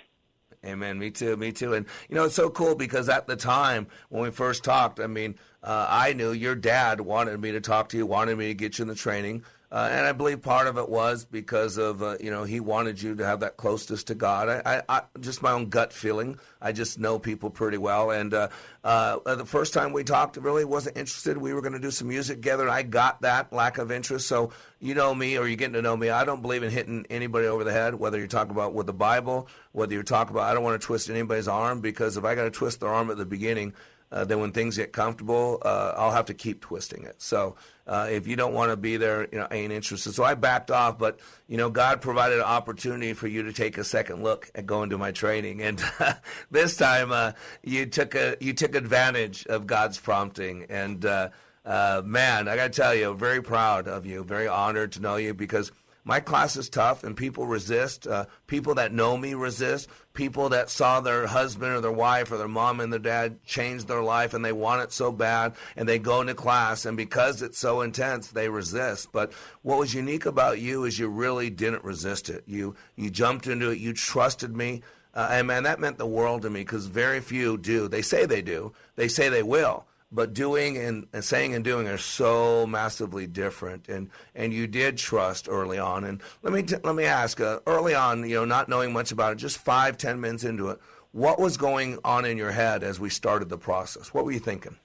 Amen. 0.65 0.97
Me 0.97 1.11
too. 1.11 1.37
Me 1.37 1.51
too. 1.51 1.73
And 1.73 1.85
you 2.09 2.15
know, 2.15 2.25
it's 2.25 2.35
so 2.35 2.49
cool 2.49 2.75
because 2.75 3.07
at 3.07 3.27
the 3.27 3.35
time 3.35 3.87
when 4.09 4.23
we 4.23 4.31
first 4.31 4.63
talked, 4.63 4.99
I 4.99 5.07
mean, 5.07 5.35
uh, 5.63 5.87
I 5.89 6.13
knew 6.13 6.31
your 6.31 6.55
dad 6.55 7.01
wanted 7.01 7.39
me 7.39 7.51
to 7.51 7.61
talk 7.61 7.89
to 7.89 7.97
you, 7.97 8.05
wanted 8.05 8.37
me 8.37 8.47
to 8.47 8.53
get 8.53 8.77
you 8.77 8.83
in 8.83 8.87
the 8.87 8.95
training, 8.95 9.43
uh, 9.75 9.89
and 9.91 10.05
I 10.07 10.13
believe 10.13 10.41
part 10.41 10.67
of 10.67 10.77
it 10.77 10.87
was 10.87 11.25
because 11.25 11.75
of 11.75 12.01
uh, 12.01 12.15
you 12.21 12.31
know 12.31 12.45
he 12.45 12.61
wanted 12.61 13.01
you 13.01 13.13
to 13.15 13.25
have 13.25 13.41
that 13.41 13.57
closeness 13.57 14.05
to 14.05 14.15
God. 14.15 14.47
I, 14.47 14.61
I, 14.77 14.83
I 14.87 15.01
just 15.19 15.41
my 15.41 15.51
own 15.51 15.67
gut 15.67 15.91
feeling. 15.91 16.39
I 16.61 16.71
just 16.71 16.97
know 16.97 17.19
people 17.19 17.49
pretty 17.49 17.77
well, 17.77 18.09
and 18.09 18.33
uh, 18.33 18.47
uh, 18.85 19.35
the 19.35 19.43
first 19.43 19.73
time 19.73 19.91
we 19.91 20.05
talked, 20.05 20.37
really 20.37 20.63
wasn't 20.63 20.95
interested. 20.95 21.37
We 21.37 21.53
were 21.53 21.59
going 21.59 21.73
to 21.73 21.79
do 21.79 21.91
some 21.91 22.07
music 22.07 22.37
together, 22.37 22.63
and 22.63 22.71
I 22.71 22.83
got 22.83 23.23
that 23.23 23.51
lack 23.51 23.77
of 23.77 23.91
interest. 23.91 24.29
So 24.29 24.53
you 24.79 24.95
know 24.95 25.13
me, 25.13 25.37
or 25.37 25.45
you're 25.45 25.57
getting 25.57 25.73
to 25.73 25.81
know 25.81 25.97
me. 25.97 26.09
I 26.09 26.23
don't 26.23 26.41
believe 26.41 26.63
in 26.63 26.71
hitting 26.71 27.05
anybody 27.09 27.47
over 27.47 27.65
the 27.65 27.73
head, 27.73 27.95
whether 27.95 28.17
you're 28.17 28.27
talking 28.27 28.51
about 28.51 28.73
with 28.73 28.85
the 28.85 28.93
Bible, 28.93 29.49
whether 29.73 29.93
you're 29.93 30.03
talking 30.03 30.33
about. 30.33 30.49
I 30.49 30.53
don't 30.53 30.63
want 30.63 30.79
to 30.79 30.85
twist 30.85 31.09
anybody's 31.09 31.49
arm 31.49 31.81
because 31.81 32.15
if 32.15 32.23
I 32.23 32.33
got 32.33 32.45
to 32.45 32.51
twist 32.51 32.79
their 32.79 32.93
arm 32.93 33.11
at 33.11 33.17
the 33.17 33.25
beginning. 33.25 33.73
Uh, 34.11 34.23
then 34.23 34.39
when 34.39 34.51
things 34.51 34.77
get 34.77 34.93
comfortable, 34.93 35.59
uh, 35.65 35.93
I'll 35.97 36.11
have 36.11 36.27
to 36.27 36.35
keep 36.35 36.61
twisting 36.61 37.03
it. 37.03 37.15
So 37.17 37.55
uh, 37.87 38.07
if 38.09 38.27
you 38.27 38.35
don't 38.35 38.53
want 38.53 38.71
to 38.71 38.77
be 38.77 38.97
there, 38.97 39.27
you 39.31 39.37
know, 39.37 39.47
I 39.49 39.55
ain't 39.55 39.71
interested. 39.71 40.13
So 40.13 40.23
I 40.23 40.33
backed 40.33 40.71
off, 40.71 40.97
but 40.97 41.19
you 41.47 41.57
know, 41.57 41.69
God 41.69 42.01
provided 42.01 42.39
an 42.39 42.45
opportunity 42.45 43.13
for 43.13 43.27
you 43.27 43.43
to 43.43 43.53
take 43.53 43.77
a 43.77 43.83
second 43.83 44.23
look 44.23 44.49
at 44.55 44.65
going 44.65 44.89
to 44.89 44.97
my 44.97 45.11
training, 45.11 45.61
and 45.61 45.83
this 46.51 46.77
time 46.77 47.11
uh, 47.11 47.33
you 47.63 47.85
took 47.85 48.15
a 48.15 48.37
you 48.39 48.53
took 48.53 48.75
advantage 48.75 49.45
of 49.47 49.67
God's 49.67 49.99
prompting, 49.99 50.65
and 50.69 51.05
uh, 51.05 51.29
uh, 51.65 52.01
man, 52.05 52.47
I 52.47 52.55
got 52.55 52.73
to 52.73 52.81
tell 52.81 52.95
you, 52.95 53.13
very 53.13 53.41
proud 53.41 53.87
of 53.87 54.05
you, 54.05 54.23
very 54.23 54.47
honored 54.47 54.93
to 54.93 55.01
know 55.01 55.15
you 55.17 55.33
because 55.33 55.71
my 56.07 56.19
class 56.19 56.55
is 56.55 56.69
tough 56.69 57.03
and 57.03 57.17
people 57.17 57.47
resist. 57.47 58.05
Uh, 58.05 58.25
people 58.45 58.75
that 58.75 58.93
know 58.93 59.17
me 59.17 59.33
resist. 59.33 59.89
People 60.13 60.49
that 60.49 60.69
saw 60.69 61.01
their 61.01 61.25
husband 61.25 61.73
or 61.73 61.81
their 61.81 61.91
wife 61.91 62.31
or 62.31 62.37
their 62.37 62.47
mom 62.47 62.79
and 62.79 62.93
their 62.93 62.99
dad 62.99 63.43
change 63.43 63.85
their 63.85 64.03
life 64.03 64.35
and 64.35 64.45
they 64.45 64.53
want 64.53 64.83
it 64.83 64.93
so 64.93 65.11
bad 65.11 65.55
and 65.75 65.89
they 65.89 65.97
go 65.97 66.21
into 66.21 66.35
class 66.35 66.85
and 66.85 66.95
because 66.95 67.41
it's 67.41 67.57
so 67.57 67.81
intense, 67.81 68.27
they 68.27 68.47
resist. 68.47 69.11
But 69.11 69.33
what 69.63 69.79
was 69.79 69.95
unique 69.95 70.27
about 70.27 70.59
you 70.59 70.85
is 70.85 70.99
you 70.99 71.07
really 71.07 71.49
didn't 71.49 71.83
resist 71.83 72.29
it. 72.29 72.43
You, 72.45 72.75
you 72.95 73.09
jumped 73.09 73.47
into 73.47 73.71
it. 73.71 73.79
You 73.79 73.91
trusted 73.91 74.55
me. 74.55 74.83
Uh, 75.15 75.29
and 75.31 75.47
man, 75.47 75.63
that 75.63 75.79
meant 75.79 75.97
the 75.97 76.05
world 76.05 76.43
to 76.43 76.51
me 76.51 76.59
because 76.59 76.85
very 76.85 77.19
few 77.19 77.57
do. 77.57 77.87
They 77.87 78.03
say 78.03 78.27
they 78.27 78.43
do. 78.43 78.73
They 78.95 79.07
say 79.07 79.29
they 79.29 79.43
will 79.43 79.87
but 80.15 80.33
doing 80.33 80.77
and, 80.77 81.07
and, 81.13 81.23
saying 81.23 81.53
and 81.53 81.63
doing 81.63 81.87
are 81.87 81.97
so 81.97 82.65
massively 82.65 83.27
different. 83.27 83.89
And 83.89 84.09
and 84.33 84.53
you 84.53 84.65
did 84.65 84.97
trust 84.97 85.47
early 85.49 85.77
on. 85.77 86.05
And 86.05 86.21
let 86.41 86.53
me 86.53 86.63
t- 86.63 86.77
let 86.83 86.95
me 86.95 87.03
ask, 87.03 87.41
uh, 87.41 87.59
early 87.67 87.93
on, 87.93 88.27
you 88.27 88.35
know, 88.35 88.45
not 88.45 88.69
knowing 88.69 88.93
much 88.93 89.11
about 89.11 89.33
it, 89.33 89.35
just 89.35 89.57
five 89.57 89.97
ten 89.97 90.21
minutes 90.21 90.45
into 90.45 90.69
it, 90.69 90.79
what 91.11 91.39
was 91.39 91.57
going 91.57 91.99
on 92.03 92.25
in 92.25 92.37
your 92.37 92.51
head 92.51 92.83
as 92.83 92.99
we 92.99 93.09
started 93.09 93.49
the 93.49 93.57
process? 93.57 94.13
What 94.13 94.25
were 94.25 94.31
you 94.31 94.39
thinking? 94.39 94.77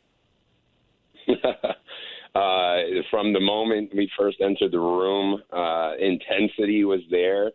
uh, 1.28 2.76
from 3.10 3.32
the 3.32 3.40
moment 3.40 3.94
we 3.94 4.10
first 4.18 4.40
entered 4.40 4.72
the 4.72 4.80
room, 4.80 5.42
uh, 5.52 5.92
intensity 5.98 6.84
was 6.84 7.00
there. 7.10 7.52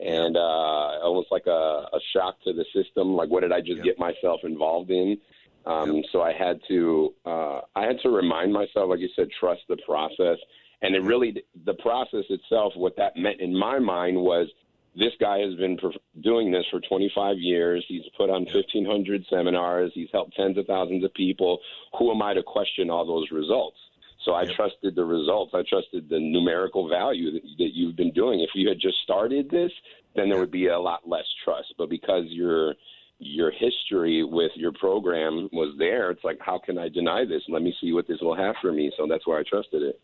And 0.00 0.36
uh, 0.36 0.40
almost 0.40 1.32
like 1.32 1.46
a, 1.46 1.50
a 1.50 1.98
shock 2.12 2.40
to 2.44 2.52
the 2.52 2.64
system. 2.72 3.16
Like, 3.16 3.30
what 3.30 3.40
did 3.40 3.50
I 3.50 3.60
just 3.60 3.82
get 3.82 3.98
myself 3.98 4.40
involved 4.44 4.90
in? 4.90 5.18
Um, 5.66 6.02
so 6.12 6.22
I 6.22 6.32
had 6.32 6.60
to 6.68 7.14
uh, 7.26 7.60
I 7.76 7.84
had 7.84 8.00
to 8.02 8.10
remind 8.10 8.52
myself, 8.52 8.88
like 8.88 9.00
you 9.00 9.10
said, 9.14 9.28
trust 9.38 9.62
the 9.68 9.76
process. 9.86 10.38
And 10.80 10.94
it 10.94 11.02
really 11.02 11.42
the 11.64 11.74
process 11.74 12.24
itself, 12.30 12.72
what 12.76 12.96
that 12.96 13.16
meant 13.16 13.40
in 13.40 13.56
my 13.56 13.78
mind 13.78 14.16
was 14.16 14.48
this 14.96 15.12
guy 15.20 15.38
has 15.38 15.54
been 15.54 15.78
doing 16.22 16.50
this 16.50 16.64
for 16.70 16.80
25 16.80 17.38
years. 17.38 17.84
He's 17.88 18.02
put 18.16 18.30
on 18.30 18.44
1,500 18.44 19.24
seminars. 19.30 19.92
He's 19.94 20.08
helped 20.12 20.34
tens 20.34 20.58
of 20.58 20.66
thousands 20.66 21.04
of 21.04 21.14
people. 21.14 21.60
Who 21.98 22.10
am 22.10 22.22
I 22.22 22.34
to 22.34 22.42
question 22.42 22.90
all 22.90 23.06
those 23.06 23.30
results? 23.30 23.76
So 24.24 24.34
I 24.34 24.44
trusted 24.44 24.96
the 24.96 25.04
results. 25.04 25.52
I 25.54 25.62
trusted 25.68 26.08
the 26.08 26.18
numerical 26.18 26.88
value 26.88 27.32
that, 27.32 27.42
that 27.58 27.70
you've 27.74 27.96
been 27.96 28.12
doing. 28.12 28.40
If 28.40 28.50
you 28.54 28.68
had 28.68 28.80
just 28.80 29.00
started 29.02 29.48
this, 29.50 29.70
then 30.16 30.28
there 30.28 30.38
would 30.38 30.50
be 30.50 30.66
a 30.66 30.78
lot 30.78 31.08
less 31.08 31.26
trust. 31.44 31.74
But 31.78 31.88
because 31.88 32.24
you're 32.28 32.74
your 33.18 33.50
history 33.50 34.22
with 34.24 34.52
your 34.54 34.72
program 34.72 35.48
was 35.52 35.74
there. 35.78 36.10
It's 36.10 36.24
like, 36.24 36.38
how 36.40 36.58
can 36.58 36.78
I 36.78 36.88
deny 36.88 37.24
this? 37.24 37.42
Let 37.48 37.62
me 37.62 37.74
see 37.80 37.92
what 37.92 38.06
this 38.06 38.20
will 38.20 38.36
have 38.36 38.54
for 38.60 38.72
me. 38.72 38.92
So 38.96 39.06
that's 39.08 39.26
why 39.26 39.40
I 39.40 39.42
trusted 39.48 39.82
it. 39.82 40.00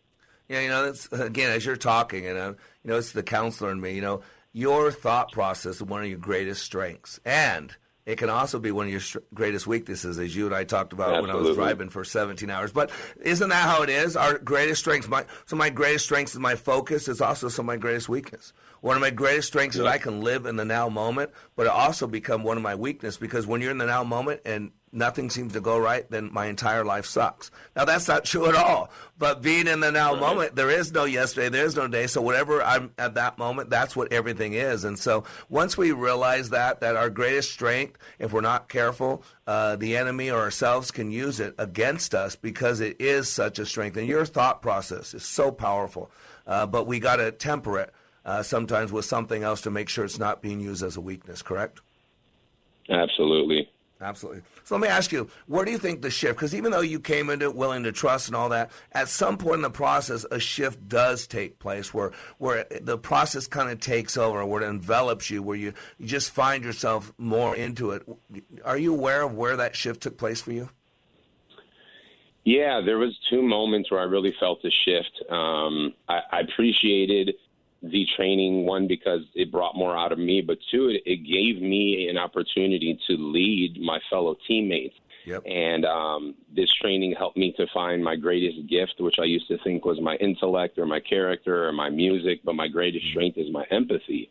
Yeah, 0.48 0.60
you 0.60 0.68
know, 0.68 0.84
that's 0.84 1.06
again 1.12 1.50
as 1.50 1.64
you're 1.64 1.76
talking, 1.76 2.26
and 2.26 2.36
uh, 2.36 2.54
you 2.82 2.90
know, 2.90 2.98
it's 2.98 3.12
the 3.12 3.22
counselor 3.22 3.70
in 3.70 3.80
me. 3.80 3.94
You 3.94 4.02
know, 4.02 4.20
your 4.52 4.90
thought 4.90 5.32
process 5.32 5.76
is 5.76 5.82
one 5.82 6.02
of 6.02 6.08
your 6.08 6.18
greatest 6.18 6.62
strengths, 6.62 7.18
and 7.24 7.74
it 8.06 8.16
can 8.16 8.28
also 8.28 8.58
be 8.58 8.70
one 8.70 8.86
of 8.86 8.92
your 8.92 9.22
greatest 9.32 9.66
weaknesses, 9.66 10.18
as 10.18 10.36
you 10.36 10.44
and 10.44 10.54
I 10.54 10.64
talked 10.64 10.92
about 10.92 11.22
when 11.22 11.30
I 11.30 11.34
was 11.34 11.56
driving 11.56 11.88
for 11.88 12.04
17 12.04 12.50
hours. 12.50 12.70
But 12.70 12.90
isn't 13.22 13.48
that 13.48 13.62
how 13.62 13.82
it 13.82 13.88
is? 13.88 14.14
Our 14.14 14.38
greatest 14.38 14.80
strengths, 14.80 15.08
my 15.08 15.24
so 15.46 15.56
my 15.56 15.70
greatest 15.70 16.04
strengths 16.04 16.34
is 16.34 16.40
my 16.40 16.54
focus. 16.54 17.08
Is 17.08 17.22
also 17.22 17.48
some 17.48 17.64
of 17.64 17.66
my 17.68 17.76
greatest 17.76 18.10
weakness. 18.10 18.52
One 18.82 18.96
of 18.96 19.00
my 19.00 19.10
greatest 19.10 19.48
strengths 19.48 19.76
is 19.76 19.84
I 19.84 19.96
can 19.96 20.20
live 20.20 20.44
in 20.44 20.56
the 20.56 20.64
now 20.66 20.90
moment, 20.90 21.30
but 21.56 21.64
it 21.64 21.72
also 21.72 22.06
become 22.06 22.42
one 22.42 22.58
of 22.58 22.62
my 22.62 22.74
weakness 22.74 23.16
because 23.16 23.46
when 23.46 23.62
you're 23.62 23.70
in 23.70 23.78
the 23.78 23.86
now 23.86 24.04
moment 24.04 24.42
and 24.44 24.72
nothing 24.94 25.30
seems 25.30 25.52
to 25.54 25.60
go 25.60 25.78
right, 25.78 26.08
then 26.10 26.32
my 26.32 26.46
entire 26.46 26.84
life 26.84 27.06
sucks. 27.06 27.50
Now 27.76 27.84
that's 27.84 28.08
not 28.08 28.24
true 28.24 28.46
at 28.46 28.54
all. 28.54 28.90
But 29.18 29.42
being 29.42 29.66
in 29.66 29.80
the 29.80 29.92
now 29.92 30.14
moment, 30.14 30.56
there 30.56 30.70
is 30.70 30.92
no 30.92 31.04
yesterday, 31.04 31.48
there 31.48 31.64
is 31.64 31.76
no 31.76 31.88
day. 31.88 32.06
So 32.06 32.20
whatever 32.20 32.62
I'm 32.62 32.92
at 32.98 33.14
that 33.14 33.38
moment, 33.38 33.70
that's 33.70 33.94
what 33.94 34.12
everything 34.12 34.54
is. 34.54 34.84
And 34.84 34.98
so 34.98 35.24
once 35.48 35.76
we 35.76 35.92
realize 35.92 36.50
that, 36.50 36.80
that 36.80 36.96
our 36.96 37.10
greatest 37.10 37.52
strength, 37.52 37.98
if 38.18 38.32
we're 38.32 38.40
not 38.40 38.68
careful, 38.68 39.22
uh, 39.46 39.76
the 39.76 39.96
enemy 39.96 40.30
or 40.30 40.40
ourselves 40.40 40.90
can 40.90 41.10
use 41.10 41.40
it 41.40 41.54
against 41.58 42.14
us 42.14 42.36
because 42.36 42.80
it 42.80 43.00
is 43.00 43.28
such 43.28 43.58
a 43.58 43.66
strength. 43.66 43.96
And 43.96 44.08
your 44.08 44.24
thought 44.24 44.62
process 44.62 45.14
is 45.14 45.24
so 45.24 45.50
powerful. 45.50 46.10
Uh, 46.46 46.66
but 46.66 46.86
we 46.86 47.00
got 47.00 47.16
to 47.16 47.32
temper 47.32 47.78
it 47.78 47.92
uh, 48.24 48.42
sometimes 48.42 48.92
with 48.92 49.04
something 49.04 49.42
else 49.42 49.62
to 49.62 49.70
make 49.70 49.88
sure 49.88 50.04
it's 50.04 50.18
not 50.18 50.42
being 50.42 50.60
used 50.60 50.82
as 50.82 50.96
a 50.96 51.00
weakness, 51.00 51.42
correct? 51.42 51.80
Absolutely. 52.88 53.70
Absolutely. 54.04 54.42
So 54.64 54.74
let 54.74 54.82
me 54.82 54.88
ask 54.88 55.12
you, 55.12 55.30
where 55.46 55.64
do 55.64 55.70
you 55.70 55.78
think 55.78 56.02
the 56.02 56.10
shift? 56.10 56.36
Because 56.36 56.54
even 56.54 56.72
though 56.72 56.82
you 56.82 57.00
came 57.00 57.30
into 57.30 57.46
it 57.46 57.56
willing 57.56 57.84
to 57.84 57.92
trust 57.92 58.28
and 58.28 58.36
all 58.36 58.50
that, 58.50 58.70
at 58.92 59.08
some 59.08 59.38
point 59.38 59.56
in 59.56 59.62
the 59.62 59.70
process, 59.70 60.26
a 60.30 60.38
shift 60.38 60.86
does 60.88 61.26
take 61.26 61.58
place 61.58 61.94
where 61.94 62.12
where 62.36 62.66
the 62.82 62.98
process 62.98 63.46
kind 63.46 63.70
of 63.70 63.80
takes 63.80 64.18
over, 64.18 64.44
where 64.44 64.62
it 64.62 64.68
envelops 64.68 65.30
you, 65.30 65.42
where 65.42 65.56
you, 65.56 65.72
you 65.98 66.06
just 66.06 66.32
find 66.32 66.64
yourself 66.64 67.14
more 67.16 67.56
into 67.56 67.92
it. 67.92 68.06
Are 68.62 68.76
you 68.76 68.92
aware 68.92 69.22
of 69.22 69.34
where 69.34 69.56
that 69.56 69.74
shift 69.74 70.02
took 70.02 70.18
place 70.18 70.42
for 70.42 70.52
you? 70.52 70.68
Yeah, 72.44 72.82
there 72.84 72.98
was 72.98 73.18
two 73.30 73.40
moments 73.40 73.90
where 73.90 74.00
I 74.00 74.04
really 74.04 74.34
felt 74.38 74.60
the 74.62 74.70
shift. 74.84 75.30
Um, 75.30 75.94
I, 76.10 76.20
I 76.30 76.40
appreciated 76.40 77.34
the 77.90 78.06
training 78.16 78.66
one 78.66 78.86
because 78.86 79.20
it 79.34 79.52
brought 79.52 79.76
more 79.76 79.96
out 79.96 80.12
of 80.12 80.18
me, 80.18 80.40
but 80.40 80.58
two, 80.70 80.88
it, 80.88 81.02
it 81.04 81.16
gave 81.18 81.62
me 81.62 82.08
an 82.08 82.16
opportunity 82.16 82.98
to 83.06 83.16
lead 83.16 83.80
my 83.80 83.98
fellow 84.10 84.36
teammates. 84.46 84.94
Yep. 85.26 85.42
And 85.46 85.84
um, 85.86 86.34
this 86.54 86.70
training 86.80 87.14
helped 87.16 87.36
me 87.36 87.54
to 87.56 87.66
find 87.72 88.04
my 88.04 88.16
greatest 88.16 88.68
gift, 88.68 88.94
which 88.98 89.16
I 89.18 89.24
used 89.24 89.48
to 89.48 89.58
think 89.64 89.84
was 89.84 90.00
my 90.00 90.16
intellect 90.16 90.78
or 90.78 90.86
my 90.86 91.00
character 91.00 91.66
or 91.66 91.72
my 91.72 91.88
music, 91.88 92.40
but 92.44 92.54
my 92.54 92.68
greatest 92.68 93.06
strength 93.08 93.38
is 93.38 93.50
my 93.50 93.64
empathy. 93.70 94.30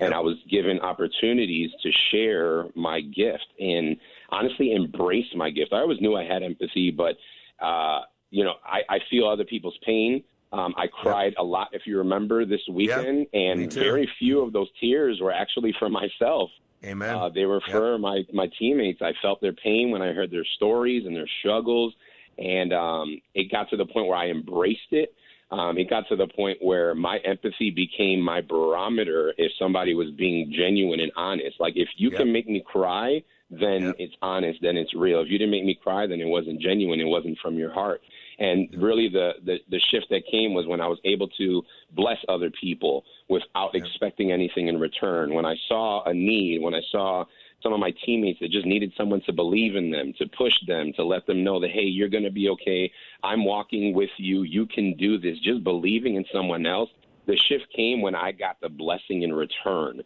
And 0.00 0.14
I 0.14 0.20
was 0.20 0.36
given 0.48 0.78
opportunities 0.78 1.70
to 1.82 1.90
share 2.12 2.66
my 2.76 3.00
gift 3.00 3.46
and 3.58 3.96
honestly 4.28 4.72
embrace 4.72 5.26
my 5.34 5.50
gift. 5.50 5.72
I 5.72 5.78
always 5.78 6.00
knew 6.00 6.14
I 6.14 6.24
had 6.24 6.44
empathy, 6.44 6.92
but 6.92 7.16
uh, 7.60 8.02
you 8.30 8.44
know, 8.44 8.54
I, 8.64 8.82
I 8.88 8.98
feel 9.10 9.26
other 9.26 9.44
people's 9.44 9.78
pain. 9.84 10.22
Um, 10.52 10.74
I 10.76 10.86
cried 10.86 11.34
a 11.38 11.44
lot, 11.44 11.68
if 11.72 11.82
you 11.86 11.98
remember, 11.98 12.46
this 12.46 12.60
weekend, 12.70 13.26
me 13.32 13.50
and 13.50 13.72
very 13.72 14.08
few 14.18 14.40
of 14.40 14.52
those 14.52 14.68
tears 14.80 15.20
were 15.20 15.32
actually 15.32 15.74
for 15.78 15.90
myself. 15.90 16.50
Amen. 16.84 17.14
Uh, 17.14 17.28
they 17.28 17.44
were 17.44 17.60
for 17.60 17.98
my 17.98 18.22
my 18.32 18.48
teammates. 18.58 19.02
I 19.02 19.12
felt 19.20 19.40
their 19.40 19.52
pain 19.52 19.90
when 19.90 20.00
I 20.00 20.12
heard 20.12 20.30
their 20.30 20.46
stories 20.56 21.06
and 21.06 21.14
their 21.14 21.28
struggles, 21.40 21.92
and 22.38 22.72
um, 22.72 23.20
it 23.34 23.50
got 23.50 23.68
to 23.70 23.76
the 23.76 23.84
point 23.84 24.06
where 24.06 24.16
I 24.16 24.28
embraced 24.28 24.92
it. 24.92 25.14
Um, 25.50 25.78
it 25.78 25.88
got 25.88 26.06
to 26.08 26.16
the 26.16 26.28
point 26.28 26.58
where 26.60 26.94
my 26.94 27.18
empathy 27.24 27.70
became 27.70 28.20
my 28.20 28.42
barometer 28.42 29.32
if 29.38 29.50
somebody 29.58 29.94
was 29.94 30.10
being 30.10 30.52
genuine 30.52 31.00
and 31.00 31.10
honest. 31.16 31.58
Like 31.58 31.74
if 31.76 31.88
you 31.96 32.10
can 32.10 32.32
make 32.32 32.46
me 32.46 32.62
cry, 32.64 33.22
then 33.50 33.94
it's 33.98 34.14
honest, 34.20 34.60
then 34.60 34.76
it's 34.76 34.94
real. 34.94 35.20
If 35.20 35.28
you 35.30 35.38
didn't 35.38 35.50
make 35.50 35.64
me 35.64 35.78
cry, 35.82 36.06
then 36.06 36.20
it 36.20 36.26
wasn't 36.26 36.60
genuine. 36.60 37.00
It 37.00 37.04
wasn't 37.04 37.38
from 37.38 37.56
your 37.56 37.72
heart. 37.72 38.02
And 38.38 38.68
really, 38.78 39.08
the, 39.08 39.32
the 39.44 39.58
the 39.68 39.80
shift 39.90 40.06
that 40.10 40.22
came 40.30 40.54
was 40.54 40.66
when 40.66 40.80
I 40.80 40.86
was 40.86 40.98
able 41.04 41.28
to 41.38 41.62
bless 41.92 42.18
other 42.28 42.50
people 42.60 43.04
without 43.28 43.74
expecting 43.74 44.30
anything 44.30 44.68
in 44.68 44.78
return. 44.78 45.34
When 45.34 45.44
I 45.44 45.56
saw 45.68 46.04
a 46.04 46.14
need, 46.14 46.62
when 46.62 46.74
I 46.74 46.82
saw 46.92 47.24
some 47.62 47.72
of 47.72 47.80
my 47.80 47.92
teammates 48.06 48.38
that 48.40 48.50
just 48.50 48.66
needed 48.66 48.92
someone 48.96 49.20
to 49.26 49.32
believe 49.32 49.74
in 49.74 49.90
them, 49.90 50.12
to 50.18 50.26
push 50.36 50.52
them, 50.66 50.92
to 50.94 51.04
let 51.04 51.26
them 51.26 51.42
know 51.42 51.58
that 51.60 51.70
hey, 51.70 51.82
you're 51.82 52.08
going 52.08 52.24
to 52.24 52.30
be 52.30 52.48
okay. 52.50 52.90
I'm 53.24 53.44
walking 53.44 53.94
with 53.94 54.10
you. 54.16 54.42
You 54.42 54.66
can 54.66 54.96
do 54.96 55.18
this. 55.18 55.38
Just 55.42 55.64
believing 55.64 56.14
in 56.14 56.24
someone 56.32 56.66
else. 56.66 56.90
The 57.28 57.36
shift 57.36 57.66
came 57.76 58.00
when 58.00 58.14
I 58.14 58.32
got 58.32 58.58
the 58.60 58.70
blessing 58.70 59.22
in 59.22 59.34
return 59.34 60.00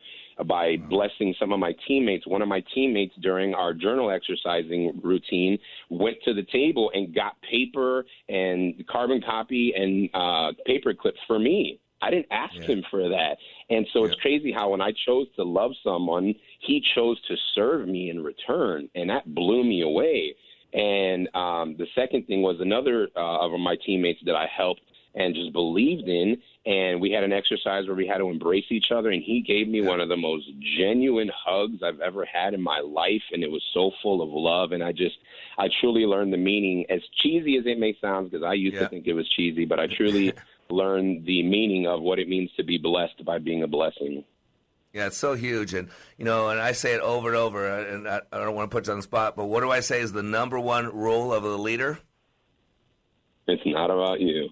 by 0.45 0.77
blessing 0.77 1.35
some 1.39 1.53
of 1.53 1.61
my 1.61 1.73
teammates. 1.87 2.27
One 2.27 2.43
of 2.43 2.49
my 2.49 2.65
teammates 2.75 3.15
during 3.23 3.55
our 3.55 3.73
journal 3.73 4.11
exercising 4.11 5.01
routine 5.05 5.57
went 5.89 6.17
to 6.25 6.35
the 6.35 6.43
table 6.43 6.91
and 6.93 7.15
got 7.15 7.41
paper 7.43 8.05
and 8.29 8.75
carbon 8.91 9.23
copy 9.25 9.73
and 9.77 10.11
uh, 10.13 10.53
paper 10.67 10.95
clips 10.95 11.21
for 11.29 11.39
me. 11.39 11.79
I 12.03 12.11
didn't 12.11 12.27
ask 12.33 12.57
him 12.57 12.83
for 12.91 13.09
that. 13.09 13.37
And 13.71 13.87
so 13.93 14.05
it's 14.05 14.17
crazy 14.17 14.51
how 14.51 14.71
when 14.71 14.81
I 14.81 14.91
chose 15.07 15.29
to 15.37 15.45
love 15.45 15.71
someone, 15.85 16.35
he 16.59 16.83
chose 16.97 17.23
to 17.29 17.37
serve 17.55 17.87
me 17.87 18.11
in 18.11 18.25
return. 18.25 18.89
And 18.97 19.09
that 19.11 19.33
blew 19.33 19.63
me 19.63 19.83
away. 19.83 20.35
And 20.73 21.29
um, 21.37 21.77
the 21.79 21.87
second 21.95 22.27
thing 22.27 22.43
was 22.43 22.57
another 22.59 23.09
uh, 23.15 23.47
of 23.47 23.53
my 23.61 23.77
teammates 23.87 24.19
that 24.27 24.35
I 24.35 24.47
helped 24.47 24.81
and 25.15 25.35
just 25.35 25.53
believed 25.53 26.09
in. 26.09 26.39
And 26.65 27.01
we 27.01 27.11
had 27.11 27.25
an 27.25 27.33
exercise 27.33 27.87
where 27.87 27.97
we 27.97 28.07
had 28.07 28.19
to 28.19 28.31
embrace 28.31 28.65
each 28.71 28.91
other. 28.91 29.11
And 29.11 29.23
he 29.23 29.43
gave 29.43 29.69
me 29.69 29.81
one 29.81 30.01
of 30.01 30.09
the 30.09 30.17
most 30.17 30.47
genuine 30.79 31.31
hugs 31.35 31.83
I've 31.83 32.01
ever 32.01 32.25
had 32.25 32.55
in 32.55 32.63
my 32.63 32.81
life. 32.81 33.23
And 33.33 33.43
it 33.43 33.51
was 33.51 33.63
so 33.75 33.91
full 34.03 34.23
of 34.23 34.31
love. 34.31 34.73
And 34.73 34.83
I 34.83 34.93
just, 34.93 35.17
I 35.59 35.69
truly 35.81 36.07
learned 36.07 36.33
the 36.33 36.39
meaning, 36.39 36.87
as 36.89 37.01
cheesy 37.21 37.57
as 37.57 37.67
it 37.67 37.79
may 37.79 37.97
sound, 38.01 38.31
because 38.31 38.45
I 38.45 38.55
used 38.55 38.79
to 38.79 38.89
think 38.89 39.07
it 39.07 39.15
was 39.15 39.29
cheesy, 39.29 39.65
but 39.65 39.81
I 39.81 39.87
truly 39.87 40.33
learned 40.71 41.27
the 41.27 41.43
meaning 41.43 41.87
of 41.87 42.01
what 42.01 42.19
it 42.19 42.29
means 42.29 42.51
to 42.57 42.65
be 42.65 42.79
blessed 42.79 43.25
by 43.25 43.39
being 43.39 43.63
a 43.63 43.69
blessing. 43.69 44.25
Yeah, 44.93 45.07
it's 45.07 45.17
so 45.17 45.33
huge, 45.33 45.73
and 45.73 45.89
you 46.19 46.27
know, 46.27 46.51
and 46.51 46.61
I 46.61 46.73
say 46.73 46.93
it 46.93 47.01
over 47.01 47.29
and 47.29 47.37
over, 47.37 47.79
and 47.79 48.07
I, 48.07 48.21
I 48.31 48.39
don't 48.39 48.55
want 48.55 48.71
to 48.71 48.75
put 48.75 48.87
you 48.87 48.93
on 48.93 48.99
the 48.99 49.03
spot, 49.03 49.37
but 49.37 49.47
what 49.47 49.61
do 49.61 49.71
I 49.71 49.81
say 49.81 50.03
is 50.03 50.13
the 50.13 50.23
number 50.23 50.61
one 50.61 50.95
rule 50.95 51.33
of 51.33 51.45
a 51.45 51.57
leader? 51.57 51.99
It's 53.49 53.63
not 53.65 53.91
about 53.91 54.21
you. 54.21 54.51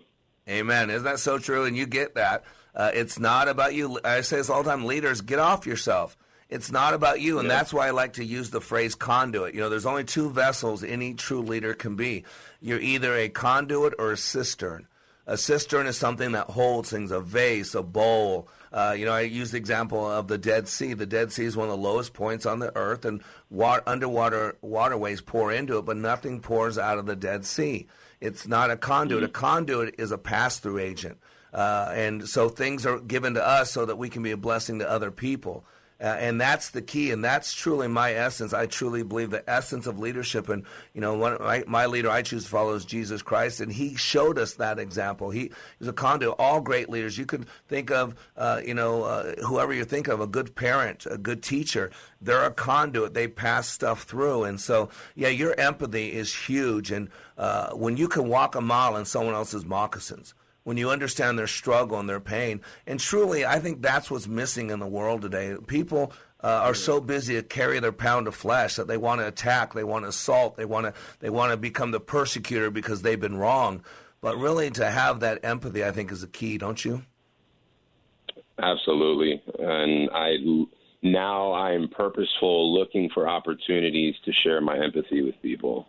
Amen. 0.50 0.90
Isn't 0.90 1.04
that 1.04 1.20
so 1.20 1.38
true? 1.38 1.64
And 1.64 1.76
you 1.76 1.86
get 1.86 2.16
that. 2.16 2.44
Uh, 2.74 2.90
it's 2.92 3.18
not 3.18 3.48
about 3.48 3.74
you. 3.74 3.98
I 4.04 4.20
say 4.22 4.36
this 4.38 4.50
all 4.50 4.62
the 4.62 4.70
time. 4.70 4.84
Leaders, 4.84 5.20
get 5.20 5.38
off 5.38 5.66
yourself. 5.66 6.16
It's 6.48 6.72
not 6.72 6.94
about 6.94 7.20
you, 7.20 7.38
and 7.38 7.46
Yeah. 7.48 7.54
that's 7.54 7.72
why 7.72 7.86
I 7.86 7.90
like 7.90 8.14
to 8.14 8.24
use 8.24 8.50
the 8.50 8.60
phrase 8.60 8.96
conduit. 8.96 9.54
You 9.54 9.60
know, 9.60 9.68
there's 9.68 9.86
only 9.86 10.02
two 10.02 10.30
vessels 10.30 10.82
any 10.82 11.14
true 11.14 11.40
leader 11.42 11.74
can 11.74 11.94
be. 11.94 12.24
You're 12.60 12.80
either 12.80 13.14
a 13.16 13.28
conduit 13.28 13.94
or 14.00 14.10
a 14.12 14.16
cistern. 14.16 14.88
A 15.28 15.36
cistern 15.36 15.86
is 15.86 15.96
something 15.96 16.32
that 16.32 16.50
holds 16.50 16.90
things, 16.90 17.12
a 17.12 17.20
vase, 17.20 17.76
a 17.76 17.84
bowl. 17.84 18.48
Uh, 18.72 18.94
you 18.98 19.04
know, 19.04 19.12
I 19.12 19.20
use 19.20 19.52
the 19.52 19.58
example 19.58 20.04
of 20.04 20.26
the 20.26 20.38
Dead 20.38 20.66
Sea. 20.66 20.92
The 20.94 21.06
Dead 21.06 21.30
Sea 21.32 21.44
is 21.44 21.56
one 21.56 21.68
of 21.68 21.76
the 21.76 21.88
lowest 21.88 22.14
points 22.14 22.46
on 22.46 22.58
the 22.58 22.76
earth, 22.76 23.04
and 23.04 23.22
wa- 23.48 23.80
underwater 23.86 24.56
waterways 24.60 25.20
pour 25.20 25.52
into 25.52 25.78
it, 25.78 25.84
but 25.84 25.96
nothing 25.96 26.40
pours 26.40 26.78
out 26.78 26.98
of 26.98 27.06
the 27.06 27.14
Dead 27.16 27.44
Sea. 27.44 27.86
It's 28.20 28.46
not 28.46 28.70
a 28.70 28.76
conduit. 28.76 29.24
A 29.24 29.28
conduit 29.28 29.94
is 29.98 30.12
a 30.12 30.18
pass-through 30.18 30.78
agent, 30.78 31.18
uh, 31.54 31.90
and 31.94 32.28
so 32.28 32.48
things 32.48 32.84
are 32.84 32.98
given 32.98 33.34
to 33.34 33.46
us 33.46 33.72
so 33.72 33.86
that 33.86 33.96
we 33.96 34.08
can 34.08 34.22
be 34.22 34.30
a 34.30 34.36
blessing 34.36 34.78
to 34.80 34.90
other 34.90 35.10
people. 35.10 35.64
Uh, 36.00 36.16
and 36.18 36.40
that's 36.40 36.70
the 36.70 36.80
key, 36.80 37.10
and 37.10 37.22
that's 37.22 37.52
truly 37.52 37.86
my 37.86 38.14
essence. 38.14 38.54
I 38.54 38.64
truly 38.66 39.02
believe 39.02 39.30
the 39.30 39.48
essence 39.48 39.86
of 39.86 39.98
leadership. 39.98 40.48
And 40.48 40.64
you 40.94 41.00
know, 41.00 41.14
one, 41.14 41.36
my, 41.40 41.62
my 41.66 41.86
leader 41.86 42.08
I 42.08 42.22
choose 42.22 42.44
to 42.44 42.50
follow 42.50 42.72
is 42.72 42.86
Jesus 42.86 43.20
Christ, 43.20 43.60
and 43.60 43.70
He 43.70 43.96
showed 43.96 44.38
us 44.38 44.54
that 44.54 44.78
example. 44.78 45.30
He 45.30 45.50
is 45.78 45.88
a 45.88 45.92
conduit. 45.92 46.36
All 46.38 46.60
great 46.62 46.88
leaders. 46.88 47.18
You 47.18 47.26
could 47.26 47.46
think 47.68 47.90
of, 47.90 48.14
uh, 48.36 48.62
you 48.64 48.72
know, 48.72 49.02
uh, 49.02 49.34
whoever 49.46 49.74
you 49.74 49.84
think 49.84 50.08
of, 50.08 50.20
a 50.20 50.26
good 50.26 50.54
parent, 50.54 51.06
a 51.10 51.18
good 51.18 51.42
teacher. 51.42 51.90
They're 52.22 52.44
a 52.44 52.50
conduit. 52.50 53.12
They 53.12 53.28
pass 53.28 53.68
stuff 53.68 54.04
through, 54.04 54.44
and 54.44 54.58
so 54.58 54.88
yeah, 55.14 55.28
your 55.28 55.58
empathy 55.60 56.12
is 56.12 56.34
huge. 56.34 56.90
And 56.90 57.10
uh, 57.36 57.72
when 57.72 57.98
you 57.98 58.08
can 58.08 58.28
walk 58.28 58.54
a 58.54 58.60
mile 58.62 58.96
in 58.96 59.04
someone 59.04 59.34
else's 59.34 59.66
moccasins 59.66 60.34
when 60.70 60.76
you 60.76 60.88
understand 60.88 61.36
their 61.36 61.48
struggle 61.48 61.98
and 61.98 62.08
their 62.08 62.20
pain. 62.20 62.60
And 62.86 63.00
truly, 63.00 63.44
I 63.44 63.58
think 63.58 63.82
that's 63.82 64.08
what's 64.08 64.28
missing 64.28 64.70
in 64.70 64.78
the 64.78 64.86
world 64.86 65.20
today. 65.20 65.56
People 65.66 66.12
uh, 66.44 66.46
are 66.46 66.74
so 66.74 67.00
busy 67.00 67.34
to 67.34 67.42
carry 67.42 67.80
their 67.80 67.90
pound 67.90 68.28
of 68.28 68.36
flesh 68.36 68.76
that 68.76 68.86
they 68.86 68.96
want 68.96 69.20
to 69.20 69.26
attack, 69.26 69.74
they 69.74 69.82
want 69.82 70.04
to 70.04 70.10
assault, 70.10 70.56
they 70.56 70.64
want 70.64 70.86
to 70.86 70.94
they 71.18 71.28
want 71.28 71.50
to 71.50 71.56
become 71.56 71.90
the 71.90 71.98
persecutor 71.98 72.70
because 72.70 73.02
they've 73.02 73.18
been 73.18 73.36
wrong. 73.36 73.82
But 74.20 74.36
really, 74.36 74.70
to 74.70 74.88
have 74.88 75.18
that 75.20 75.44
empathy, 75.44 75.84
I 75.84 75.90
think, 75.90 76.12
is 76.12 76.20
the 76.20 76.28
key, 76.28 76.56
don't 76.56 76.84
you? 76.84 77.02
Absolutely. 78.62 79.42
And 79.58 80.08
I 80.14 80.36
now 81.02 81.52
I'm 81.52 81.88
purposeful 81.88 82.72
looking 82.72 83.10
for 83.12 83.28
opportunities 83.28 84.14
to 84.24 84.32
share 84.32 84.60
my 84.60 84.78
empathy 84.78 85.22
with 85.22 85.34
people. 85.42 85.88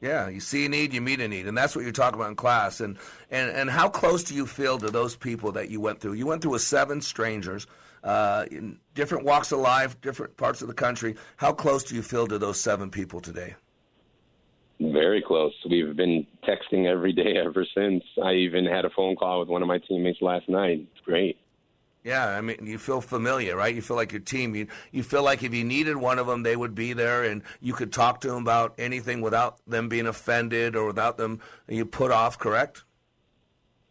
Yeah, 0.00 0.28
you 0.28 0.40
see 0.40 0.64
a 0.64 0.68
need, 0.68 0.94
you 0.94 1.02
meet 1.02 1.20
a 1.20 1.28
need, 1.28 1.46
and 1.46 1.56
that's 1.56 1.76
what 1.76 1.82
you're 1.82 1.92
talking 1.92 2.18
about 2.18 2.30
in 2.30 2.36
class. 2.36 2.80
And 2.80 2.96
and 3.30 3.50
and 3.50 3.68
how 3.68 3.88
close 3.88 4.24
do 4.24 4.34
you 4.34 4.46
feel 4.46 4.78
to 4.78 4.90
those 4.90 5.14
people 5.14 5.52
that 5.52 5.70
you 5.70 5.80
went 5.80 6.00
through? 6.00 6.14
You 6.14 6.26
went 6.26 6.40
through 6.40 6.52
with 6.52 6.62
seven 6.62 7.02
strangers, 7.02 7.66
uh, 8.02 8.46
in 8.50 8.78
different 8.94 9.24
walks 9.24 9.52
of 9.52 9.60
life, 9.60 10.00
different 10.00 10.36
parts 10.36 10.62
of 10.62 10.68
the 10.68 10.74
country. 10.74 11.16
How 11.36 11.52
close 11.52 11.84
do 11.84 11.94
you 11.94 12.02
feel 12.02 12.26
to 12.28 12.38
those 12.38 12.60
seven 12.60 12.90
people 12.90 13.20
today? 13.20 13.54
Very 14.80 15.22
close. 15.22 15.52
We've 15.68 15.94
been 15.94 16.26
texting 16.48 16.86
every 16.86 17.12
day 17.12 17.36
ever 17.36 17.66
since. 17.74 18.02
I 18.22 18.32
even 18.32 18.64
had 18.64 18.86
a 18.86 18.90
phone 18.90 19.16
call 19.16 19.40
with 19.40 19.50
one 19.50 19.60
of 19.60 19.68
my 19.68 19.78
teammates 19.78 20.22
last 20.22 20.48
night. 20.48 20.86
It's 20.90 21.04
great. 21.04 21.38
Yeah, 22.02 22.26
I 22.28 22.40
mean, 22.40 22.66
you 22.66 22.78
feel 22.78 23.02
familiar, 23.02 23.56
right? 23.56 23.74
You 23.74 23.82
feel 23.82 23.96
like 23.96 24.12
your 24.12 24.22
team. 24.22 24.54
You 24.54 24.68
you 24.90 25.02
feel 25.02 25.22
like 25.22 25.42
if 25.42 25.52
you 25.52 25.64
needed 25.64 25.96
one 25.96 26.18
of 26.18 26.26
them, 26.26 26.42
they 26.42 26.56
would 26.56 26.74
be 26.74 26.94
there, 26.94 27.24
and 27.24 27.42
you 27.60 27.74
could 27.74 27.92
talk 27.92 28.22
to 28.22 28.28
them 28.28 28.42
about 28.42 28.74
anything 28.78 29.20
without 29.20 29.58
them 29.66 29.88
being 29.88 30.06
offended 30.06 30.76
or 30.76 30.86
without 30.86 31.18
them 31.18 31.40
you 31.68 31.84
put 31.84 32.10
off. 32.10 32.38
Correct? 32.38 32.84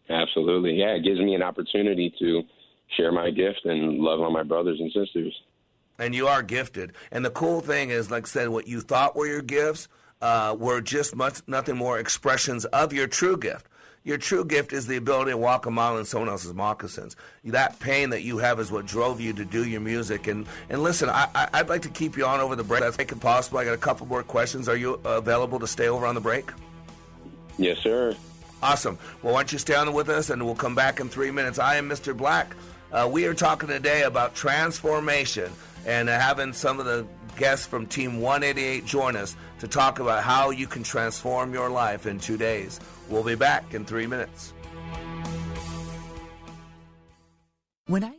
Absolutely. 0.09 0.73
Yeah, 0.73 0.95
it 0.95 1.03
gives 1.03 1.19
me 1.19 1.35
an 1.35 1.43
opportunity 1.43 2.11
to 2.17 2.41
share 2.97 3.11
my 3.11 3.29
gift 3.29 3.61
and 3.65 3.99
love 3.99 4.21
on 4.21 4.33
my 4.33 4.43
brothers 4.43 4.79
and 4.79 4.91
sisters. 4.91 5.33
And 5.99 6.15
you 6.15 6.27
are 6.27 6.41
gifted. 6.41 6.93
And 7.11 7.23
the 7.23 7.29
cool 7.29 7.61
thing 7.61 7.91
is, 7.91 8.09
like 8.09 8.25
I 8.25 8.29
said, 8.29 8.49
what 8.49 8.67
you 8.67 8.81
thought 8.81 9.15
were 9.15 9.27
your 9.27 9.41
gifts 9.43 9.87
uh, 10.21 10.55
were 10.57 10.81
just 10.81 11.15
much 11.15 11.41
nothing 11.45 11.77
more 11.77 11.99
expressions 11.99 12.65
of 12.65 12.91
your 12.91 13.05
true 13.07 13.37
gift. 13.37 13.67
Your 14.03 14.17
true 14.17 14.45
gift 14.45 14.71
is 14.71 14.87
the 14.87 14.95
ability 14.95 15.31
to 15.31 15.37
walk 15.37 15.65
a 15.65 15.71
mile 15.71 15.97
in 15.97 16.05
someone 16.05 16.29
else's 16.29 16.53
moccasins. 16.53 17.15
That 17.43 17.79
pain 17.79 18.11
that 18.11 18.21
you 18.21 18.37
have 18.37 18.59
is 18.59 18.71
what 18.71 18.85
drove 18.85 19.19
you 19.19 19.33
to 19.33 19.43
do 19.43 19.65
your 19.65 19.81
music. 19.81 20.27
And 20.27 20.47
and 20.69 20.81
listen, 20.81 21.09
I, 21.09 21.27
I, 21.53 21.61
would 21.61 21.69
like 21.69 21.81
to 21.81 21.89
keep 21.89 22.15
you 22.15 22.25
on 22.25 22.39
over 22.39 22.55
the 22.55 22.63
break. 22.63 22.81
That's 22.81 22.97
make 22.97 23.11
it 23.11 23.19
possible. 23.19 23.59
I 23.59 23.65
got 23.65 23.73
a 23.73 23.77
couple 23.77 24.07
more 24.07 24.23
questions. 24.23 24.69
Are 24.69 24.77
you 24.77 24.93
available 25.03 25.59
to 25.59 25.67
stay 25.67 25.89
over 25.89 26.05
on 26.05 26.15
the 26.15 26.21
break? 26.21 26.49
Yes, 27.57 27.79
sir. 27.79 28.15
Awesome. 28.63 28.97
Well, 29.21 29.33
why 29.33 29.41
don't 29.41 29.51
you 29.51 29.59
stay 29.59 29.75
on 29.75 29.91
with 29.93 30.09
us, 30.09 30.29
and 30.29 30.45
we'll 30.45 30.55
come 30.55 30.75
back 30.75 30.99
in 30.99 31.09
three 31.09 31.31
minutes. 31.31 31.59
I 31.59 31.75
am 31.75 31.89
Mr. 31.89 32.15
Black. 32.15 32.55
Uh, 32.91 33.07
we 33.11 33.25
are 33.25 33.33
talking 33.33 33.69
today 33.69 34.03
about 34.03 34.33
transformation 34.33 35.51
and 35.85 36.09
uh, 36.09 36.19
having 36.19 36.53
some 36.53 36.79
of 36.79 36.85
the 36.85 37.05
guests 37.39 37.65
from 37.65 37.87
Team 37.87 38.19
188 38.19 38.85
join 38.85 39.15
us 39.15 39.35
to 39.59 39.67
talk 39.67 39.99
about 39.99 40.23
how 40.23 40.51
you 40.51 40.67
can 40.67 40.83
transform 40.83 41.53
your 41.53 41.69
life 41.69 42.05
in 42.05 42.19
two 42.19 42.37
days. 42.37 42.79
We'll 43.09 43.23
be 43.23 43.35
back 43.35 43.73
in 43.73 43.85
three 43.85 44.05
minutes. 44.05 44.53
When 47.87 48.03
I 48.03 48.18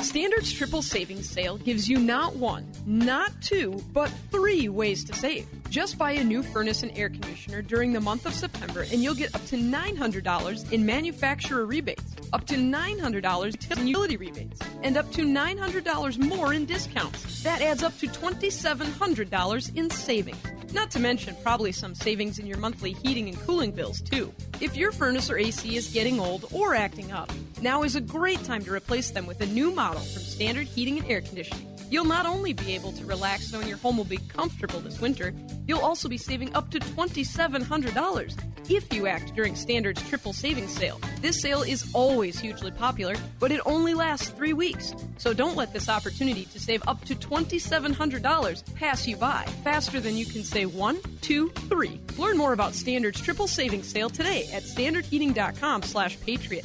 Standard's 0.00 0.52
triple 0.52 0.82
savings 0.82 1.28
sale 1.28 1.56
gives 1.58 1.88
you 1.88 1.98
not 1.98 2.36
one, 2.36 2.70
not 2.86 3.32
two, 3.40 3.82
but 3.92 4.10
three 4.30 4.68
ways 4.68 5.04
to 5.04 5.14
save. 5.14 5.46
Just 5.70 5.98
buy 5.98 6.12
a 6.12 6.22
new 6.22 6.42
furnace 6.42 6.82
and 6.82 6.96
air 6.96 7.08
conditioner 7.08 7.62
during 7.62 7.92
the 7.92 8.00
month 8.00 8.26
of 8.26 8.34
September 8.34 8.82
and 8.82 9.02
you'll 9.02 9.14
get 9.14 9.34
up 9.34 9.44
to 9.46 9.56
$900 9.56 10.72
in 10.72 10.86
manufacturer 10.86 11.66
rebates, 11.66 12.14
up 12.32 12.46
to 12.46 12.54
$900 12.54 13.78
in 13.78 13.86
utility 13.86 14.16
rebates, 14.16 14.60
and 14.82 14.96
up 14.96 15.10
to 15.12 15.22
$900 15.22 16.18
more 16.18 16.52
in 16.52 16.64
discounts. 16.66 17.42
That 17.42 17.62
adds 17.62 17.82
up 17.82 17.96
to 17.98 18.06
$2,700 18.06 19.76
in 19.76 19.90
savings. 19.90 20.42
Not 20.72 20.90
to 20.90 20.98
mention 20.98 21.36
probably 21.42 21.70
some 21.70 21.94
savings 21.94 22.38
in 22.38 22.46
your 22.46 22.58
monthly 22.58 22.94
heating 22.94 23.28
and 23.28 23.40
cooling 23.40 23.70
bills 23.70 24.00
too. 24.00 24.34
If 24.60 24.76
your 24.76 24.90
furnace 24.90 25.30
or 25.30 25.38
AC 25.38 25.76
is 25.76 25.88
getting 25.88 26.18
old 26.18 26.46
or 26.52 26.74
acting 26.74 27.12
up, 27.12 27.30
now 27.62 27.82
is 27.84 27.96
a 27.96 28.00
great 28.00 28.42
time 28.44 28.64
to 28.64 28.72
replace 28.72 29.10
them 29.10 29.26
with 29.26 29.40
a 29.40 29.46
new 29.46 29.73
model 29.74 30.00
from 30.00 30.22
Standard 30.22 30.66
Heating 30.66 30.98
and 30.98 31.10
Air 31.10 31.20
Conditioning. 31.20 31.74
You'll 31.90 32.04
not 32.04 32.26
only 32.26 32.52
be 32.52 32.74
able 32.74 32.92
to 32.92 33.04
relax 33.04 33.52
knowing 33.52 33.68
your 33.68 33.76
home 33.76 33.96
will 33.96 34.04
be 34.04 34.16
comfortable 34.16 34.80
this 34.80 35.00
winter, 35.00 35.34
you'll 35.66 35.80
also 35.80 36.08
be 36.08 36.18
saving 36.18 36.54
up 36.54 36.70
to 36.70 36.80
$2,700 36.80 38.70
if 38.70 38.92
you 38.92 39.06
act 39.06 39.34
during 39.34 39.54
Standard's 39.54 40.02
triple 40.08 40.32
savings 40.32 40.72
sale. 40.72 41.00
This 41.20 41.40
sale 41.40 41.62
is 41.62 41.88
always 41.92 42.40
hugely 42.40 42.70
popular, 42.70 43.14
but 43.38 43.52
it 43.52 43.60
only 43.66 43.94
lasts 43.94 44.30
three 44.30 44.52
weeks. 44.52 44.94
So 45.18 45.34
don't 45.34 45.56
let 45.56 45.72
this 45.72 45.88
opportunity 45.88 46.46
to 46.46 46.58
save 46.58 46.82
up 46.88 47.04
to 47.04 47.14
$2,700 47.14 48.74
pass 48.74 49.06
you 49.06 49.16
by 49.16 49.44
faster 49.62 50.00
than 50.00 50.16
you 50.16 50.26
can 50.26 50.44
say 50.44 50.66
one, 50.66 50.98
two, 51.20 51.50
three. 51.68 52.00
Learn 52.18 52.36
more 52.36 52.54
about 52.54 52.74
Standard's 52.74 53.20
triple 53.20 53.46
savings 53.46 53.88
sale 53.88 54.10
today 54.10 54.48
at 54.52 54.62
standardheating.com 54.62 55.82
slash 55.82 56.18
patriot. 56.20 56.64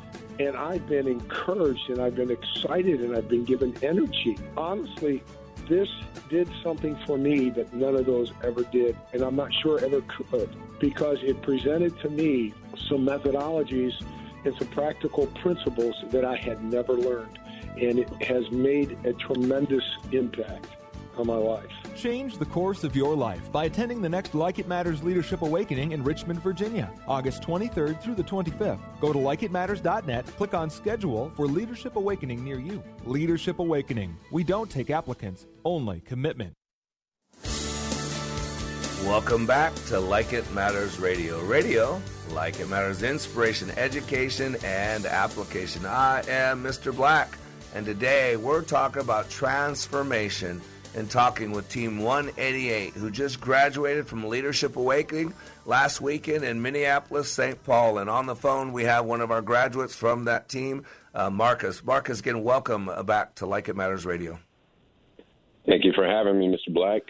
And 0.41 0.57
I've 0.57 0.87
been 0.87 1.07
encouraged 1.07 1.87
and 1.91 2.01
I've 2.01 2.15
been 2.15 2.31
excited 2.31 3.01
and 3.01 3.15
I've 3.15 3.29
been 3.29 3.45
given 3.45 3.75
energy. 3.83 4.39
Honestly, 4.57 5.21
this 5.69 5.87
did 6.29 6.49
something 6.63 6.97
for 7.05 7.15
me 7.19 7.51
that 7.51 7.71
none 7.73 7.95
of 7.95 8.07
those 8.07 8.31
ever 8.43 8.63
did, 8.63 8.97
and 9.13 9.21
I'm 9.21 9.35
not 9.35 9.53
sure 9.53 9.79
ever 9.85 10.01
could, 10.01 10.49
because 10.79 11.19
it 11.21 11.43
presented 11.43 11.99
to 11.99 12.09
me 12.09 12.55
some 12.89 13.05
methodologies 13.05 13.93
and 14.43 14.55
some 14.57 14.67
practical 14.69 15.27
principles 15.27 15.95
that 16.09 16.25
I 16.25 16.37
had 16.37 16.63
never 16.63 16.93
learned. 16.93 17.37
And 17.79 17.99
it 17.99 18.09
has 18.23 18.49
made 18.49 18.97
a 19.05 19.13
tremendous 19.13 19.83
impact 20.11 20.65
on 21.17 21.27
my 21.27 21.35
life. 21.35 21.67
Change 21.95 22.37
the 22.37 22.45
course 22.45 22.83
of 22.83 22.95
your 22.95 23.15
life 23.15 23.51
by 23.51 23.65
attending 23.65 24.01
the 24.01 24.09
next 24.09 24.33
Like 24.33 24.59
It 24.59 24.67
Matters 24.67 25.03
Leadership 25.03 25.41
Awakening 25.41 25.91
in 25.91 26.03
Richmond, 26.03 26.41
Virginia, 26.41 26.91
August 27.07 27.43
23rd 27.43 28.01
through 28.01 28.15
the 28.15 28.23
25th. 28.23 28.79
Go 28.99 29.13
to 29.13 29.19
likeitmatters.net, 29.19 30.25
click 30.37 30.53
on 30.53 30.69
schedule 30.69 31.31
for 31.35 31.47
Leadership 31.47 31.95
Awakening 31.95 32.43
near 32.43 32.59
you. 32.59 32.83
Leadership 33.05 33.59
Awakening. 33.59 34.15
We 34.31 34.43
don't 34.43 34.69
take 34.69 34.89
applicants, 34.89 35.47
only 35.65 36.01
commitment. 36.01 36.53
Welcome 39.05 39.47
back 39.47 39.73
to 39.87 39.99
Like 39.99 40.31
It 40.31 40.49
Matters 40.53 40.99
Radio. 40.99 41.41
Radio, 41.41 41.99
like 42.33 42.59
it 42.59 42.69
matters, 42.69 43.01
inspiration, 43.01 43.71
education, 43.71 44.55
and 44.63 45.07
application. 45.07 45.87
I 45.87 46.23
am 46.27 46.63
Mr. 46.63 46.95
Black, 46.95 47.35
and 47.73 47.83
today 47.83 48.37
we're 48.37 48.61
talking 48.61 49.01
about 49.01 49.27
transformation 49.27 50.61
and 50.95 51.09
talking 51.09 51.51
with 51.51 51.69
Team 51.69 51.99
188, 51.99 52.93
who 52.93 53.09
just 53.11 53.39
graduated 53.39 54.07
from 54.07 54.27
Leadership 54.27 54.75
Awakening 54.75 55.33
last 55.65 56.01
weekend 56.01 56.43
in 56.43 56.61
Minneapolis, 56.61 57.31
St. 57.31 57.63
Paul. 57.63 57.97
And 57.97 58.09
on 58.09 58.25
the 58.25 58.35
phone, 58.35 58.73
we 58.73 58.83
have 58.83 59.05
one 59.05 59.21
of 59.21 59.31
our 59.31 59.41
graduates 59.41 59.95
from 59.95 60.25
that 60.25 60.49
team, 60.49 60.85
uh, 61.13 61.29
Marcus. 61.29 61.83
Marcus, 61.83 62.19
again, 62.19 62.43
welcome 62.43 62.89
back 63.05 63.35
to 63.35 63.45
Like 63.45 63.69
It 63.69 63.75
Matters 63.75 64.05
Radio. 64.05 64.39
Thank 65.65 65.85
you 65.85 65.93
for 65.93 66.05
having 66.05 66.39
me, 66.39 66.47
Mr. 66.47 66.73
Black. 66.73 67.03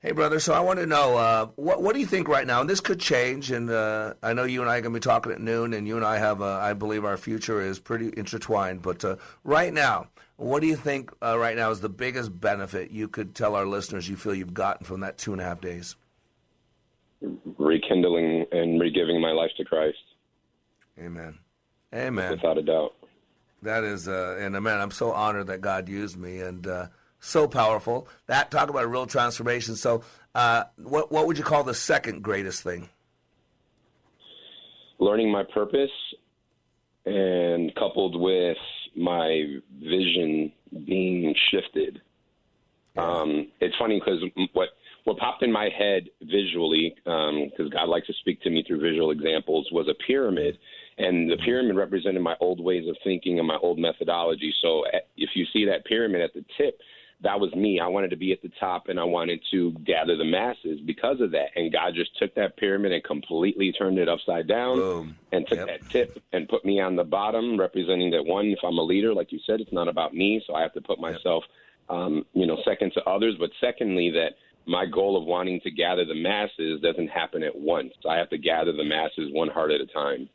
Hey, 0.00 0.12
brother. 0.12 0.38
So 0.38 0.52
I 0.52 0.60
want 0.60 0.78
to 0.78 0.86
know 0.86 1.16
uh, 1.16 1.46
what 1.56 1.82
what 1.82 1.94
do 1.94 2.00
you 2.00 2.06
think 2.06 2.28
right 2.28 2.46
now? 2.46 2.60
And 2.60 2.68
this 2.68 2.80
could 2.80 3.00
change. 3.00 3.50
And 3.50 3.70
uh, 3.70 4.14
I 4.22 4.34
know 4.34 4.44
you 4.44 4.60
and 4.60 4.70
I 4.70 4.76
are 4.76 4.80
going 4.80 4.92
to 4.92 5.00
be 5.00 5.02
talking 5.02 5.32
at 5.32 5.40
noon. 5.40 5.72
And 5.72 5.88
you 5.88 5.96
and 5.96 6.04
I 6.04 6.18
have, 6.18 6.42
uh, 6.42 6.58
I 6.58 6.74
believe, 6.74 7.04
our 7.04 7.16
future 7.16 7.60
is 7.60 7.78
pretty 7.78 8.12
intertwined. 8.16 8.82
But 8.82 9.04
uh, 9.04 9.16
right 9.42 9.72
now, 9.72 10.08
what 10.36 10.60
do 10.60 10.66
you 10.66 10.76
think 10.76 11.12
uh, 11.22 11.38
right 11.38 11.56
now 11.56 11.70
is 11.70 11.80
the 11.80 11.88
biggest 11.88 12.38
benefit 12.40 12.90
you 12.90 13.08
could 13.08 13.34
tell 13.34 13.54
our 13.54 13.66
listeners 13.66 14.08
you 14.08 14.16
feel 14.16 14.34
you've 14.34 14.54
gotten 14.54 14.84
from 14.84 15.00
that 15.00 15.18
two 15.18 15.32
and 15.32 15.40
a 15.40 15.44
half 15.44 15.60
days? 15.60 15.96
Rekindling 17.22 18.44
and 18.52 18.80
regiving 18.80 19.20
my 19.20 19.32
life 19.32 19.50
to 19.56 19.64
Christ. 19.64 19.98
Amen. 20.98 21.38
Amen. 21.94 22.32
Without 22.32 22.58
a 22.58 22.62
doubt. 22.62 22.94
That 23.62 23.84
is, 23.84 24.06
uh, 24.06 24.36
and 24.38 24.54
uh, 24.54 24.60
man, 24.60 24.80
I'm 24.80 24.90
so 24.90 25.12
honored 25.12 25.46
that 25.46 25.62
God 25.62 25.88
used 25.88 26.18
me, 26.18 26.40
and 26.40 26.66
uh, 26.66 26.86
so 27.20 27.48
powerful. 27.48 28.06
That 28.26 28.50
talk 28.50 28.68
about 28.68 28.84
a 28.84 28.86
real 28.86 29.06
transformation. 29.06 29.76
So, 29.76 30.02
uh, 30.34 30.64
what 30.76 31.10
what 31.10 31.26
would 31.26 31.38
you 31.38 31.44
call 31.44 31.64
the 31.64 31.74
second 31.74 32.22
greatest 32.22 32.62
thing? 32.62 32.90
Learning 34.98 35.32
my 35.32 35.42
purpose, 35.42 35.90
and 37.06 37.74
coupled 37.74 38.20
with 38.20 38.58
my 38.96 39.44
vision 39.78 40.52
being 40.86 41.34
shifted. 41.50 42.00
Um, 42.96 43.48
it's 43.60 43.76
funny 43.78 44.00
because 44.00 44.22
what 44.52 44.70
what 45.04 45.18
popped 45.18 45.44
in 45.44 45.52
my 45.52 45.68
head 45.68 46.08
visually, 46.22 46.92
because 47.04 47.50
um, 47.60 47.70
God 47.70 47.88
likes 47.88 48.08
to 48.08 48.12
speak 48.14 48.42
to 48.42 48.50
me 48.50 48.64
through 48.66 48.80
visual 48.80 49.12
examples, 49.12 49.68
was 49.70 49.88
a 49.88 49.94
pyramid. 50.04 50.58
And 50.98 51.30
the 51.30 51.36
pyramid 51.36 51.76
represented 51.76 52.22
my 52.22 52.34
old 52.40 52.58
ways 52.58 52.88
of 52.88 52.96
thinking 53.04 53.38
and 53.38 53.46
my 53.46 53.58
old 53.62 53.78
methodology. 53.78 54.52
So 54.62 54.82
eh, 54.92 54.98
if 55.16 55.30
you 55.34 55.44
see 55.52 55.64
that 55.66 55.84
pyramid 55.84 56.22
at 56.22 56.34
the 56.34 56.44
tip, 56.56 56.80
that 57.22 57.40
was 57.40 57.54
me. 57.54 57.80
I 57.80 57.86
wanted 57.86 58.10
to 58.10 58.16
be 58.16 58.32
at 58.32 58.42
the 58.42 58.50
top 58.60 58.88
and 58.88 59.00
I 59.00 59.04
wanted 59.04 59.40
to 59.50 59.72
gather 59.84 60.16
the 60.16 60.24
masses 60.24 60.80
because 60.84 61.20
of 61.20 61.30
that. 61.32 61.46
And 61.56 61.72
God 61.72 61.94
just 61.94 62.16
took 62.18 62.34
that 62.34 62.56
pyramid 62.58 62.92
and 62.92 63.02
completely 63.04 63.72
turned 63.72 63.98
it 63.98 64.08
upside 64.08 64.46
down 64.46 64.78
Boom. 64.78 65.16
and 65.32 65.46
took 65.48 65.58
Yep. 65.58 65.66
that 65.66 65.90
tip 65.90 66.18
and 66.32 66.48
put 66.48 66.64
me 66.64 66.78
on 66.80 66.94
the 66.94 67.04
bottom, 67.04 67.58
representing 67.58 68.10
that 68.10 68.24
one, 68.24 68.46
if 68.48 68.58
I'm 68.62 68.76
a 68.78 68.82
leader, 68.82 69.14
like 69.14 69.32
you 69.32 69.38
said, 69.46 69.60
it's 69.60 69.72
not 69.72 69.88
about 69.88 70.14
me. 70.14 70.42
So 70.46 70.54
I 70.54 70.60
have 70.60 70.74
to 70.74 70.80
put 70.82 71.00
myself, 71.00 71.42
um, 71.88 72.26
you 72.34 72.46
know, 72.46 72.58
second 72.64 72.92
to 72.94 73.02
others. 73.04 73.34
But 73.38 73.50
secondly, 73.62 74.10
that 74.10 74.32
my 74.66 74.84
goal 74.84 75.16
of 75.16 75.24
wanting 75.24 75.60
to 75.62 75.70
gather 75.70 76.04
the 76.04 76.14
masses 76.14 76.80
doesn't 76.82 77.08
happen 77.08 77.42
at 77.42 77.56
once. 77.56 77.94
I 78.08 78.16
have 78.16 78.28
to 78.30 78.38
gather 78.38 78.72
the 78.72 78.84
masses 78.84 79.32
one 79.32 79.48
heart 79.48 79.70
at 79.70 79.80
a 79.80 79.86
time. 79.86 80.28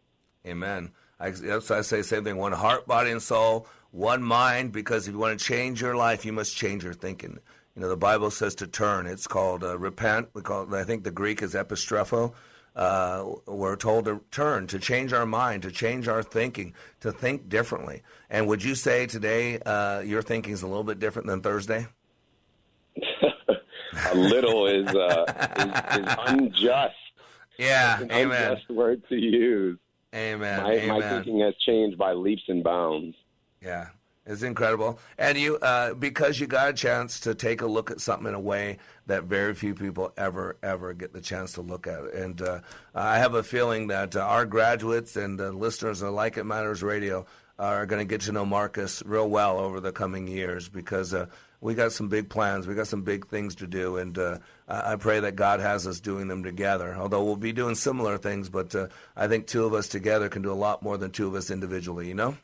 Amen. 0.48 0.92
I, 1.20 1.28
I 1.28 1.60
say 1.60 1.98
the 1.98 2.04
same 2.04 2.24
thing. 2.24 2.38
One 2.38 2.54
heart, 2.54 2.88
body, 2.88 3.12
and 3.12 3.22
soul, 3.22 3.68
one 3.92 4.24
mind. 4.24 4.72
Because 4.72 5.08
if 5.08 5.14
you 5.14 5.20
want 5.20 5.38
to 5.38 5.46
change 5.46 5.82
your 5.82 5.96
life, 5.96 6.26
you 6.26 6.34
must 6.34 6.56
change 6.56 6.84
your 6.84 6.94
thinking. 6.94 7.39
You 7.76 7.82
know, 7.82 7.89
the 7.89 7.98
Bible 7.98 8.32
says 8.32 8.56
to 8.56 8.68
turn. 8.68 9.08
It's 9.08 9.28
called 9.28 9.64
uh, 9.64 9.78
repent. 9.78 10.30
We 10.34 10.42
call 10.42 10.64
it, 10.64 10.78
I 10.78 10.84
think 10.84 11.04
the 11.04 11.12
Greek 11.12 11.42
is 11.42 11.54
epistrepho. 11.54 12.34
Uh, 12.76 13.26
we're 13.48 13.76
told 13.76 14.06
to 14.06 14.22
turn, 14.32 14.66
to 14.68 14.80
change 14.80 15.12
our 15.12 15.26
mind, 15.26 15.62
to 15.64 15.72
change 15.72 16.08
our 16.08 16.24
thinking, 16.24 16.74
to 17.02 17.12
think 17.12 17.50
differently. 17.50 18.02
And 18.30 18.48
would 18.48 18.64
you 18.64 18.76
say 18.76 19.06
today 19.08 19.60
uh, 19.60 20.00
your 20.00 20.22
thinking 20.22 20.54
is 20.54 20.62
a 20.64 20.68
little 20.68 20.84
bit 20.84 21.00
different 21.00 21.28
than 21.28 21.42
Thursday? 21.42 21.88
a 24.12 24.16
little 24.16 24.68
is, 24.68 24.88
uh, 24.88 25.26
is, 25.58 26.00
is 26.00 26.16
unjust. 26.28 26.96
Yeah, 27.58 28.02
an 28.02 28.12
amen. 28.12 28.52
unjust 28.52 28.70
word 28.70 29.04
to 29.10 29.16
use. 29.16 29.78
Amen. 30.16 30.64
My, 30.64 31.00
my 31.00 31.10
thinking 31.10 31.39
has 31.42 31.54
changed 31.66 31.98
by 31.98 32.14
leaps 32.14 32.44
and 32.48 32.64
bounds. 32.64 33.16
Yeah, 33.62 33.88
it's 34.26 34.43
incredible. 34.43 34.99
And 35.18 35.38
you, 35.38 35.57
uh, 35.57 35.93
because 35.93 36.39
you 36.39 36.47
got 36.47 36.70
a 36.70 36.74
chance 36.74 37.20
to 37.22 37.36
take 37.36 37.62
a 37.62 37.68
look 37.68 37.91
at 37.91 38.01
something 38.01 38.28
in 38.28 38.34
a 38.34 38.39
way 38.39 38.78
that 39.07 39.26
very 39.26 39.53
few 39.53 39.76
people 39.76 40.14
ever, 40.18 40.57
ever 40.64 40.93
get 40.93 41.14
the 41.14 41.22
chance 41.22 41.53
to 41.53 41.62
look 41.62 41.86
at. 41.88 42.14
And 42.14 42.41
uh, 42.41 42.62
I 42.95 43.20
have 43.20 43.36
a 43.36 43.43
feeling 43.43 43.88
that 43.88 44.16
uh, 44.16 44.22
our 44.22 44.45
graduates 44.45 45.16
and 45.16 45.39
uh, 45.39 45.49
listeners 45.49 46.01
of 46.01 46.14
Like 46.14 46.38
It 46.38 46.45
Matters 46.45 46.82
Radio 46.82 47.26
are 47.59 47.86
going 47.86 47.99
to 47.99 48.09
get 48.09 48.22
to 48.22 48.32
know 48.32 48.45
Marcus 48.45 49.03
real 49.05 49.30
well 49.30 49.59
over 49.59 49.80
the 49.80 49.91
coming 49.91 50.28
years 50.28 50.68
because 50.68 51.14
uh, 51.14 51.28
we 51.59 51.76
got 51.76 51.91
some 51.91 52.09
big 52.09 52.28
plans. 52.28 52.66
We 52.66 52.74
got 52.74 52.88
some 52.88 53.03
big 53.03 53.28
things 53.28 53.55
to 53.55 53.68
do, 53.68 53.97
and 53.97 54.18
uh, 54.18 54.39
I 54.68 54.93
I 54.93 54.95
pray 54.95 55.20
that 55.20 55.36
God 55.36 55.59
has 55.59 55.86
us 55.86 55.99
doing 55.99 56.28
them 56.28 56.43
together. 56.43 56.95
Although 56.95 57.24
we'll 57.24 57.36
be 57.36 57.53
doing 57.53 57.76
similar 57.76 58.18
things, 58.18 58.49
but 58.49 58.74
uh, 58.74 58.88
I 59.16 59.28
think 59.28 59.45
two 59.45 59.66
of 59.66 59.76
us 59.76 59.88
together 59.88 60.28
can 60.28 60.41
do 60.41 60.51
a 60.51 60.53
lot 60.53 60.82
more 60.82 60.97
than 60.97 61.12
two 61.12 61.28
of 61.28 61.36
us 61.36 61.51
individually. 61.51 62.07
You 62.07 62.16
know. 62.16 62.38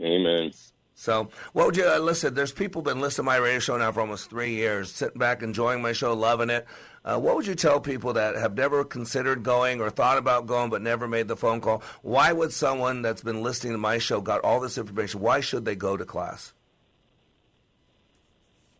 Amen. 0.00 0.52
So, 0.94 1.28
what 1.52 1.66
would 1.66 1.76
you 1.76 1.86
uh, 1.86 1.98
listen? 1.98 2.34
There's 2.34 2.52
people 2.52 2.80
been 2.80 3.00
listening 3.00 3.24
to 3.24 3.30
my 3.30 3.36
radio 3.36 3.58
show 3.58 3.76
now 3.76 3.92
for 3.92 4.00
almost 4.00 4.30
three 4.30 4.54
years, 4.54 4.90
sitting 4.90 5.18
back 5.18 5.42
enjoying 5.42 5.82
my 5.82 5.92
show, 5.92 6.14
loving 6.14 6.48
it. 6.48 6.66
Uh, 7.04 7.18
what 7.18 7.36
would 7.36 7.46
you 7.46 7.54
tell 7.54 7.80
people 7.80 8.14
that 8.14 8.34
have 8.34 8.56
never 8.56 8.82
considered 8.82 9.42
going 9.42 9.80
or 9.80 9.90
thought 9.90 10.18
about 10.18 10.46
going 10.46 10.70
but 10.70 10.82
never 10.82 11.06
made 11.06 11.28
the 11.28 11.36
phone 11.36 11.60
call? 11.60 11.82
Why 12.02 12.32
would 12.32 12.52
someone 12.52 13.02
that's 13.02 13.22
been 13.22 13.42
listening 13.42 13.74
to 13.74 13.78
my 13.78 13.98
show 13.98 14.20
got 14.20 14.40
all 14.40 14.58
this 14.58 14.78
information? 14.78 15.20
Why 15.20 15.40
should 15.40 15.64
they 15.64 15.76
go 15.76 15.96
to 15.96 16.04
class? 16.04 16.54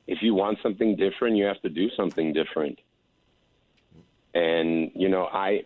if 0.06 0.22
you 0.22 0.34
want 0.34 0.58
something 0.62 0.96
different, 0.96 1.36
you 1.36 1.44
have 1.44 1.60
to 1.62 1.68
do 1.68 1.88
something 1.96 2.32
different. 2.32 2.78
And 4.34 4.90
you 4.94 5.08
know, 5.08 5.28
I 5.32 5.64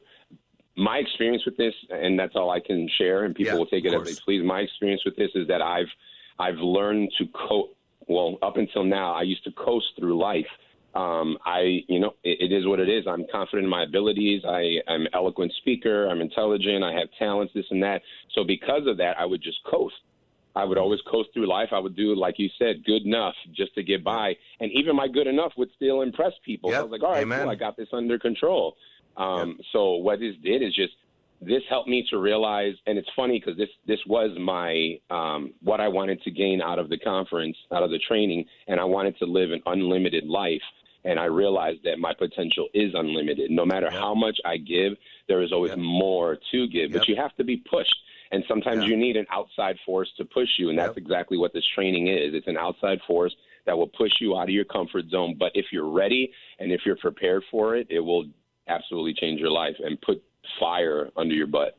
my 0.80 0.96
experience 0.96 1.44
with 1.44 1.56
this, 1.56 1.74
and 1.90 2.18
that's 2.18 2.34
all 2.34 2.50
I 2.50 2.60
can 2.60 2.88
share, 2.98 3.24
and 3.24 3.34
people 3.34 3.52
Yeah, 3.52 3.58
will 3.58 3.66
take 3.66 3.84
it 3.84 3.92
as 3.92 4.04
they 4.04 4.16
please. 4.24 4.42
My 4.42 4.60
experience 4.60 5.02
with 5.04 5.16
this 5.16 5.30
is 5.34 5.46
that 5.48 5.62
I've 5.62 5.88
I've 6.38 6.58
learned 6.58 7.10
to 7.18 7.26
cope. 7.26 7.76
Well, 8.08 8.38
up 8.42 8.56
until 8.56 8.82
now, 8.82 9.12
I 9.12 9.22
used 9.22 9.44
to 9.44 9.52
coast 9.52 9.86
through 9.98 10.18
life. 10.18 10.46
Um, 10.94 11.38
I, 11.44 11.84
you 11.86 12.00
know, 12.00 12.14
it, 12.24 12.50
it 12.50 12.52
is 12.52 12.66
what 12.66 12.80
it 12.80 12.88
is. 12.88 13.06
I'm 13.06 13.24
confident 13.30 13.64
in 13.64 13.70
my 13.70 13.84
abilities. 13.84 14.42
I, 14.44 14.78
I'm 14.88 15.02
an 15.02 15.08
eloquent 15.14 15.52
speaker. 15.58 16.08
I'm 16.08 16.20
intelligent. 16.20 16.82
I 16.82 16.92
have 16.94 17.08
talents, 17.18 17.52
this 17.54 17.66
and 17.70 17.80
that. 17.82 18.02
So 18.34 18.42
because 18.42 18.86
of 18.86 18.96
that, 18.96 19.16
I 19.18 19.26
would 19.26 19.42
just 19.42 19.58
coast. 19.70 19.94
I 20.56 20.64
would 20.64 20.78
always 20.78 20.98
coast 21.08 21.28
through 21.32 21.46
life. 21.46 21.68
I 21.72 21.78
would 21.78 21.94
do, 21.94 22.16
like 22.16 22.38
you 22.38 22.48
said, 22.58 22.84
good 22.84 23.02
enough 23.02 23.34
just 23.54 23.72
to 23.76 23.84
get 23.84 24.02
by. 24.02 24.34
And 24.58 24.72
even 24.72 24.96
my 24.96 25.06
good 25.06 25.28
enough 25.28 25.52
would 25.56 25.68
still 25.76 26.02
impress 26.02 26.32
people. 26.44 26.70
So 26.70 26.76
I 26.80 26.82
was 26.82 26.90
like, 26.90 27.02
all 27.04 27.12
right, 27.12 27.26
cool, 27.42 27.50
I 27.50 27.54
got 27.54 27.76
this 27.76 27.88
under 27.92 28.18
control. 28.18 28.74
Um, 29.16 29.58
So 29.72 29.96
what 29.96 30.20
this 30.20 30.36
did 30.42 30.62
is 30.62 30.74
just 30.74 30.94
this 31.42 31.62
helped 31.68 31.88
me 31.88 32.06
to 32.10 32.18
realize, 32.18 32.74
and 32.86 32.98
it's 32.98 33.08
funny 33.16 33.38
because 33.40 33.56
this 33.56 33.70
this 33.86 34.00
was 34.06 34.30
my 34.38 34.98
um, 35.10 35.54
what 35.62 35.80
I 35.80 35.88
wanted 35.88 36.22
to 36.22 36.30
gain 36.30 36.60
out 36.60 36.78
of 36.78 36.88
the 36.90 36.98
conference, 36.98 37.56
out 37.72 37.82
of 37.82 37.90
the 37.90 37.98
training, 37.98 38.44
and 38.68 38.78
I 38.78 38.84
wanted 38.84 39.18
to 39.18 39.24
live 39.26 39.50
an 39.50 39.62
unlimited 39.66 40.26
life. 40.26 40.62
And 41.02 41.18
I 41.18 41.24
realized 41.24 41.82
that 41.84 41.98
my 41.98 42.12
potential 42.12 42.68
is 42.74 42.92
unlimited. 42.94 43.50
No 43.50 43.64
matter 43.64 43.88
how 43.90 44.14
much 44.14 44.38
I 44.44 44.58
give, 44.58 44.98
there 45.28 45.40
is 45.40 45.50
always 45.50 45.74
more 45.78 46.36
to 46.52 46.66
give, 46.68 46.92
but 46.92 47.08
you 47.08 47.16
have 47.16 47.34
to 47.36 47.44
be 47.44 47.56
pushed. 47.56 47.96
And 48.32 48.44
sometimes 48.46 48.84
you 48.84 48.96
need 48.98 49.16
an 49.16 49.26
outside 49.30 49.78
force 49.86 50.12
to 50.18 50.26
push 50.26 50.58
you, 50.58 50.68
and 50.68 50.78
that's 50.78 50.98
exactly 50.98 51.38
what 51.38 51.54
this 51.54 51.66
training 51.74 52.08
is. 52.08 52.34
It's 52.34 52.46
an 52.48 52.58
outside 52.58 53.00
force 53.06 53.34
that 53.64 53.78
will 53.78 53.86
push 53.86 54.20
you 54.20 54.36
out 54.36 54.44
of 54.44 54.50
your 54.50 54.66
comfort 54.66 55.06
zone. 55.08 55.36
But 55.38 55.52
if 55.54 55.66
you're 55.72 55.88
ready 55.88 56.32
and 56.58 56.70
if 56.70 56.82
you're 56.84 56.96
prepared 56.96 57.44
for 57.50 57.76
it, 57.76 57.86
it 57.88 58.00
will 58.00 58.26
absolutely 58.70 59.14
change 59.14 59.40
your 59.40 59.50
life 59.50 59.76
and 59.82 60.00
put 60.00 60.22
fire 60.58 61.10
under 61.16 61.34
your 61.34 61.46
butt. 61.46 61.76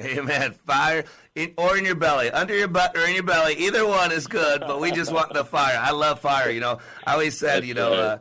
Amen. 0.00 0.52
Fire 0.66 1.04
in, 1.34 1.52
or 1.58 1.76
in 1.76 1.84
your 1.84 1.94
belly, 1.94 2.30
under 2.30 2.56
your 2.56 2.68
butt 2.68 2.96
or 2.96 3.04
in 3.06 3.14
your 3.14 3.22
belly. 3.24 3.54
Either 3.54 3.86
one 3.86 4.10
is 4.10 4.26
good, 4.26 4.60
but 4.62 4.80
we 4.80 4.90
just 4.90 5.12
want 5.12 5.34
the 5.34 5.44
fire. 5.44 5.78
I 5.80 5.90
love 5.90 6.20
fire. 6.20 6.50
You 6.50 6.60
know, 6.60 6.78
I 7.06 7.12
always 7.12 7.38
said, 7.38 7.56
That's 7.56 7.66
you 7.66 7.74
know, 7.74 7.92
uh, 7.92 8.18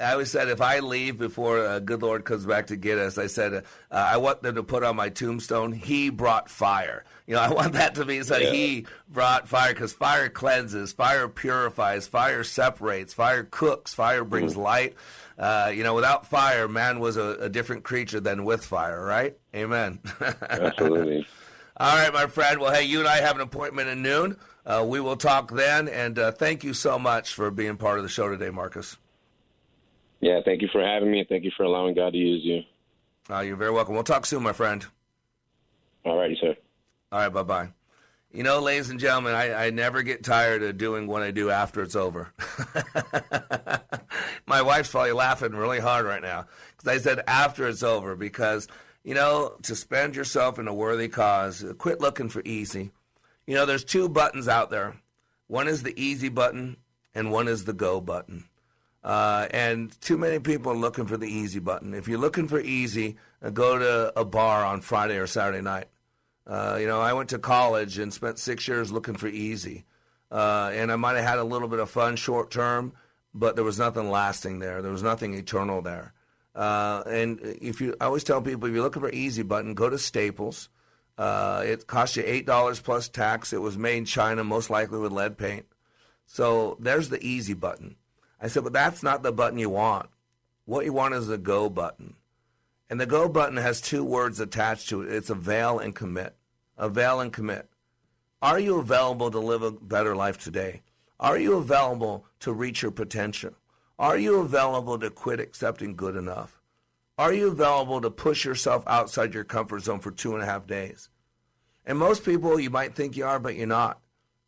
I 0.00 0.12
always 0.12 0.30
said 0.30 0.48
if 0.48 0.62
I 0.62 0.78
leave 0.78 1.18
before 1.18 1.58
uh, 1.58 1.78
good 1.78 2.00
Lord 2.02 2.24
comes 2.24 2.46
back 2.46 2.68
to 2.68 2.76
get 2.76 2.96
us, 2.98 3.18
I 3.18 3.26
said 3.26 3.52
uh, 3.52 3.62
I 3.90 4.16
want 4.16 4.42
them 4.42 4.54
to 4.54 4.62
put 4.62 4.82
on 4.82 4.96
my 4.96 5.10
tombstone. 5.10 5.72
He 5.72 6.08
brought 6.08 6.48
fire. 6.48 7.04
You 7.26 7.34
know, 7.34 7.40
I 7.42 7.50
want 7.50 7.74
that 7.74 7.96
to 7.96 8.06
be 8.06 8.22
so 8.22 8.38
Yeah. 8.38 8.50
he 8.50 8.86
brought 9.06 9.46
fire 9.46 9.74
because 9.74 9.92
fire 9.92 10.30
cleanses, 10.30 10.94
fire 10.94 11.28
purifies, 11.28 12.08
fire 12.08 12.42
separates, 12.44 13.12
fire 13.12 13.44
cooks, 13.44 13.92
fire 13.92 14.24
brings 14.24 14.56
light. 14.56 14.94
Uh, 15.40 15.72
you 15.74 15.82
know, 15.82 15.94
without 15.94 16.26
fire, 16.26 16.68
man 16.68 17.00
was 17.00 17.16
a, 17.16 17.38
a 17.40 17.48
different 17.48 17.82
creature 17.82 18.20
than 18.20 18.44
with 18.44 18.64
fire. 18.64 19.02
Right? 19.02 19.36
Amen. 19.54 19.98
Absolutely. 20.42 21.26
All 21.78 21.96
right, 21.96 22.12
my 22.12 22.26
friend. 22.26 22.60
Well, 22.60 22.74
hey, 22.74 22.84
you 22.84 22.98
and 22.98 23.08
I 23.08 23.16
have 23.22 23.36
an 23.36 23.40
appointment 23.40 23.88
at 23.88 23.96
noon. 23.96 24.36
Uh, 24.66 24.84
we 24.86 25.00
will 25.00 25.16
talk 25.16 25.50
then. 25.50 25.88
And 25.88 26.18
uh, 26.18 26.32
thank 26.32 26.62
you 26.62 26.74
so 26.74 26.98
much 26.98 27.32
for 27.32 27.50
being 27.50 27.78
part 27.78 27.98
of 27.98 28.02
the 28.02 28.10
show 28.10 28.28
today, 28.28 28.50
Marcus. 28.50 28.98
Yeah, 30.20 30.40
thank 30.44 30.60
you 30.60 30.68
for 30.70 30.84
having 30.84 31.10
me. 31.10 31.20
and 31.20 31.28
Thank 31.28 31.44
you 31.44 31.50
for 31.56 31.62
allowing 31.62 31.94
God 31.94 32.12
to 32.12 32.18
use 32.18 32.44
you. 32.44 32.62
Uh, 33.34 33.40
you're 33.40 33.56
very 33.56 33.70
welcome. 33.70 33.94
We'll 33.94 34.04
talk 34.04 34.26
soon, 34.26 34.42
my 34.42 34.52
friend. 34.52 34.84
All 36.04 36.18
righty, 36.18 36.36
sir. 36.38 36.54
All 37.12 37.20
right, 37.20 37.28
bye 37.30 37.42
bye. 37.42 37.68
You 38.32 38.42
know, 38.42 38.60
ladies 38.60 38.90
and 38.90 39.00
gentlemen, 39.00 39.34
I, 39.34 39.66
I 39.66 39.70
never 39.70 40.02
get 40.02 40.22
tired 40.22 40.62
of 40.62 40.78
doing 40.78 41.06
what 41.06 41.22
I 41.22 41.30
do 41.30 41.50
after 41.50 41.82
it's 41.82 41.96
over. 41.96 42.32
My 44.46 44.62
wife's 44.62 44.90
probably 44.90 45.12
laughing 45.12 45.52
really 45.52 45.80
hard 45.80 46.06
right 46.06 46.22
now 46.22 46.46
because 46.76 46.88
I 46.88 46.98
said 46.98 47.22
after 47.26 47.68
it's 47.68 47.82
over 47.82 48.16
because, 48.16 48.68
you 49.04 49.14
know, 49.14 49.56
to 49.62 49.76
spend 49.76 50.16
yourself 50.16 50.58
in 50.58 50.68
a 50.68 50.74
worthy 50.74 51.08
cause, 51.08 51.64
quit 51.78 52.00
looking 52.00 52.28
for 52.28 52.42
easy. 52.44 52.90
You 53.46 53.54
know, 53.54 53.66
there's 53.66 53.84
two 53.84 54.08
buttons 54.08 54.48
out 54.48 54.70
there 54.70 54.96
one 55.50 55.66
is 55.66 55.82
the 55.82 56.00
easy 56.00 56.28
button, 56.28 56.76
and 57.12 57.32
one 57.32 57.48
is 57.48 57.64
the 57.64 57.72
go 57.72 58.00
button. 58.00 58.44
Uh, 59.02 59.48
and 59.50 59.98
too 60.00 60.16
many 60.16 60.38
people 60.38 60.70
are 60.70 60.76
looking 60.76 61.06
for 61.06 61.16
the 61.16 61.26
easy 61.26 61.58
button. 61.58 61.92
If 61.92 62.06
you're 62.06 62.20
looking 62.20 62.46
for 62.46 62.60
easy, 62.60 63.16
uh, 63.42 63.50
go 63.50 63.76
to 63.76 64.12
a 64.16 64.24
bar 64.24 64.64
on 64.64 64.80
Friday 64.80 65.16
or 65.16 65.26
Saturday 65.26 65.60
night. 65.60 65.88
Uh, 66.46 66.78
you 66.80 66.86
know, 66.86 67.00
I 67.00 67.14
went 67.14 67.30
to 67.30 67.38
college 67.40 67.98
and 67.98 68.12
spent 68.12 68.38
six 68.38 68.68
years 68.68 68.92
looking 68.92 69.16
for 69.16 69.26
easy. 69.26 69.86
Uh, 70.30 70.70
and 70.72 70.92
I 70.92 70.96
might 70.96 71.16
have 71.16 71.24
had 71.24 71.38
a 71.40 71.44
little 71.44 71.66
bit 71.66 71.80
of 71.80 71.90
fun 71.90 72.14
short 72.14 72.52
term, 72.52 72.92
but 73.34 73.54
there 73.54 73.64
was 73.64 73.78
nothing 73.78 74.10
lasting 74.10 74.58
there. 74.58 74.82
There 74.82 74.92
was 74.92 75.02
nothing 75.02 75.34
eternal 75.34 75.82
there. 75.82 76.12
Uh, 76.54 77.02
and 77.06 77.40
if 77.42 77.80
you, 77.80 77.94
I 78.00 78.06
always 78.06 78.24
tell 78.24 78.42
people, 78.42 78.68
if 78.68 78.74
you're 78.74 78.82
looking 78.82 79.02
for 79.02 79.10
easy 79.10 79.42
button, 79.42 79.74
go 79.74 79.88
to 79.88 79.98
Staples. 79.98 80.68
Uh, 81.16 81.62
it 81.64 81.86
cost 81.86 82.16
you 82.16 82.22
eight 82.26 82.46
dollars 82.46 82.80
plus 82.80 83.08
tax. 83.08 83.52
It 83.52 83.60
was 83.60 83.76
made 83.76 83.98
in 83.98 84.04
China, 84.04 84.42
most 84.42 84.70
likely 84.70 84.98
with 84.98 85.12
lead 85.12 85.36
paint. 85.36 85.66
So 86.26 86.76
there's 86.80 87.08
the 87.08 87.24
easy 87.24 87.54
button. 87.54 87.96
I 88.40 88.48
said, 88.48 88.64
but 88.64 88.72
that's 88.72 89.02
not 89.02 89.22
the 89.22 89.32
button 89.32 89.58
you 89.58 89.70
want. 89.70 90.08
What 90.64 90.84
you 90.84 90.92
want 90.92 91.14
is 91.14 91.26
the 91.26 91.38
go 91.38 91.68
button. 91.68 92.14
And 92.88 93.00
the 93.00 93.06
go 93.06 93.28
button 93.28 93.56
has 93.56 93.80
two 93.80 94.02
words 94.02 94.40
attached 94.40 94.88
to 94.88 95.02
it. 95.02 95.12
It's 95.12 95.30
avail 95.30 95.78
and 95.78 95.94
commit. 95.94 96.34
Avail 96.78 97.20
and 97.20 97.32
commit. 97.32 97.68
Are 98.42 98.58
you 98.58 98.78
available 98.78 99.30
to 99.30 99.38
live 99.38 99.62
a 99.62 99.70
better 99.70 100.16
life 100.16 100.38
today? 100.38 100.82
Are 101.20 101.38
you 101.38 101.56
available 101.56 102.24
to 102.40 102.54
reach 102.54 102.80
your 102.80 102.92
potential? 102.92 103.50
Are 103.98 104.16
you 104.16 104.40
available 104.40 104.98
to 104.98 105.10
quit 105.10 105.38
accepting 105.38 105.94
good 105.94 106.16
enough? 106.16 106.58
Are 107.18 107.34
you 107.34 107.48
available 107.48 108.00
to 108.00 108.10
push 108.10 108.46
yourself 108.46 108.82
outside 108.86 109.34
your 109.34 109.44
comfort 109.44 109.80
zone 109.80 110.00
for 110.00 110.10
two 110.10 110.32
and 110.32 110.42
a 110.42 110.46
half 110.46 110.66
days? 110.66 111.10
And 111.84 111.98
most 111.98 112.24
people, 112.24 112.58
you 112.58 112.70
might 112.70 112.94
think 112.94 113.18
you 113.18 113.26
are, 113.26 113.38
but 113.38 113.54
you're 113.54 113.66
not 113.66 114.00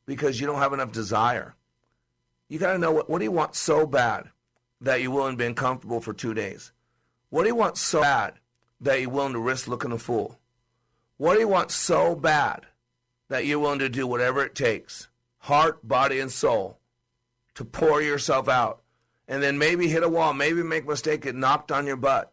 because 0.07 0.41
you 0.41 0.47
don't 0.47 0.61
have 0.61 0.73
enough 0.73 0.93
desire. 0.93 1.55
You 2.49 2.59
got 2.59 2.73
to 2.73 2.79
know 2.79 2.91
what, 2.93 3.11
what 3.11 3.19
do 3.19 3.25
you 3.25 3.33
want 3.33 3.55
so 3.55 3.87
bad 3.87 4.31
that 4.81 5.03
you're 5.03 5.11
willing 5.11 5.35
to 5.35 5.39
be 5.39 5.45
uncomfortable 5.45 6.01
for 6.01 6.15
two 6.15 6.33
days? 6.33 6.73
What 7.29 7.43
do 7.43 7.49
you 7.49 7.55
want 7.55 7.77
so 7.77 8.01
bad 8.01 8.35
that 8.81 8.99
you're 8.99 9.11
willing 9.11 9.35
to 9.35 9.39
risk 9.41 9.69
looking 9.69 9.93
a 9.93 9.99
fool? 9.99 10.39
What 11.19 11.35
do 11.35 11.41
you 11.41 11.49
want 11.49 11.71
so 11.71 12.17
bad 12.17 12.65
that 13.29 13.45
you're 13.45 13.59
willing 13.59 13.79
to 13.81 13.91
do 13.91 14.07
whatever 14.07 14.43
it 14.43 14.55
takes, 14.55 15.09
heart, 15.43 15.87
body, 15.87 16.21
and 16.21 16.31
soul, 16.31 16.79
to 17.55 17.65
pour 17.65 18.01
yourself 18.01 18.49
out 18.49 18.83
and 19.27 19.43
then 19.43 19.59
maybe 19.59 19.89
hit 19.89 20.03
a 20.03 20.09
wall, 20.09 20.33
maybe 20.33 20.63
make 20.63 20.85
a 20.85 20.89
mistake, 20.89 21.23
get 21.23 21.35
knocked 21.35 21.73
on 21.73 21.87
your 21.87 21.97
butt. 21.97 22.33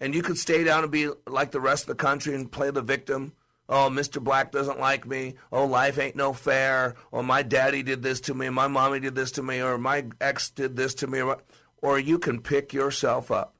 And 0.00 0.14
you 0.14 0.22
could 0.22 0.38
stay 0.38 0.64
down 0.64 0.82
and 0.82 0.92
be 0.92 1.10
like 1.26 1.50
the 1.50 1.60
rest 1.60 1.84
of 1.84 1.88
the 1.88 1.94
country 2.02 2.34
and 2.34 2.50
play 2.50 2.70
the 2.70 2.82
victim. 2.82 3.32
Oh, 3.68 3.88
Mr. 3.90 4.22
Black 4.22 4.50
doesn't 4.50 4.80
like 4.80 5.06
me. 5.06 5.34
Oh, 5.52 5.66
life 5.66 5.98
ain't 5.98 6.16
no 6.16 6.32
fair. 6.32 6.94
Or 7.10 7.22
my 7.22 7.42
daddy 7.42 7.82
did 7.82 8.02
this 8.02 8.20
to 8.22 8.34
me. 8.34 8.48
My 8.48 8.66
mommy 8.66 9.00
did 9.00 9.14
this 9.14 9.32
to 9.32 9.42
me. 9.42 9.60
Or 9.60 9.76
my 9.78 10.06
ex 10.20 10.50
did 10.50 10.76
this 10.76 10.94
to 10.96 11.06
me. 11.06 11.22
Or 11.82 11.98
you 11.98 12.18
can 12.18 12.40
pick 12.40 12.72
yourself 12.72 13.30
up, 13.30 13.54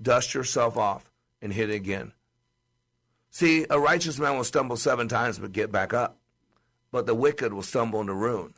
dust 0.00 0.34
yourself 0.34 0.76
off, 0.76 1.10
and 1.40 1.52
hit 1.52 1.70
again. 1.70 2.12
See, 3.30 3.66
a 3.68 3.80
righteous 3.80 4.18
man 4.18 4.36
will 4.36 4.44
stumble 4.44 4.76
seven 4.76 5.08
times 5.08 5.38
but 5.38 5.52
get 5.52 5.72
back 5.72 5.92
up. 5.92 6.18
But 6.96 7.04
the 7.04 7.14
wicked 7.14 7.52
will 7.52 7.62
stumble 7.62 8.00
into 8.00 8.14
ruin. 8.14 8.54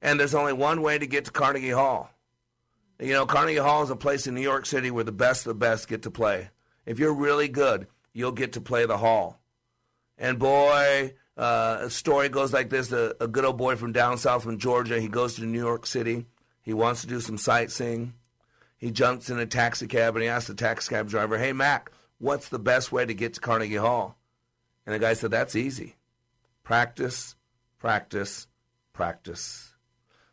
And 0.00 0.18
there's 0.18 0.34
only 0.34 0.54
one 0.54 0.80
way 0.80 0.98
to 0.98 1.06
get 1.06 1.26
to 1.26 1.30
Carnegie 1.30 1.68
Hall 1.68 2.10
you 2.98 3.12
know, 3.12 3.26
Carnegie 3.26 3.58
Hall 3.58 3.82
is 3.82 3.90
a 3.90 3.96
place 3.96 4.26
in 4.26 4.34
New 4.34 4.42
York 4.42 4.64
City 4.66 4.90
where 4.90 5.04
the 5.04 5.12
best 5.12 5.46
of 5.46 5.50
the 5.50 5.54
best 5.54 5.88
get 5.88 6.02
to 6.02 6.10
play. 6.10 6.50
If 6.86 6.98
you're 6.98 7.12
really 7.12 7.48
good, 7.48 7.88
you'll 8.12 8.32
get 8.32 8.54
to 8.54 8.60
play 8.60 8.86
the 8.86 8.96
hall. 8.96 9.40
And 10.16 10.38
boy, 10.38 11.14
uh, 11.36 11.78
a 11.82 11.90
story 11.90 12.28
goes 12.28 12.52
like 12.52 12.70
this: 12.70 12.90
a, 12.92 13.14
a 13.20 13.28
good 13.28 13.44
old 13.44 13.58
boy 13.58 13.76
from 13.76 13.92
down 13.92 14.16
south 14.16 14.44
from 14.44 14.58
Georgia, 14.58 15.00
he 15.00 15.08
goes 15.08 15.34
to 15.34 15.44
New 15.44 15.58
York 15.58 15.84
City. 15.84 16.24
He 16.62 16.72
wants 16.72 17.02
to 17.02 17.06
do 17.06 17.20
some 17.20 17.36
sightseeing. 17.36 18.14
He 18.78 18.90
jumps 18.90 19.30
in 19.30 19.38
a 19.38 19.46
taxi 19.46 19.86
cab 19.86 20.16
and 20.16 20.22
he 20.22 20.28
asks 20.28 20.48
the 20.48 20.54
taxi 20.54 20.94
cab 20.94 21.08
driver, 21.08 21.38
"Hey 21.38 21.52
Mac, 21.52 21.90
what's 22.18 22.48
the 22.48 22.58
best 22.58 22.92
way 22.92 23.04
to 23.04 23.14
get 23.14 23.34
to 23.34 23.40
Carnegie 23.40 23.76
Hall?" 23.76 24.16
And 24.86 24.94
the 24.94 24.98
guy 24.98 25.12
said, 25.12 25.30
"That's 25.30 25.56
easy. 25.56 25.96
Practice, 26.66 27.36
practice, 27.78 28.48
practice." 28.92 29.76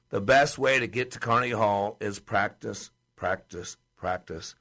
The 0.10 0.20
best 0.20 0.58
way 0.58 0.80
to 0.80 0.88
get 0.88 1.12
to 1.12 1.20
Carnegie 1.20 1.52
Hall 1.52 1.96
is 2.00 2.20
practice, 2.20 2.90
practice, 3.16 3.78
practice. 3.96 4.56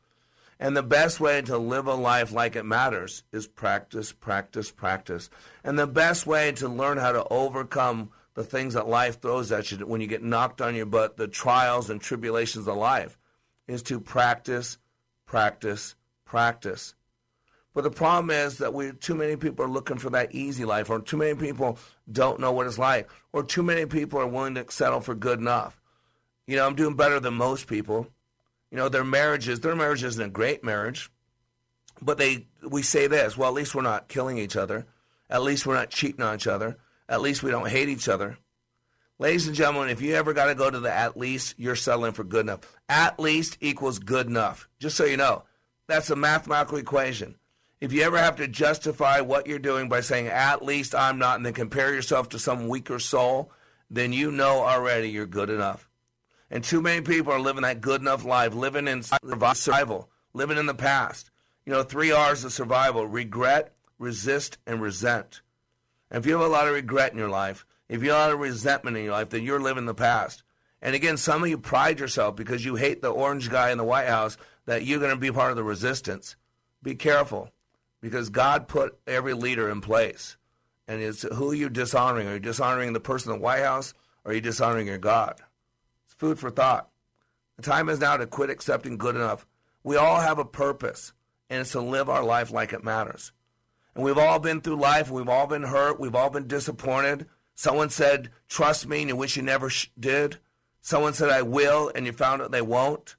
And 0.60 0.76
the 0.76 0.82
best 0.82 1.18
way 1.18 1.40
to 1.40 1.56
live 1.56 1.86
a 1.86 1.94
life 1.94 2.30
like 2.30 2.56
it 2.56 2.66
matters 2.66 3.24
is 3.32 3.46
practice, 3.46 4.12
practice, 4.12 4.70
practice. 4.70 5.30
And 5.64 5.78
the 5.78 5.86
best 5.86 6.26
way 6.26 6.52
to 6.52 6.68
learn 6.68 6.98
how 6.98 7.12
to 7.12 7.26
overcome 7.28 8.10
the 8.34 8.44
things 8.44 8.74
that 8.74 8.86
life 8.86 9.22
throws 9.22 9.50
at 9.50 9.72
you 9.72 9.78
when 9.78 10.02
you 10.02 10.06
get 10.06 10.22
knocked 10.22 10.60
on 10.60 10.74
your 10.74 10.84
butt, 10.84 11.16
the 11.16 11.26
trials 11.26 11.88
and 11.88 12.02
tribulations 12.02 12.68
of 12.68 12.76
life, 12.76 13.16
is 13.66 13.82
to 13.84 13.98
practice, 13.98 14.76
practice, 15.24 15.94
practice. 16.26 16.94
But 17.74 17.84
the 17.84 17.90
problem 17.90 18.30
is 18.30 18.58
that 18.58 18.74
we 18.74 18.92
too 18.92 19.14
many 19.14 19.36
people 19.36 19.64
are 19.64 19.68
looking 19.68 19.98
for 19.98 20.10
that 20.10 20.34
easy 20.34 20.64
life, 20.64 20.90
or 20.90 21.00
too 21.00 21.16
many 21.16 21.34
people 21.34 21.78
don't 22.10 22.40
know 22.40 22.52
what 22.52 22.66
it's 22.66 22.78
like, 22.78 23.08
or 23.32 23.42
too 23.42 23.62
many 23.62 23.86
people 23.86 24.20
are 24.20 24.26
willing 24.26 24.54
to 24.56 24.66
settle 24.70 25.00
for 25.00 25.14
good 25.14 25.38
enough. 25.38 25.80
You 26.46 26.56
know, 26.56 26.66
I'm 26.66 26.74
doing 26.74 26.96
better 26.96 27.18
than 27.18 27.34
most 27.34 27.66
people. 27.66 28.08
You 28.70 28.76
know, 28.76 28.88
their 28.88 29.04
marriages, 29.04 29.60
their 29.60 29.76
marriage 29.76 30.02
isn't 30.02 30.22
a 30.22 30.28
great 30.28 30.62
marriage, 30.62 31.10
but 32.00 32.18
they 32.18 32.46
we 32.66 32.82
say 32.82 33.06
this, 33.06 33.36
well, 33.36 33.48
at 33.48 33.54
least 33.54 33.74
we're 33.74 33.82
not 33.82 34.08
killing 34.08 34.38
each 34.38 34.56
other. 34.56 34.86
At 35.30 35.42
least 35.42 35.66
we're 35.66 35.74
not 35.74 35.90
cheating 35.90 36.22
on 36.22 36.34
each 36.34 36.46
other. 36.46 36.76
At 37.08 37.22
least 37.22 37.42
we 37.42 37.50
don't 37.50 37.68
hate 37.68 37.88
each 37.88 38.08
other. 38.08 38.38
Ladies 39.18 39.46
and 39.46 39.56
gentlemen, 39.56 39.88
if 39.88 40.02
you 40.02 40.14
ever 40.14 40.32
got 40.32 40.46
to 40.46 40.54
go 40.54 40.70
to 40.70 40.80
the 40.80 40.92
at 40.92 41.16
least, 41.16 41.54
you're 41.56 41.76
settling 41.76 42.12
for 42.12 42.24
good 42.24 42.44
enough. 42.44 42.60
At 42.88 43.20
least 43.20 43.56
equals 43.60 43.98
good 43.98 44.26
enough. 44.26 44.68
Just 44.78 44.96
so 44.96 45.04
you 45.04 45.16
know, 45.16 45.44
that's 45.86 46.10
a 46.10 46.16
mathematical 46.16 46.78
equation. 46.78 47.36
If 47.82 47.92
you 47.92 48.04
ever 48.04 48.16
have 48.16 48.36
to 48.36 48.46
justify 48.46 49.22
what 49.22 49.48
you're 49.48 49.58
doing 49.58 49.88
by 49.88 50.02
saying, 50.02 50.28
at 50.28 50.64
least 50.64 50.94
I'm 50.94 51.18
not, 51.18 51.34
and 51.34 51.44
then 51.44 51.52
compare 51.52 51.92
yourself 51.92 52.28
to 52.28 52.38
some 52.38 52.68
weaker 52.68 53.00
soul, 53.00 53.50
then 53.90 54.12
you 54.12 54.30
know 54.30 54.62
already 54.62 55.10
you're 55.10 55.26
good 55.26 55.50
enough. 55.50 55.90
And 56.48 56.62
too 56.62 56.80
many 56.80 57.00
people 57.00 57.32
are 57.32 57.40
living 57.40 57.62
that 57.62 57.80
good 57.80 58.00
enough 58.00 58.24
life, 58.24 58.54
living 58.54 58.86
in 58.86 59.02
survival, 59.02 60.08
living 60.32 60.58
in 60.58 60.66
the 60.66 60.74
past. 60.74 61.32
You 61.66 61.72
know, 61.72 61.82
three 61.82 62.12
R's 62.12 62.44
of 62.44 62.52
survival 62.52 63.04
regret, 63.04 63.74
resist, 63.98 64.58
and 64.64 64.80
resent. 64.80 65.40
And 66.08 66.20
if 66.20 66.26
you 66.26 66.38
have 66.38 66.48
a 66.48 66.52
lot 66.52 66.68
of 66.68 66.74
regret 66.74 67.10
in 67.10 67.18
your 67.18 67.30
life, 67.30 67.66
if 67.88 68.04
you 68.04 68.10
have 68.10 68.16
a 68.16 68.22
lot 68.26 68.32
of 68.34 68.38
resentment 68.38 68.96
in 68.96 69.02
your 69.02 69.14
life, 69.14 69.30
then 69.30 69.42
you're 69.42 69.58
living 69.58 69.86
the 69.86 69.92
past. 69.92 70.44
And 70.80 70.94
again, 70.94 71.16
some 71.16 71.42
of 71.42 71.48
you 71.48 71.58
pride 71.58 71.98
yourself 71.98 72.36
because 72.36 72.64
you 72.64 72.76
hate 72.76 73.02
the 73.02 73.10
orange 73.10 73.50
guy 73.50 73.72
in 73.72 73.78
the 73.78 73.82
White 73.82 74.06
House 74.06 74.36
that 74.66 74.84
you're 74.84 75.00
going 75.00 75.10
to 75.10 75.16
be 75.16 75.32
part 75.32 75.50
of 75.50 75.56
the 75.56 75.64
resistance. 75.64 76.36
Be 76.80 76.94
careful 76.94 77.50
because 78.02 78.28
God 78.28 78.68
put 78.68 78.98
every 79.06 79.32
leader 79.32 79.70
in 79.70 79.80
place. 79.80 80.36
And 80.86 81.00
it's 81.00 81.22
who 81.22 81.52
are 81.52 81.54
you 81.54 81.70
dishonoring? 81.70 82.28
Are 82.28 82.34
you 82.34 82.40
dishonoring 82.40 82.92
the 82.92 83.00
person 83.00 83.32
in 83.32 83.38
the 83.38 83.42
White 83.42 83.62
House 83.62 83.94
or 84.24 84.32
are 84.32 84.34
you 84.34 84.42
dishonoring 84.42 84.88
your 84.88 84.98
God? 84.98 85.40
It's 86.04 86.14
food 86.14 86.38
for 86.38 86.50
thought. 86.50 86.90
The 87.56 87.62
time 87.62 87.88
is 87.88 88.00
now 88.00 88.16
to 88.18 88.26
quit 88.26 88.50
accepting 88.50 88.98
good 88.98 89.14
enough. 89.14 89.46
We 89.84 89.96
all 89.96 90.20
have 90.20 90.38
a 90.38 90.44
purpose, 90.44 91.12
and 91.48 91.60
it's 91.60 91.72
to 91.72 91.80
live 91.80 92.08
our 92.08 92.24
life 92.24 92.50
like 92.50 92.72
it 92.72 92.84
matters. 92.84 93.32
And 93.94 94.04
we've 94.04 94.18
all 94.18 94.38
been 94.38 94.60
through 94.60 94.76
life. 94.76 95.10
We've 95.10 95.28
all 95.28 95.46
been 95.46 95.64
hurt. 95.64 96.00
We've 96.00 96.14
all 96.14 96.30
been 96.30 96.46
disappointed. 96.46 97.26
Someone 97.54 97.90
said, 97.90 98.30
Trust 98.48 98.86
me, 98.86 99.00
and 99.00 99.08
you 99.08 99.16
wish 99.16 99.36
you 99.36 99.42
never 99.42 99.70
sh- 99.70 99.88
did. 99.98 100.38
Someone 100.80 101.12
said, 101.12 101.30
I 101.30 101.42
will, 101.42 101.90
and 101.94 102.06
you 102.06 102.12
found 102.12 102.42
out 102.42 102.50
they 102.50 102.62
won't. 102.62 103.16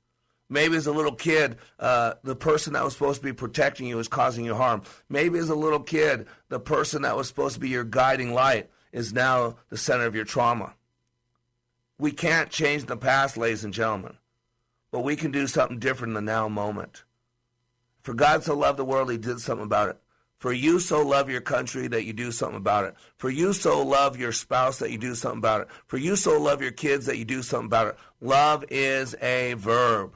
Maybe 0.53 0.77
as 0.77 0.85
a 0.85 0.91
little 0.91 1.15
kid, 1.15 1.57
uh, 1.79 2.13
the 2.23 2.35
person 2.35 2.73
that 2.73 2.83
was 2.83 2.93
supposed 2.93 3.21
to 3.21 3.25
be 3.25 3.33
protecting 3.33 3.87
you 3.87 3.97
is 3.97 4.07
causing 4.07 4.45
you 4.45 4.53
harm. 4.53 4.83
Maybe 5.09 5.39
as 5.39 5.49
a 5.49 5.55
little 5.55 5.79
kid, 5.79 6.27
the 6.49 6.59
person 6.59 7.01
that 7.01 7.17
was 7.17 7.27
supposed 7.27 7.55
to 7.55 7.59
be 7.59 7.69
your 7.69 7.83
guiding 7.83 8.35
light 8.35 8.69
is 8.91 9.13
now 9.13 9.55
the 9.69 9.77
center 9.77 10.05
of 10.05 10.13
your 10.13 10.25
trauma. 10.25 10.75
We 11.97 12.11
can't 12.11 12.51
change 12.51 12.85
the 12.85 12.95
past, 12.95 13.35
ladies 13.35 13.63
and 13.63 13.73
gentlemen, 13.73 14.17
but 14.91 14.99
we 14.99 15.15
can 15.15 15.31
do 15.31 15.47
something 15.47 15.79
different 15.79 16.11
in 16.11 16.23
the 16.23 16.31
now 16.31 16.47
moment. 16.47 17.03
For 18.01 18.13
God 18.13 18.43
so 18.43 18.55
loved 18.55 18.77
the 18.77 18.85
world, 18.85 19.09
he 19.09 19.17
did 19.17 19.39
something 19.39 19.65
about 19.65 19.89
it. 19.89 19.97
For 20.37 20.53
you 20.53 20.79
so 20.79 21.01
love 21.01 21.31
your 21.31 21.41
country 21.41 21.87
that 21.87 22.03
you 22.03 22.13
do 22.13 22.31
something 22.31 22.57
about 22.57 22.85
it. 22.85 22.93
For 23.17 23.31
you 23.31 23.53
so 23.53 23.83
love 23.83 24.19
your 24.19 24.33
spouse 24.33 24.77
that 24.79 24.91
you 24.91 24.99
do 24.99 25.15
something 25.15 25.39
about 25.39 25.61
it. 25.61 25.67
For 25.87 25.97
you 25.97 26.15
so 26.15 26.39
love 26.39 26.61
your 26.61 26.71
kids 26.71 27.07
that 27.07 27.17
you 27.17 27.25
do 27.25 27.41
something 27.41 27.65
about 27.65 27.87
it. 27.87 27.97
Love 28.21 28.63
is 28.69 29.15
a 29.19 29.53
verb. 29.53 30.15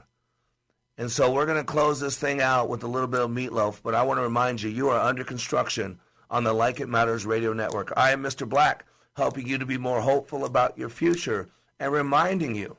And 0.99 1.11
so 1.11 1.31
we're 1.31 1.45
going 1.45 1.59
to 1.59 1.63
close 1.63 1.99
this 1.99 2.17
thing 2.17 2.41
out 2.41 2.69
with 2.69 2.83
a 2.83 2.87
little 2.87 3.07
bit 3.07 3.21
of 3.21 3.29
meatloaf, 3.29 3.81
but 3.83 3.93
I 3.93 4.01
want 4.01 4.17
to 4.17 4.23
remind 4.23 4.61
you, 4.61 4.69
you 4.69 4.89
are 4.89 4.99
under 4.99 5.23
construction 5.23 5.99
on 6.31 6.43
the 6.43 6.53
Like 6.53 6.79
It 6.79 6.89
Matters 6.89 7.25
radio 7.25 7.53
network. 7.53 7.93
I 7.95 8.11
am 8.11 8.23
Mr. 8.23 8.49
Black, 8.49 8.83
helping 9.15 9.47
you 9.47 9.59
to 9.59 9.65
be 9.65 9.77
more 9.77 10.01
hopeful 10.01 10.43
about 10.43 10.77
your 10.77 10.89
future 10.89 11.49
and 11.79 11.91
reminding 11.91 12.55
you 12.55 12.77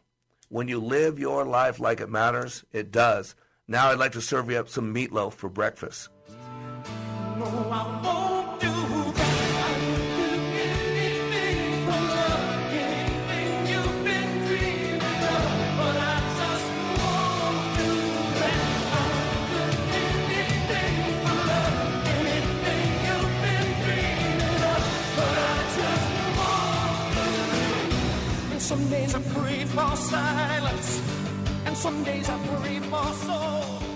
when 0.48 0.66
you 0.66 0.80
live 0.80 1.18
your 1.18 1.44
life 1.44 1.78
like 1.78 2.00
it 2.00 2.10
matters, 2.10 2.64
it 2.72 2.90
does. 2.90 3.36
Now 3.68 3.90
I'd 3.90 3.98
like 3.98 4.12
to 4.12 4.20
serve 4.20 4.50
you 4.50 4.56
up 4.56 4.68
some 4.68 4.92
meatloaf 4.94 5.34
for 5.34 5.48
breakfast. 5.48 6.08
No, 7.38 8.27
days 28.90 29.14
I 29.14 29.22
pray 29.32 29.64
for 29.64 29.96
silence, 29.96 31.00
and 31.64 31.74
some 31.74 32.04
days 32.04 32.28
I 32.28 32.38
pray 32.56 32.80
for 32.80 33.04
soul. 33.24 33.87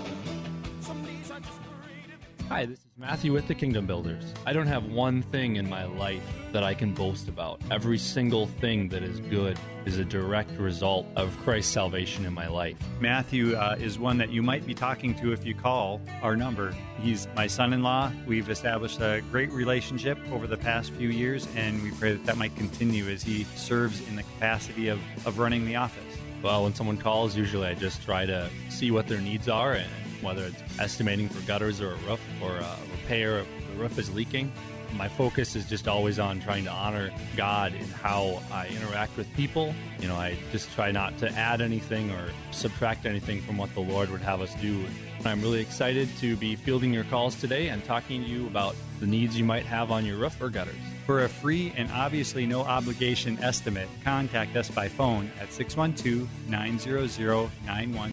Hi, 2.53 2.67
this 2.67 2.77
is 2.77 2.85
Matthew 2.99 3.33
with 3.33 3.47
the 3.47 3.55
Kingdom 3.55 3.87
Builders. 3.87 4.31
I 4.45 4.53
don't 4.53 4.67
have 4.67 4.85
one 4.85 5.23
thing 5.23 5.55
in 5.55 5.67
my 5.67 5.85
life 5.85 6.21
that 6.51 6.63
I 6.63 6.75
can 6.75 6.93
boast 6.93 7.27
about. 7.27 7.59
Every 7.71 7.97
single 7.97 8.45
thing 8.45 8.89
that 8.89 9.01
is 9.01 9.19
good 9.21 9.57
is 9.87 9.97
a 9.97 10.05
direct 10.05 10.51
result 10.59 11.07
of 11.15 11.35
Christ's 11.39 11.73
salvation 11.73 12.25
in 12.27 12.33
my 12.33 12.47
life. 12.47 12.77
Matthew 12.99 13.55
uh, 13.55 13.77
is 13.79 13.97
one 13.97 14.19
that 14.19 14.29
you 14.29 14.43
might 14.43 14.67
be 14.67 14.75
talking 14.75 15.15
to 15.15 15.31
if 15.33 15.47
you 15.47 15.55
call 15.55 15.99
our 16.21 16.35
number. 16.35 16.75
He's 16.99 17.27
my 17.35 17.47
son 17.47 17.73
in 17.73 17.81
law. 17.81 18.11
We've 18.27 18.51
established 18.51 19.01
a 19.01 19.23
great 19.31 19.51
relationship 19.51 20.19
over 20.31 20.45
the 20.45 20.57
past 20.57 20.91
few 20.91 21.09
years, 21.09 21.47
and 21.55 21.81
we 21.81 21.89
pray 21.89 22.11
that 22.11 22.25
that 22.27 22.37
might 22.37 22.55
continue 22.55 23.09
as 23.09 23.23
he 23.23 23.45
serves 23.55 24.07
in 24.07 24.15
the 24.15 24.21
capacity 24.21 24.89
of, 24.89 24.99
of 25.25 25.39
running 25.39 25.65
the 25.65 25.77
office. 25.77 26.03
Well, 26.43 26.65
when 26.65 26.75
someone 26.75 26.97
calls, 26.97 27.35
usually 27.35 27.65
I 27.65 27.73
just 27.73 28.03
try 28.03 28.27
to 28.27 28.47
see 28.69 28.91
what 28.91 29.07
their 29.07 29.21
needs 29.21 29.49
are 29.49 29.73
and 29.73 29.89
whether 30.21 30.45
it's 30.45 30.62
estimating 30.79 31.29
for 31.29 31.45
gutters 31.47 31.81
or 31.81 31.91
a 31.91 31.95
roof 32.07 32.21
or 32.41 32.51
a 32.51 32.77
repair 32.91 33.39
if 33.39 33.47
the 33.73 33.81
roof 33.81 33.97
is 33.97 34.13
leaking. 34.13 34.51
My 34.95 35.07
focus 35.07 35.55
is 35.55 35.67
just 35.67 35.87
always 35.87 36.19
on 36.19 36.39
trying 36.39 36.65
to 36.65 36.71
honor 36.71 37.11
God 37.35 37.73
in 37.73 37.85
how 37.85 38.43
I 38.51 38.67
interact 38.67 39.17
with 39.17 39.31
people. 39.33 39.73
You 39.99 40.07
know, 40.07 40.15
I 40.15 40.37
just 40.51 40.71
try 40.73 40.91
not 40.91 41.17
to 41.17 41.29
add 41.31 41.61
anything 41.61 42.11
or 42.11 42.29
subtract 42.51 43.07
anything 43.07 43.41
from 43.41 43.57
what 43.57 43.73
the 43.73 43.79
Lord 43.79 44.11
would 44.11 44.21
have 44.21 44.41
us 44.41 44.53
do. 44.61 44.85
I'm 45.25 45.41
really 45.41 45.61
excited 45.61 46.09
to 46.19 46.35
be 46.35 46.55
fielding 46.55 46.93
your 46.93 47.05
calls 47.05 47.35
today 47.35 47.69
and 47.69 47.83
talking 47.85 48.23
to 48.23 48.29
you 48.29 48.45
about 48.45 48.75
the 48.99 49.07
needs 49.07 49.37
you 49.37 49.45
might 49.45 49.65
have 49.65 49.89
on 49.89 50.05
your 50.05 50.17
roof 50.17 50.39
or 50.39 50.49
gutters. 50.49 50.75
For 51.05 51.23
a 51.23 51.29
free 51.29 51.73
and 51.75 51.91
obviously 51.91 52.45
no 52.45 52.61
obligation 52.61 53.37
estimate, 53.39 53.89
contact 54.03 54.55
us 54.55 54.69
by 54.69 54.87
phone 54.87 55.31
at 55.41 55.51
612 55.51 56.29
900 56.49 57.49
91. 57.65 58.12